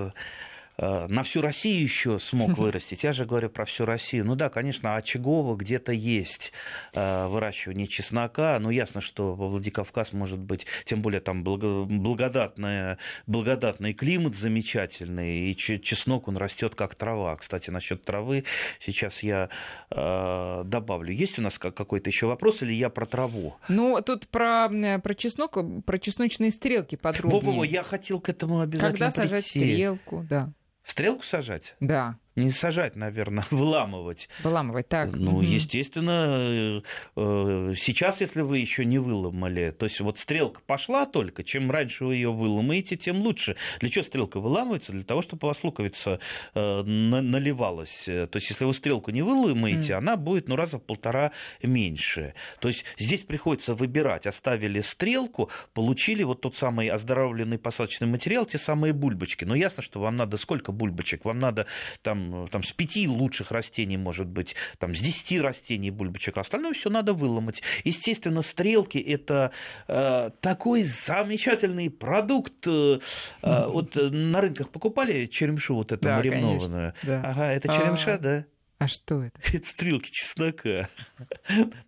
на 0.81 1.23
всю 1.23 1.41
Россию 1.41 1.83
еще 1.83 2.19
смог 2.19 2.57
вырастить. 2.57 3.03
Я 3.03 3.13
же 3.13 3.25
говорю 3.25 3.49
про 3.49 3.65
всю 3.65 3.85
Россию. 3.85 4.25
Ну 4.25 4.35
да, 4.35 4.49
конечно, 4.49 4.95
очагово 4.95 5.55
где-то 5.55 5.91
есть 5.91 6.51
э, 6.93 7.27
выращивание 7.27 7.87
чеснока. 7.87 8.57
Но 8.59 8.71
ясно, 8.71 8.99
что 8.99 9.35
во 9.35 9.47
Владикавказ 9.47 10.13
может 10.13 10.39
быть, 10.39 10.65
тем 10.85 11.01
более 11.01 11.21
там 11.21 11.43
благодатный, 11.43 12.97
благодатный 13.27 13.93
климат 13.93 14.35
замечательный, 14.35 15.51
и 15.51 15.55
чеснок 15.55 16.27
он 16.27 16.37
растет 16.37 16.73
как 16.73 16.95
трава. 16.95 17.35
Кстати, 17.35 17.69
насчет 17.69 18.03
травы 18.03 18.45
сейчас 18.79 19.21
я 19.21 19.49
э, 19.91 20.61
добавлю. 20.65 21.13
Есть 21.13 21.37
у 21.37 21.41
нас 21.43 21.59
какой-то 21.59 22.09
еще 22.09 22.25
вопрос 22.25 22.63
или 22.63 22.73
я 22.73 22.89
про 22.89 23.05
траву? 23.05 23.55
Ну, 23.67 24.01
тут 24.01 24.27
про, 24.27 24.67
про 25.03 25.13
чеснок, 25.13 25.57
про 25.85 25.99
чесночные 25.99 26.51
стрелки 26.51 26.95
подробнее. 26.95 27.41
Во-во, 27.41 27.63
я 27.63 27.83
хотел 27.83 28.19
к 28.19 28.29
этому 28.29 28.61
обязательно 28.61 28.91
Когда 28.91 29.11
прийти. 29.11 29.29
сажать 29.29 29.47
стрелку, 29.47 30.25
да. 30.27 30.51
Стрелку 30.83 31.23
сажать? 31.23 31.75
Да 31.79 32.17
не 32.35 32.51
сажать, 32.51 32.95
наверное, 32.95 33.45
выламывать. 33.51 34.29
Выламывать, 34.43 34.87
так. 34.87 35.13
Ну, 35.13 35.35
угу. 35.35 35.41
естественно, 35.41 36.81
э, 37.15 37.73
сейчас, 37.77 38.21
если 38.21 38.41
вы 38.41 38.59
еще 38.59 38.85
не 38.85 38.99
выломали, 38.99 39.71
то 39.71 39.85
есть 39.85 39.99
вот 39.99 40.19
стрелка 40.19 40.61
пошла 40.65 41.05
только, 41.05 41.43
чем 41.43 41.69
раньше 41.69 42.05
вы 42.05 42.15
ее 42.15 42.31
выломаете, 42.31 42.95
тем 42.95 43.21
лучше. 43.21 43.55
Для 43.79 43.89
чего 43.89 44.03
стрелка 44.03 44.39
выламывается? 44.39 44.91
Для 44.91 45.03
того, 45.03 45.21
чтобы 45.21 45.45
у 45.45 45.47
вас 45.47 45.63
луковица 45.63 46.19
э, 46.53 46.81
наливалась. 46.83 48.03
То 48.05 48.29
есть, 48.33 48.49
если 48.49 48.65
вы 48.65 48.73
стрелку 48.73 49.11
не 49.11 49.21
выломаете, 49.21 49.93
mm. 49.93 49.97
она 49.97 50.15
будет, 50.15 50.47
ну, 50.47 50.55
раза 50.55 50.77
в 50.77 50.83
полтора 50.83 51.31
меньше. 51.61 52.33
То 52.59 52.67
есть, 52.67 52.85
здесь 52.97 53.23
приходится 53.23 53.75
выбирать. 53.75 54.27
Оставили 54.27 54.81
стрелку, 54.81 55.49
получили 55.73 56.23
вот 56.23 56.41
тот 56.41 56.57
самый 56.57 56.87
оздоровленный 56.87 57.57
посадочный 57.57 58.07
материал, 58.07 58.45
те 58.45 58.57
самые 58.57 58.93
бульбочки. 58.93 59.43
Но 59.43 59.55
ясно, 59.55 59.83
что 59.83 59.99
вам 59.99 60.15
надо 60.15 60.37
сколько 60.37 60.71
бульбочек? 60.71 61.25
Вам 61.25 61.39
надо 61.39 61.65
там 62.01 62.20
там, 62.29 62.61
там 62.61 62.63
с 62.63 62.73
пяти 62.73 63.07
лучших 63.07 63.51
растений, 63.51 63.97
может 63.97 64.27
быть, 64.27 64.55
там, 64.77 64.95
с 64.95 64.99
десяти 64.99 65.39
растений 65.39 65.91
бульбочек, 65.91 66.37
а 66.37 66.41
остальное 66.41 66.73
все 66.73 66.89
надо 66.89 67.13
выломать. 67.13 67.61
Естественно, 67.83 68.41
стрелки– 68.41 68.97
это 68.99 69.51
э, 69.87 70.29
такой 70.39 70.83
замечательный 70.83 71.89
продукт. 71.89 72.67
Э, 72.67 72.99
э 73.41 73.67
вот 73.67 73.95
на 73.95 74.41
рынках 74.41 74.69
покупали 74.69 75.25
черемшу 75.25 75.75
вот 75.75 75.91
эту 75.91 76.03
да, 76.03 76.17
маринованную? 76.17 76.93
да. 77.03 77.21
Ага, 77.23 77.51
это 77.53 77.67
черемша, 77.67 78.15
а... 78.15 78.17
да? 78.17 78.45
А 78.81 78.87
что 78.87 79.21
это? 79.21 79.39
Это 79.55 79.67
стрелки 79.67 80.09
чеснока. 80.09 80.89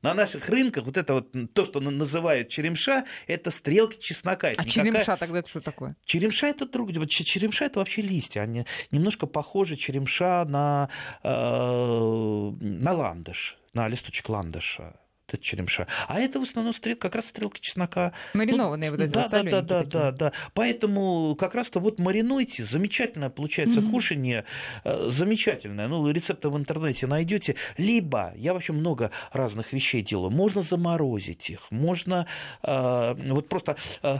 На 0.03 0.13
наших 0.13 0.47
рынках 0.47 0.85
вот 0.85 0.95
это 0.95 1.15
вот 1.15 1.53
то, 1.53 1.65
что 1.65 1.79
называют 1.79 2.49
черемша, 2.49 3.05
это 3.25 3.49
стрелки 3.49 3.99
чеснока. 3.99 4.51
Это 4.51 4.61
а 4.61 4.65
никакая... 4.65 4.91
черемша 4.91 5.17
тогда 5.17 5.39
это 5.39 5.49
что 5.49 5.61
такое? 5.61 5.95
Черемша 6.05 6.45
это 6.45 6.67
друг, 6.67 6.91
черемша 7.09 7.65
это 7.65 7.79
вообще 7.79 8.03
листья, 8.03 8.41
они 8.41 8.67
немножко 8.91 9.25
похожи 9.25 9.75
черемша 9.75 10.45
на 10.45 10.89
э, 11.23 11.29
на 11.29 12.93
ландыш, 12.93 13.57
на 13.73 13.87
листочек 13.87 14.29
ландыша 14.29 14.93
это 15.33 15.43
черемша. 15.43 15.87
А 16.07 16.19
это 16.19 16.39
в 16.39 16.43
основном 16.43 16.73
стрел, 16.73 16.95
как 16.95 17.15
раз 17.15 17.25
стрелки 17.25 17.59
чеснока. 17.59 18.13
Маринованные 18.33 18.91
ну, 18.91 18.97
вот 18.97 19.05
эти 19.05 19.13
да, 19.13 19.21
вот 19.23 19.31
да, 19.31 19.43
да, 19.43 19.61
да, 19.61 19.83
да, 19.83 20.11
да. 20.11 20.31
Поэтому 20.53 21.35
как 21.39 21.55
раз-то 21.55 21.79
вот 21.79 21.99
маринуйте, 21.99 22.63
замечательное 22.63 23.29
получается 23.29 23.79
mm-hmm. 23.79 23.91
кушанье, 23.91 24.45
э, 24.83 25.09
замечательное. 25.09 25.87
Ну, 25.87 26.09
рецепты 26.09 26.49
в 26.49 26.57
интернете 26.57 27.07
найдете. 27.07 27.55
Либо, 27.77 28.33
я 28.35 28.53
вообще 28.53 28.73
много 28.73 29.11
разных 29.31 29.73
вещей 29.73 30.01
делаю, 30.01 30.31
можно 30.31 30.61
заморозить 30.61 31.49
их, 31.49 31.71
можно 31.71 32.27
э, 32.63 33.15
вот 33.29 33.49
просто 33.49 33.77
Э, 34.03 34.19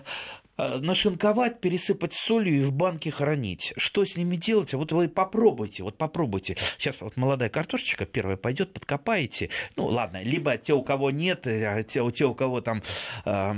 нашинковать, 0.57 1.59
пересыпать 1.61 2.13
солью 2.13 2.61
и 2.61 2.63
в 2.63 2.71
банке 2.71 3.11
хранить. 3.11 3.73
Что 3.77 4.05
с 4.05 4.15
ними 4.15 4.35
делать? 4.35 4.73
Вот 4.73 4.91
вы 4.91 5.09
попробуйте, 5.09 5.83
вот 5.83 5.97
попробуйте. 5.97 6.55
Сейчас 6.77 7.01
вот 7.01 7.17
молодая 7.17 7.49
картошечка 7.49 8.05
первая 8.05 8.37
пойдет, 8.37 8.73
подкопаете. 8.73 9.49
Ну, 9.75 9.85
ладно, 9.87 10.21
либо 10.21 10.57
те, 10.57 10.73
у 10.73 10.83
кого 10.83 11.11
нет, 11.11 11.47
а 11.47 11.83
те, 11.83 12.09
те 12.11 12.25
у 12.25 12.35
кого 12.35 12.61
там 12.61 12.83
э, 13.25 13.53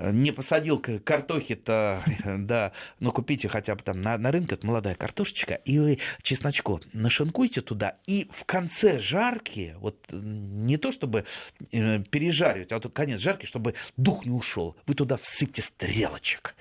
не 0.00 0.32
посадил 0.32 0.78
картохи-то, 0.78 2.02
да, 2.38 2.72
ну, 3.00 3.12
купите 3.12 3.48
хотя 3.48 3.74
бы 3.74 3.82
там 3.82 4.00
на, 4.02 4.18
на 4.18 4.30
рынке 4.30 4.58
молодая 4.62 4.94
картошечка, 4.94 5.54
и 5.54 5.78
вы 5.78 5.98
чесночку 6.22 6.80
нашинкуйте 6.92 7.60
туда, 7.60 7.96
и 8.06 8.28
в 8.32 8.44
конце 8.44 8.98
жарки, 8.98 9.74
вот 9.78 9.96
не 10.12 10.76
то 10.76 10.92
чтобы 10.92 11.24
э, 11.72 12.00
пережаривать, 12.10 12.72
а 12.72 12.78
вот 12.78 12.92
конец 12.92 13.20
жарки, 13.20 13.46
чтобы 13.46 13.74
дух 13.96 14.24
не 14.26 14.32
ушел, 14.32 14.76
вы 14.86 14.94
туда 14.94 15.16
всыпьте 15.16 15.62
стрелочек. 15.62 16.54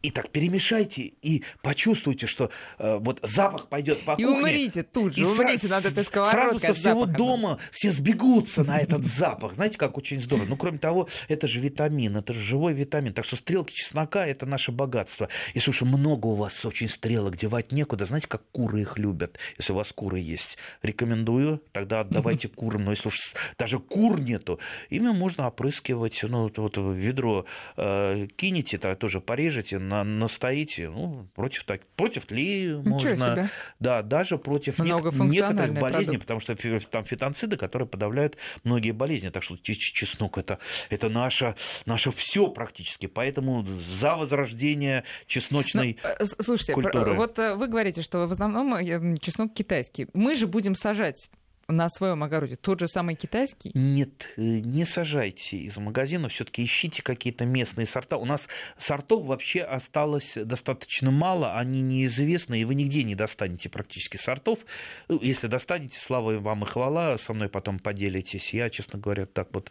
И 0.00 0.10
так 0.10 0.30
перемешайте 0.30 1.12
и 1.22 1.42
почувствуйте, 1.62 2.26
что 2.26 2.50
э, 2.78 2.98
вот 3.00 3.18
запах 3.22 3.68
пойдет 3.68 4.00
по 4.04 4.12
и 4.12 4.24
кухне. 4.24 4.24
И 4.24 4.26
умрите 4.28 4.82
тут 4.84 5.16
же, 5.16 5.22
и 5.22 5.24
умрите 5.24 5.66
сра- 5.66 5.70
над 5.70 5.86
этой 5.86 6.04
сковородкой 6.04 6.40
Сразу 6.40 6.58
со 6.60 6.74
всего 6.74 7.00
запаха. 7.00 7.18
дома 7.18 7.58
все 7.72 7.90
сбегутся 7.90 8.62
на 8.62 8.78
этот 8.78 9.06
запах. 9.06 9.54
Знаете, 9.54 9.76
как 9.76 9.98
очень 9.98 10.20
здорово. 10.20 10.46
Ну, 10.48 10.56
кроме 10.56 10.78
того, 10.78 11.08
это 11.26 11.48
же 11.48 11.58
витамин, 11.58 12.16
это 12.16 12.32
же 12.32 12.40
живой 12.40 12.74
витамин. 12.74 13.12
Так 13.12 13.24
что 13.24 13.36
стрелки 13.36 13.72
чеснока– 13.74 14.24
это 14.26 14.46
наше 14.46 14.70
богатство. 14.70 15.28
И, 15.54 15.58
слушай, 15.58 15.82
много 15.82 16.26
у 16.26 16.34
вас 16.34 16.64
очень 16.64 16.88
стрелок, 16.88 17.36
девать 17.36 17.72
некуда. 17.72 18.04
Знаете, 18.04 18.28
как 18.28 18.42
куры 18.52 18.82
их 18.82 18.98
любят, 18.98 19.38
если 19.58 19.72
у 19.72 19.76
вас 19.76 19.92
куры 19.92 20.20
есть. 20.20 20.58
Рекомендую, 20.82 21.60
тогда 21.72 22.00
отдавайте 22.00 22.48
курам. 22.48 22.84
Но 22.84 22.92
если 22.92 23.08
уж 23.08 23.34
даже 23.58 23.80
кур 23.80 24.20
нету, 24.20 24.60
ими 24.90 25.10
можно 25.10 25.48
опрыскивать. 25.48 26.20
Ну, 26.22 26.44
вот, 26.44 26.58
вот 26.58 26.76
ведро 26.76 27.46
э, 27.76 28.28
кинете, 28.36 28.78
то 28.78 28.94
тоже 28.94 29.20
порежете, 29.20 29.78
на, 29.88 30.04
настоите, 30.04 30.88
ну, 30.88 31.28
против, 31.34 31.64
так, 31.64 31.86
против 31.96 32.26
Ничего 32.30 32.82
можно. 32.90 33.50
Да, 33.80 34.02
даже 34.02 34.38
против 34.38 34.78
нек- 34.80 35.24
некоторых 35.26 35.74
болезней, 35.74 36.18
продукт. 36.18 36.20
потому 36.22 36.40
что 36.40 36.56
там 36.90 37.04
фитонциды, 37.04 37.56
которые 37.56 37.88
подавляют 37.88 38.36
многие 38.64 38.92
болезни. 38.92 39.30
Так 39.30 39.42
что 39.42 39.56
чеснок 39.56 40.38
это, 40.38 40.58
это 40.90 41.08
наше, 41.08 41.54
наше 41.86 42.10
все 42.12 42.48
практически. 42.48 43.06
Поэтому 43.06 43.64
за 43.78 44.16
возрождение 44.16 45.04
чесночной 45.26 45.98
Ну, 46.02 46.08
э, 46.08 46.26
Слушайте, 46.42 46.74
культуры. 46.74 47.14
вот 47.14 47.38
э, 47.38 47.54
вы 47.54 47.68
говорите, 47.68 48.02
что 48.02 48.26
в 48.26 48.32
основном 48.32 48.74
э, 48.74 49.16
чеснок 49.20 49.54
китайский. 49.54 50.06
Мы 50.12 50.34
же 50.34 50.46
будем 50.46 50.74
сажать 50.74 51.30
на 51.68 51.90
своем 51.90 52.22
огороде 52.24 52.56
тот 52.56 52.80
же 52.80 52.88
самый 52.88 53.14
китайский. 53.14 53.70
Нет, 53.74 54.26
э, 54.36 54.40
не 54.40 54.86
сажайте 54.86 55.58
из 55.58 55.76
магазина, 55.76 56.30
все-таки 56.30 56.64
ищите 56.64 57.02
какие-то 57.02 57.44
местные 57.44 57.86
сорта. 57.86 58.16
У 58.16 58.24
нас 58.24 58.48
сортов 58.78 59.26
вообще 59.26 59.60
осталось 59.60 60.32
достаточно 60.34 61.10
мало, 61.10 61.58
они 61.58 61.82
неизвестны, 61.82 62.58
и 62.60 62.64
вы 62.64 62.74
нигде 62.74 63.04
не 63.04 63.14
достанете 63.14 63.68
практически 63.68 64.16
сортов. 64.16 64.60
Ну, 65.08 65.20
Если 65.20 65.46
достанете, 65.46 66.00
слава 66.00 66.38
вам 66.38 66.64
и 66.64 66.66
хвала, 66.66 67.18
со 67.18 67.34
мной 67.34 67.50
потом 67.50 67.78
поделитесь. 67.78 68.54
Я, 68.54 68.70
честно 68.70 68.98
говоря, 68.98 69.26
так 69.26 69.48
вот, 69.52 69.70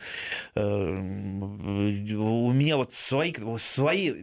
э, 0.54 0.62
у 0.62 2.52
меня 2.52 2.78
вот 2.78 2.94
свои, 2.94 3.34
свои 3.60 4.14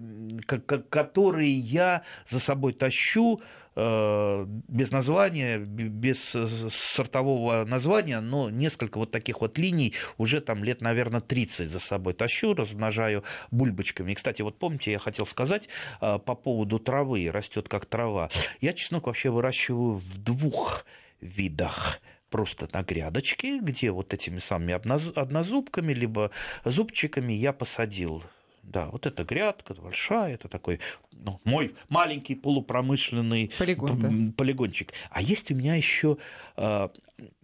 которые 0.47 1.53
я 1.53 2.05
за 2.29 2.39
собой 2.39 2.73
тащу, 2.73 3.43
без 3.77 4.91
названия, 4.91 5.59
без 5.59 6.35
э, 6.35 6.47
сортового 6.71 7.65
названия, 7.65 8.21
но 8.21 8.51
несколько 8.51 8.99
вот 8.99 9.11
таких 9.11 9.41
вот 9.41 9.59
линий 9.59 9.95
уже 10.17 10.41
там 10.41 10.63
лет, 10.63 10.81
наверное, 10.81 11.21
30 11.21 11.71
за 11.71 11.81
собой 11.81 12.15
тащу, 12.15 12.55
размножаю 12.55 13.25
бульбочками. 13.51 14.13
И, 14.13 14.15
кстати, 14.15 14.43
вот 14.43 14.59
помните, 14.59 14.93
я 14.93 14.99
хотел 14.99 15.27
сказать 15.27 15.69
э, 16.01 16.19
по 16.19 16.35
поводу 16.35 16.79
травы, 16.79 17.31
растет 17.33 17.69
как 17.69 17.87
трава. 17.87 18.31
Я 18.61 18.73
чеснок 18.73 19.07
вообще 19.07 19.31
выращиваю 19.31 19.97
в 19.97 20.19
двух 20.19 20.87
видах 21.21 22.01
просто 22.31 22.69
на 22.73 22.83
грядочке, 22.83 23.61
где 23.61 23.91
вот 23.91 24.13
этими 24.13 24.41
самыми 24.41 24.73
одноз- 24.75 25.15
однозубками, 25.15 25.93
либо 25.93 26.31
зубчиками 26.65 27.33
я 27.33 27.53
посадил. 27.53 28.25
Да, 28.67 28.89
вот 28.91 29.07
эта 29.07 29.25
грядка 29.25 29.75
большая, 29.75 30.35
это 30.35 30.49
такой 30.49 30.81
ну, 31.13 31.41
мой 31.45 31.75
маленький 31.89 32.35
полупромышленный 32.35 33.53
Полигон, 33.59 33.99
да. 33.99 34.33
полигончик. 34.37 34.93
А 35.11 35.23
есть 35.23 35.51
у 35.51 35.55
меня 35.55 35.75
еще 35.77 36.17
э, 36.57 36.89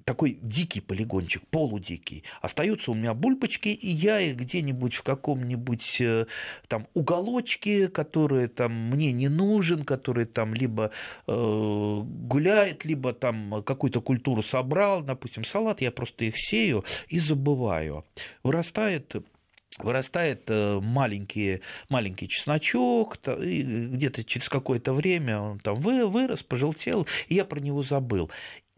такой 0.04 0.38
дикий 0.42 0.80
полигончик, 0.80 1.46
полудикий. 1.50 2.24
Остаются 2.42 2.90
у 2.90 2.94
меня 2.94 3.14
бульбочки, 3.14 3.68
и 3.68 3.88
я 3.88 4.20
их 4.20 4.36
где-нибудь 4.36 4.94
в 4.94 5.02
каком-нибудь 5.02 6.00
э, 6.00 6.26
там 6.68 6.88
уголочке, 6.94 7.88
который 7.88 8.48
там 8.48 8.72
мне 8.72 9.12
не 9.12 9.28
нужен, 9.28 9.84
который 9.84 10.24
там 10.24 10.52
либо 10.52 10.90
э, 11.26 12.02
гуляет, 12.02 12.84
либо 12.84 13.12
там 13.12 13.62
какую-то 13.62 14.00
культуру 14.00 14.42
собрал, 14.42 15.02
допустим, 15.02 15.44
салат, 15.44 15.80
я 15.80 15.92
просто 15.92 16.24
их 16.24 16.34
сею 16.36 16.84
и 17.08 17.18
забываю. 17.18 18.04
Вырастает 18.42 19.14
вырастает 19.82 20.44
э, 20.48 20.80
маленький, 20.80 21.60
маленький 21.88 22.28
чесночок, 22.28 23.16
и 23.40 23.62
где-то 23.62 24.24
через 24.24 24.48
какое-то 24.48 24.92
время 24.92 25.40
он 25.40 25.58
там 25.58 25.76
вы- 25.76 26.06
вырос, 26.06 26.42
пожелтел, 26.42 27.06
и 27.28 27.34
я 27.34 27.44
про 27.44 27.60
него 27.60 27.82
забыл. 27.82 28.30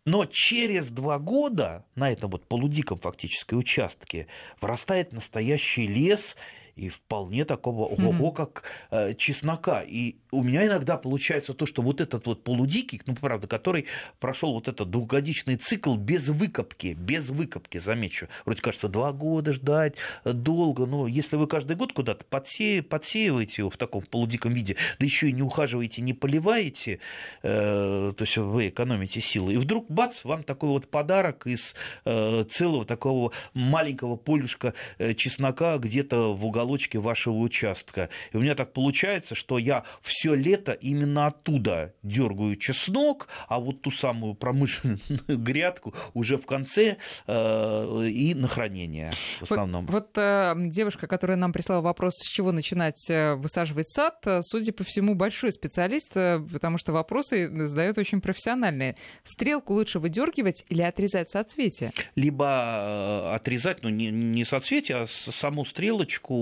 Но 0.04 0.24
через 0.26 0.88
два 0.88 1.18
года 1.18 1.84
на 1.94 2.10
этом 2.10 2.30
вот 2.30 2.46
полудиком 2.46 2.98
фактически 2.98 3.54
участке 3.54 4.26
вырастает 4.60 5.12
настоящий 5.12 5.86
лес, 5.86 6.36
и 6.76 6.88
вполне 6.88 7.44
такого 7.44 7.86
ого-го, 7.86 8.32
как 8.32 8.64
э, 8.90 9.14
чеснока. 9.14 9.82
И 9.82 10.16
у 10.30 10.42
меня 10.42 10.66
иногда 10.66 10.96
получается 10.96 11.54
то, 11.54 11.66
что 11.66 11.82
вот 11.82 12.00
этот 12.00 12.26
вот 12.26 12.42
полудикий, 12.42 13.00
ну, 13.06 13.14
правда, 13.14 13.46
который 13.46 13.86
прошел 14.20 14.52
вот 14.54 14.68
этот 14.68 14.90
двухгодичный 14.90 15.56
цикл 15.56 15.96
без 15.96 16.28
выкопки, 16.28 16.94
без 16.98 17.30
выкопки, 17.30 17.78
замечу. 17.78 18.28
Вроде 18.44 18.62
кажется, 18.62 18.88
два 18.88 19.12
года 19.12 19.52
ждать 19.52 19.96
э, 20.24 20.32
долго, 20.32 20.86
но 20.86 21.06
если 21.06 21.36
вы 21.36 21.46
каждый 21.46 21.76
год 21.76 21.92
куда-то 21.92 22.24
подсе... 22.24 22.82
подсеиваете 22.82 23.54
его 23.58 23.70
в 23.70 23.76
таком 23.76 24.02
полудиком 24.02 24.52
виде, 24.52 24.76
да 24.98 25.04
еще 25.04 25.28
и 25.28 25.32
не 25.32 25.42
ухаживаете, 25.42 26.02
не 26.02 26.14
поливаете, 26.14 27.00
э, 27.42 28.12
то 28.16 28.24
есть 28.24 28.36
вы 28.36 28.68
экономите 28.68 29.20
силы, 29.20 29.54
и 29.54 29.56
вдруг, 29.58 29.90
бац, 29.90 30.24
вам 30.24 30.42
такой 30.42 30.70
вот 30.70 30.88
подарок 30.88 31.46
из 31.46 31.74
э, 32.04 32.44
целого 32.50 32.84
такого 32.84 33.32
маленького 33.54 34.16
полюшка 34.16 34.74
э, 34.98 35.14
чеснока 35.14 35.76
где-то 35.78 36.34
в 36.34 36.44
уголочке 36.62 36.98
вашего 36.98 37.36
участка. 37.38 38.08
И 38.32 38.36
у 38.36 38.40
меня 38.40 38.54
так 38.54 38.72
получается, 38.72 39.34
что 39.34 39.58
я 39.58 39.84
все 40.00 40.34
лето 40.34 40.72
именно 40.72 41.26
оттуда 41.26 41.94
дергаю 42.02 42.56
чеснок, 42.56 43.28
а 43.48 43.58
вот 43.58 43.82
ту 43.82 43.90
самую 43.90 44.34
промышленную 44.34 45.00
грядку 45.28 45.94
уже 46.14 46.36
в 46.36 46.46
конце 46.46 46.96
э, 47.26 48.06
и 48.08 48.34
на 48.34 48.48
хранение 48.48 49.12
в 49.40 49.44
основном. 49.44 49.86
Вот, 49.86 49.92
вот, 49.92 50.18
э, 50.18 50.54
девушка, 50.56 51.06
которая 51.06 51.36
нам 51.36 51.52
прислала 51.52 51.80
вопрос, 51.80 52.14
с 52.16 52.28
чего 52.28 52.52
начинать 52.52 53.10
э, 53.10 53.34
высаживать 53.34 53.90
сад, 53.90 54.18
э, 54.24 54.40
судя 54.42 54.72
по 54.72 54.84
всему, 54.84 55.14
большой 55.14 55.52
специалист, 55.52 56.16
э, 56.16 56.40
потому 56.52 56.78
что 56.78 56.92
вопросы 56.92 57.50
задает 57.66 57.98
очень 57.98 58.20
профессиональные. 58.20 58.96
Стрелку 59.24 59.74
лучше 59.74 59.98
выдергивать 59.98 60.64
или 60.68 60.82
отрезать 60.82 61.30
соцветие? 61.30 61.92
либо 62.14 63.34
отрезать, 63.34 63.82
ну, 63.82 63.88
не, 63.88 64.10
не 64.10 64.44
соцветие, 64.44 64.98
а 64.98 65.06
саму 65.06 65.64
стрелочку, 65.64 66.34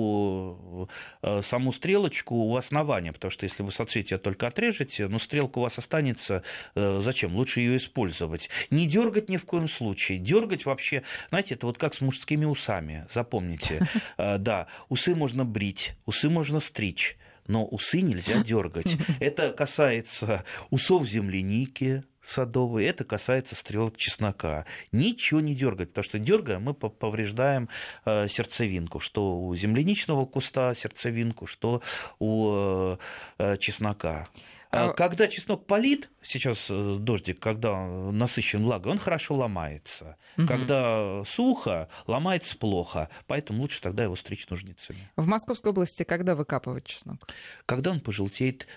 э, 1.22 1.42
саму 1.42 1.72
стрелочку 1.72 2.34
у 2.34 2.56
основания, 2.56 3.12
потому 3.12 3.30
что 3.30 3.44
если 3.44 3.62
вы 3.62 3.72
соцветие 3.72 4.18
только 4.18 4.46
отрежете, 4.46 5.08
ну, 5.08 5.18
стрелка 5.18 5.58
у 5.58 5.62
вас 5.62 5.78
останется, 5.78 6.42
э, 6.74 7.00
зачем? 7.02 7.34
Лучше 7.36 7.61
ее 7.61 7.76
использовать. 7.76 8.50
Не 8.70 8.86
дергать 8.86 9.28
ни 9.28 9.36
в 9.36 9.44
коем 9.44 9.68
случае. 9.68 10.18
Дергать 10.18 10.66
вообще, 10.66 11.02
знаете, 11.30 11.54
это 11.54 11.66
вот 11.66 11.78
как 11.78 11.94
с 11.94 12.00
мужскими 12.00 12.44
усами, 12.44 13.06
запомните. 13.12 13.86
Э, 14.18 14.38
Да, 14.38 14.66
усы 14.88 15.14
можно 15.14 15.44
брить, 15.44 15.92
усы 16.06 16.28
можно 16.28 16.61
стричь, 16.61 17.16
но 17.47 17.64
усы 17.66 18.01
нельзя 18.01 18.43
дергать. 18.43 18.97
Это 19.20 19.53
касается 19.53 20.45
усов 20.70 21.07
земляники, 21.07 22.05
садовой, 22.22 22.84
это 22.84 23.05
касается 23.05 23.55
стрелок 23.55 23.97
чеснока. 23.97 24.66
Ничего 24.93 25.41
не 25.41 25.55
дергать, 25.55 25.88
потому 25.88 26.05
что 26.05 26.18
дергая 26.18 26.59
мы 26.59 26.74
по- 26.74 26.91
повреждаем 26.91 27.68
э, 28.05 28.28
сердцевинку, 28.28 29.01
что 29.01 29.41
у 29.41 29.55
земляничного 29.57 30.26
куста 30.26 30.74
сердцевинку, 30.74 31.47
что 31.47 31.82
у 32.18 32.97
э, 33.38 33.57
чеснока. 33.59 34.28
А 34.71 34.91
А- 34.91 34.93
Когда 34.93 35.27
чеснок 35.27 35.66
полит, 35.66 36.09
сейчас 36.23 36.66
э, 36.71 36.97
дождик, 37.01 37.41
когда 37.41 37.73
он 37.73 38.16
насыщен 38.16 38.62
влагой, 38.62 38.93
он 38.93 38.99
хорошо 38.99 39.35
ломается. 39.35 40.16
Мгм. 40.37 40.47
Когда 40.47 41.23
сухо, 41.25 41.89
ломается 42.07 42.57
плохо, 42.57 43.09
поэтому 43.27 43.62
лучше 43.62 43.81
тогда 43.81 44.05
его 44.05 44.14
стричь 44.14 44.49
ножницами. 44.49 45.11
В 45.16 45.27
Московской 45.27 45.73
области 45.73 46.05
когда 46.05 46.35
выкапывать 46.37 46.85
чеснок? 46.87 47.27
Когда 47.66 47.91
он 47.91 48.01
пожелтеет, 48.01 48.68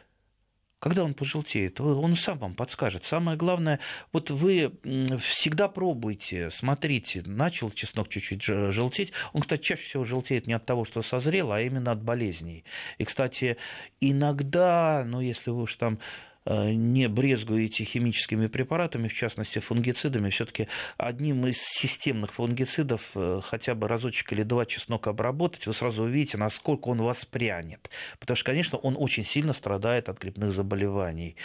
когда 0.83 1.05
он 1.05 1.13
пожелтеет, 1.13 1.79
он 1.79 2.17
сам 2.17 2.39
вам 2.39 2.55
подскажет. 2.55 3.05
Самое 3.05 3.37
главное, 3.37 3.79
вот 4.11 4.31
вы 4.31 4.73
всегда 5.17 5.69
пробуйте, 5.69 6.51
смотрите, 6.51 7.23
начал 7.25 7.71
чеснок 7.71 8.09
чуть-чуть 8.09 8.43
же- 8.43 8.69
желтеть. 8.73 9.13
Он, 9.31 9.39
кстати, 9.39 9.61
чаще 9.61 9.81
всего 9.81 10.03
желтеет 10.03 10.45
не 10.45 10.51
от 10.51 10.65
того, 10.65 10.83
что 10.83 11.01
созрел, 11.01 11.53
а 11.53 11.61
именно 11.61 11.93
от 11.93 12.03
болезней. 12.03 12.65
И, 12.97 13.05
кстати, 13.05 13.55
иногда, 14.01 15.05
ну, 15.07 15.21
если 15.21 15.51
вы 15.51 15.61
уж 15.61 15.75
там 15.75 15.99
не 16.45 17.07
брезгуете 17.07 17.83
химическими 17.83 18.47
препаратами, 18.47 19.07
в 19.07 19.13
частности 19.13 19.59
фунгицидами, 19.59 20.29
все-таки 20.29 20.67
одним 20.97 21.45
из 21.47 21.57
системных 21.61 22.33
фунгицидов 22.33 23.11
э, 23.15 23.41
хотя 23.43 23.75
бы 23.75 23.87
разочек 23.87 24.33
или 24.33 24.43
два 24.43 24.65
чеснок 24.65 25.07
обработать, 25.07 25.67
вы 25.67 25.73
сразу 25.73 26.03
увидите, 26.03 26.37
насколько 26.37 26.89
он 26.89 27.01
воспрянет. 27.01 27.89
Потому 28.19 28.35
что, 28.35 28.45
конечно, 28.45 28.77
он 28.77 28.95
очень 28.97 29.23
сильно 29.23 29.53
страдает 29.53 30.09
от 30.09 30.19
грибных 30.19 30.51
заболеваний. 30.51 31.35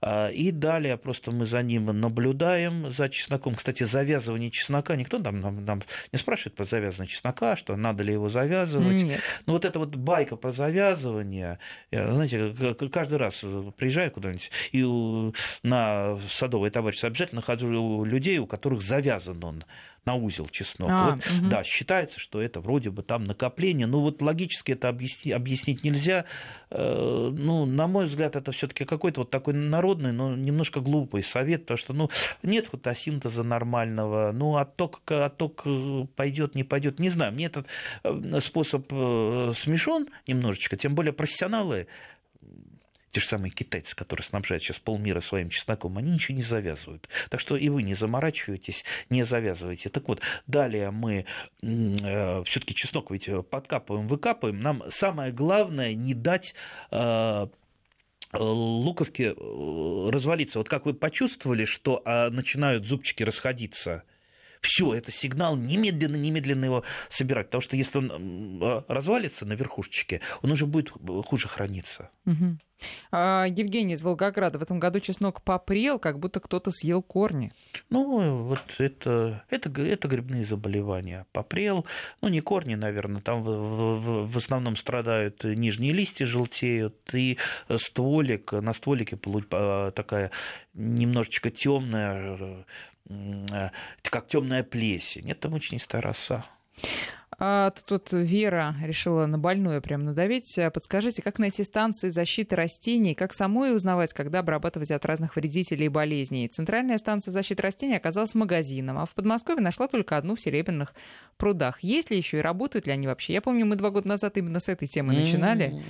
А, 0.00 0.28
и 0.28 0.50
далее 0.50 0.96
просто 0.96 1.30
мы 1.30 1.46
за 1.46 1.62
ним 1.62 1.86
наблюдаем, 1.86 2.90
за 2.90 3.08
чесноком. 3.08 3.54
Кстати, 3.54 3.84
завязывание 3.84 4.50
чеснока, 4.50 4.96
никто 4.96 5.18
нам, 5.18 5.40
нам, 5.40 5.64
нам 5.64 5.82
не 6.12 6.18
спрашивает 6.18 6.56
про 6.56 6.64
завязывание 6.64 7.08
чеснока, 7.08 7.56
что 7.56 7.76
надо 7.76 8.02
ли 8.02 8.12
его 8.12 8.28
завязывать. 8.28 9.02
Нет. 9.02 9.20
Но 9.46 9.54
вот 9.54 9.64
эта 9.64 9.78
вот 9.78 9.96
байка 9.96 10.36
про 10.36 10.52
завязывание, 10.52 11.58
знаете, 11.90 12.54
каждый 12.90 13.18
раз 13.18 13.36
приезжаю 13.76 14.10
куда-нибудь 14.10 14.41
и 14.72 14.82
на 15.62 16.18
садовое 16.30 16.70
товарищество 16.70 17.08
обязательно 17.08 17.42
хожу 17.42 17.68
у 17.82 18.04
людей, 18.04 18.38
у 18.38 18.46
которых 18.46 18.82
завязан 18.82 19.42
он 19.44 19.64
на 20.04 20.16
узел 20.16 20.48
чеснок. 20.48 20.90
А, 20.90 21.10
вот, 21.14 21.26
угу. 21.26 21.48
Да, 21.48 21.62
считается, 21.62 22.18
что 22.18 22.42
это 22.42 22.60
вроде 22.60 22.90
бы 22.90 23.02
там 23.02 23.24
накопление. 23.24 23.86
Но 23.86 24.00
вот 24.00 24.20
логически 24.20 24.72
это 24.72 24.88
объяснить, 24.88 25.32
объяснить 25.32 25.84
нельзя. 25.84 26.24
Э, 26.70 27.30
ну, 27.32 27.66
на 27.66 27.86
мой 27.86 28.06
взгляд, 28.06 28.34
это 28.34 28.50
все-таки 28.50 28.84
какой-то 28.84 29.20
вот 29.20 29.30
такой 29.30 29.54
народный, 29.54 30.12
но 30.12 30.34
немножко 30.34 30.80
глупый 30.80 31.22
совет, 31.22 31.62
потому 31.62 31.78
что 31.78 31.92
ну, 31.92 32.10
нет 32.42 32.66
фотосинтеза 32.66 33.44
нормального, 33.44 34.32
ну, 34.32 34.56
отток, 34.56 35.00
отток 35.06 35.62
э, 35.64 36.06
пойдет, 36.16 36.56
не 36.56 36.64
пойдет, 36.64 36.98
не 36.98 37.08
знаю. 37.08 37.32
Мне 37.32 37.46
этот 37.46 37.66
э, 38.02 38.40
способ 38.40 38.88
смешон 38.88 40.08
немножечко, 40.26 40.76
тем 40.76 40.96
более 40.96 41.12
профессионалы 41.12 41.86
те 43.12 43.20
же 43.20 43.26
самые 43.26 43.50
китайцы, 43.50 43.94
которые 43.94 44.24
снабжают 44.24 44.62
сейчас 44.62 44.78
полмира 44.78 45.20
своим 45.20 45.50
чесноком, 45.50 45.98
они 45.98 46.12
ничего 46.12 46.36
не 46.36 46.42
завязывают. 46.42 47.08
Так 47.28 47.40
что 47.40 47.56
и 47.56 47.68
вы 47.68 47.82
не 47.82 47.94
заморачивайтесь, 47.94 48.84
не 49.10 49.22
завязывайте. 49.24 49.90
Так 49.90 50.08
вот, 50.08 50.20
далее 50.46 50.90
мы 50.90 51.26
э, 51.62 52.42
все-таки 52.44 52.74
чеснок 52.74 53.10
ведь 53.10 53.28
подкапываем, 53.50 54.08
выкапываем. 54.08 54.60
Нам 54.60 54.82
самое 54.88 55.30
главное 55.30 55.94
не 55.94 56.14
дать 56.14 56.54
э, 56.90 57.46
луковке 58.32 59.34
э, 59.36 60.10
развалиться. 60.10 60.58
Вот 60.58 60.68
как 60.68 60.86
вы 60.86 60.94
почувствовали, 60.94 61.64
что 61.64 62.02
а, 62.04 62.30
начинают 62.30 62.86
зубчики 62.86 63.22
расходиться, 63.22 64.04
все, 64.60 64.94
это 64.94 65.10
сигнал 65.10 65.56
немедленно, 65.56 66.16
немедленно 66.16 66.64
его 66.64 66.84
собирать. 67.08 67.46
Потому 67.46 67.62
что 67.62 67.76
если 67.76 67.98
он 67.98 68.62
э, 68.62 68.82
развалится 68.88 69.44
на 69.44 69.54
верхушечке, 69.54 70.20
он 70.40 70.52
уже 70.52 70.66
будет 70.66 70.90
хуже 71.26 71.48
храниться. 71.48 72.10
Угу. 72.26 72.58
А, 73.10 73.46
Евгений 73.48 73.94
из 73.94 74.02
Волгограда. 74.02 74.58
В 74.58 74.62
этом 74.62 74.78
году 74.80 75.00
чеснок 75.00 75.42
попрел, 75.42 75.98
как 75.98 76.18
будто 76.18 76.40
кто-то 76.40 76.70
съел 76.70 77.02
корни. 77.02 77.52
Ну, 77.90 78.44
вот 78.44 78.62
это, 78.78 79.44
это, 79.50 79.70
это 79.82 80.08
грибные 80.08 80.44
заболевания. 80.44 81.26
Попрел, 81.32 81.86
ну, 82.20 82.28
не 82.28 82.40
корни, 82.40 82.74
наверное, 82.74 83.20
там 83.20 83.42
в, 83.42 83.48
в, 83.48 84.32
в 84.32 84.36
основном 84.36 84.76
страдают 84.76 85.44
нижние 85.44 85.92
листья, 85.92 86.26
желтеют, 86.26 86.96
и 87.12 87.38
стволик, 87.76 88.52
на 88.52 88.72
стволике 88.72 89.18
а, 89.52 89.90
такая 89.90 90.30
немножечко 90.74 91.50
темная, 91.50 92.64
э, 93.08 93.70
как 94.02 94.26
темная 94.26 94.62
плесень. 94.62 95.30
Это 95.30 95.48
мучнистая 95.48 96.02
роса. 96.02 96.46
А, 97.38 97.70
тут 97.86 98.12
Вера 98.12 98.74
решила 98.84 99.26
на 99.26 99.38
больное 99.38 99.80
прям 99.80 100.02
надавить. 100.02 100.58
Подскажите, 100.72 101.22
как 101.22 101.38
найти 101.38 101.64
станции 101.64 102.08
защиты 102.08 102.56
растений, 102.56 103.14
как 103.14 103.32
самой 103.32 103.74
узнавать, 103.74 104.12
когда 104.12 104.40
обрабатывать 104.40 104.90
от 104.90 105.04
разных 105.06 105.36
вредителей 105.36 105.86
и 105.86 105.88
болезней? 105.88 106.48
Центральная 106.48 106.98
станция 106.98 107.32
защиты 107.32 107.62
растений 107.62 107.96
оказалась 107.96 108.34
магазином, 108.34 108.98
а 108.98 109.06
в 109.06 109.14
Подмосковье 109.14 109.62
нашла 109.62 109.88
только 109.88 110.16
одну 110.16 110.36
в 110.36 110.40
Серебряных 110.40 110.94
прудах. 111.36 111.82
Есть 111.82 112.10
ли 112.10 112.16
еще 112.16 112.38
и 112.38 112.40
работают 112.42 112.86
ли 112.86 112.92
они 112.92 113.06
вообще? 113.06 113.32
Я 113.32 113.40
помню, 113.40 113.66
мы 113.66 113.76
два 113.76 113.90
года 113.90 114.08
назад 114.08 114.36
именно 114.36 114.60
с 114.60 114.68
этой 114.68 114.86
темы 114.86 115.14
начинали. 115.14 115.82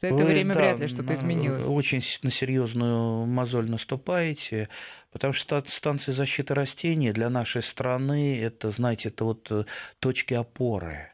За 0.00 0.08
это 0.08 0.24
время 0.24 0.54
вряд 0.54 0.80
ли 0.80 0.86
что-то 0.86 1.14
изменилось. 1.14 1.64
Очень 1.66 2.02
на 2.22 2.30
серьезную 2.30 3.26
мозоль 3.26 3.70
наступаете. 3.70 4.68
Потому 5.14 5.32
что 5.32 5.62
станции 5.68 6.10
защиты 6.10 6.54
растений 6.54 7.12
для 7.12 7.30
нашей 7.30 7.62
страны 7.62 8.36
это, 8.40 8.72
знаете, 8.72 9.10
это 9.10 9.24
вот 9.24 9.48
э, 9.52 9.64
точки 10.00 10.34
опоры. 10.34 11.13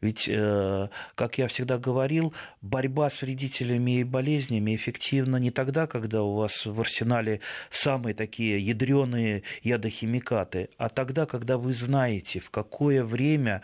Ведь, 0.00 0.26
э, 0.28 0.88
как 1.14 1.36
я 1.36 1.46
всегда 1.48 1.76
говорил, 1.76 2.32
борьба 2.62 3.10
с 3.10 3.20
вредителями 3.20 4.00
и 4.00 4.04
болезнями 4.04 4.74
эффективна 4.74 5.36
не 5.36 5.50
тогда, 5.50 5.86
когда 5.86 6.22
у 6.22 6.36
вас 6.36 6.64
в 6.64 6.80
арсенале 6.80 7.40
самые 7.68 8.14
такие 8.14 8.58
ядреные 8.58 9.42
ядохимикаты, 9.62 10.70
а 10.78 10.88
тогда, 10.88 11.26
когда 11.26 11.58
вы 11.58 11.74
знаете, 11.74 12.40
в 12.40 12.50
какое 12.50 13.04
время 13.04 13.60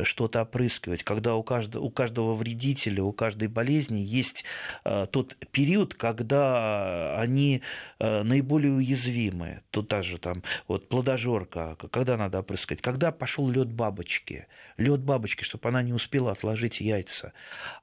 что-то 0.00 0.42
опрыскивать, 0.42 1.02
когда 1.02 1.34
у 1.34 1.42
каждого, 1.42 1.82
у 1.82 1.90
каждого 1.90 2.36
вредителя, 2.36 3.02
у 3.02 3.12
каждой 3.12 3.48
болезни 3.48 3.98
есть 3.98 4.44
э, 4.84 5.06
тот 5.10 5.36
период, 5.50 5.94
когда 5.94 7.18
они 7.18 7.62
э, 7.98 8.22
наиболее 8.22 8.74
уязвимы. 8.74 9.62
Тут 9.72 9.88
даже 9.88 10.18
там 10.18 10.44
вот 10.68 10.88
плодожорка, 10.88 11.76
когда 11.90 12.16
надо 12.16 12.38
опрыскать, 12.38 12.80
когда 12.80 13.10
пошел 13.10 13.48
лед 13.50 13.72
бабочки, 13.72 14.46
лед 14.76 15.00
бабочки, 15.00 15.42
чтобы 15.42 15.68
она 15.68 15.79
не 15.82 15.92
успела 15.92 16.32
отложить 16.32 16.80
яйца. 16.80 17.32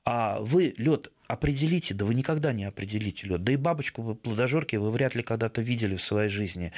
А 0.06 0.40
вы 0.40 0.74
лед 0.78 1.12
определите, 1.28 1.94
да 1.94 2.06
вы 2.06 2.16
никогда 2.16 2.54
не 2.54 2.64
определите 2.64 3.28
лед. 3.28 3.44
Да 3.44 3.52
и 3.52 3.58
бабочку 3.58 4.16
плодожорки 4.16 4.76
вы 4.78 4.92
вряд 4.92 5.16
ли 5.16 5.24
когда-то 5.24 5.62
видели 5.62 5.98
в 5.98 6.02
своей 6.02 6.30
жизни. 6.30 6.72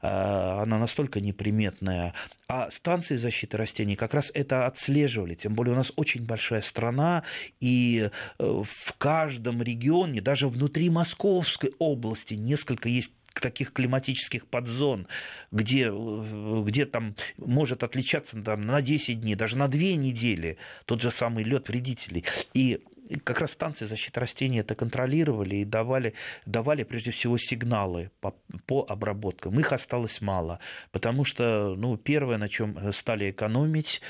А, 0.00 0.62
она 0.62 0.78
настолько 0.78 1.20
неприметная. 1.20 2.14
А 2.48 2.70
станции 2.70 3.16
защиты 3.16 3.56
растений 3.56 3.96
как 3.96 4.14
раз 4.14 4.30
это 4.34 4.66
отслеживали. 4.66 5.34
Тем 5.34 5.54
более 5.54 5.74
у 5.74 5.76
нас 5.76 5.92
очень 5.96 6.24
большая 6.24 6.62
страна, 6.62 7.22
и 7.60 8.10
э, 8.38 8.44
в 8.44 8.92
каждом 8.98 9.62
регионе, 9.62 10.20
даже 10.20 10.48
внутри 10.48 10.90
Московской 10.90 11.72
области, 11.78 12.34
несколько 12.34 12.88
есть 12.88 13.12
таких 13.34 13.72
климатических 13.72 14.46
подзон, 14.46 15.06
где, 15.50 15.90
где 15.90 16.86
там 16.86 17.14
может 17.36 17.82
отличаться 17.82 18.40
там, 18.42 18.62
на 18.62 18.82
10 18.82 19.20
дней, 19.20 19.34
даже 19.34 19.56
на 19.56 19.68
2 19.68 19.80
недели 19.80 20.58
тот 20.84 21.00
же 21.00 21.10
самый 21.10 21.44
лед 21.44 21.68
вредителей. 21.68 22.24
И 22.54 22.80
как 23.24 23.40
раз 23.40 23.52
станции 23.52 23.86
защиты 23.86 24.20
растений 24.20 24.60
это 24.60 24.74
контролировали 24.74 25.56
и 25.56 25.64
давали, 25.64 26.14
давали 26.46 26.84
прежде 26.84 27.10
всего 27.10 27.38
сигналы 27.38 28.10
по, 28.20 28.34
по 28.66 28.84
обработкам. 28.88 29.58
Их 29.58 29.72
осталось 29.72 30.20
мало, 30.20 30.60
потому 30.92 31.24
что 31.24 31.74
ну, 31.76 31.96
первое, 31.96 32.38
на 32.38 32.48
чем 32.48 32.92
стали 32.92 33.30
экономить, 33.30 34.00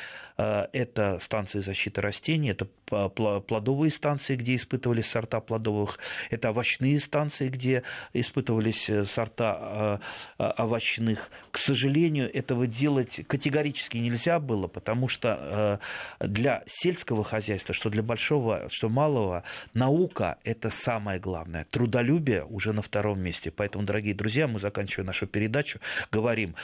это 0.40 1.18
станции 1.20 1.60
защиты 1.60 2.00
растений, 2.00 2.50
это 2.50 2.66
плодовые 2.86 3.90
станции, 3.90 4.36
где 4.36 4.56
испытывались 4.56 5.06
сорта 5.06 5.40
плодовых, 5.40 5.98
это 6.30 6.50
овощные 6.50 7.00
станции, 7.00 7.48
где 7.48 7.82
испытывались 8.12 8.88
э, 8.90 9.04
сорта 9.04 10.00
э, 10.38 10.52
овощных. 10.58 11.30
К 11.50 11.58
сожалению, 11.58 12.32
этого 12.32 12.66
делать 12.66 13.20
категорически 13.26 13.98
нельзя 13.98 14.40
было, 14.40 14.66
потому 14.66 15.08
что 15.08 15.80
для 16.20 16.62
сельского 16.66 17.24
хозяйства, 17.24 17.74
что 17.74 17.90
для 17.90 18.02
большого, 18.02 18.68
что 18.70 18.88
малого, 18.88 19.44
наука– 19.74 20.38
это 20.44 20.70
самое 20.70 21.20
главное. 21.20 21.66
Трудолюбие 21.70 22.44
уже 22.44 22.72
на 22.72 22.82
втором 22.82 23.20
месте. 23.20 23.50
Поэтому, 23.50 23.84
дорогие 23.84 24.14
друзья, 24.14 24.48
мы 24.48 24.60
заканчиваем 24.60 25.06
нашу 25.06 25.26
передачу, 25.26 25.80
говорим, 26.10 26.54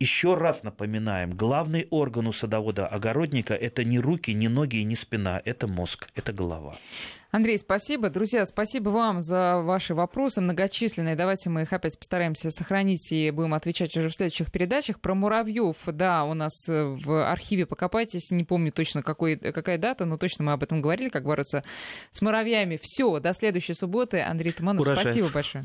еще 0.00 0.34
раз 0.34 0.62
напоминаем, 0.62 1.36
главный 1.36 1.86
орган 1.90 2.26
у 2.26 2.32
садовода 2.32 2.86
огород 2.86 3.21
огородника 3.22 3.54
это 3.54 3.84
не 3.84 3.98
руки, 3.98 4.32
не 4.32 4.48
ноги 4.48 4.76
и 4.76 4.84
не 4.84 4.96
спина, 4.96 5.40
это 5.44 5.66
мозг, 5.66 6.08
это 6.14 6.32
голова. 6.32 6.74
Андрей, 7.30 7.56
спасибо. 7.56 8.10
Друзья, 8.10 8.44
спасибо 8.44 8.90
вам 8.90 9.22
за 9.22 9.62
ваши 9.62 9.94
вопросы 9.94 10.42
многочисленные. 10.42 11.16
Давайте 11.16 11.48
мы 11.48 11.62
их 11.62 11.72
опять 11.72 11.98
постараемся 11.98 12.50
сохранить 12.50 13.10
и 13.10 13.30
будем 13.30 13.54
отвечать 13.54 13.96
уже 13.96 14.10
в 14.10 14.14
следующих 14.14 14.52
передачах. 14.52 15.00
Про 15.00 15.14
муравьев, 15.14 15.76
да, 15.86 16.24
у 16.24 16.34
нас 16.34 16.52
э, 16.68 16.84
в 16.84 17.30
архиве 17.30 17.64
покопайтесь. 17.64 18.30
Не 18.30 18.44
помню 18.44 18.70
точно, 18.70 19.02
какой, 19.02 19.36
какая 19.36 19.78
дата, 19.78 20.04
но 20.04 20.18
точно 20.18 20.44
мы 20.44 20.52
об 20.52 20.62
этом 20.62 20.82
говорили, 20.82 21.08
как 21.08 21.24
бороться 21.24 21.62
с 22.10 22.20
муравьями. 22.20 22.78
Все, 22.82 23.18
до 23.18 23.32
следующей 23.32 23.72
субботы. 23.72 24.20
Андрей 24.20 24.52
Туманов, 24.52 24.82
Урожаев. 24.82 25.08
спасибо 25.08 25.28
большое. 25.32 25.64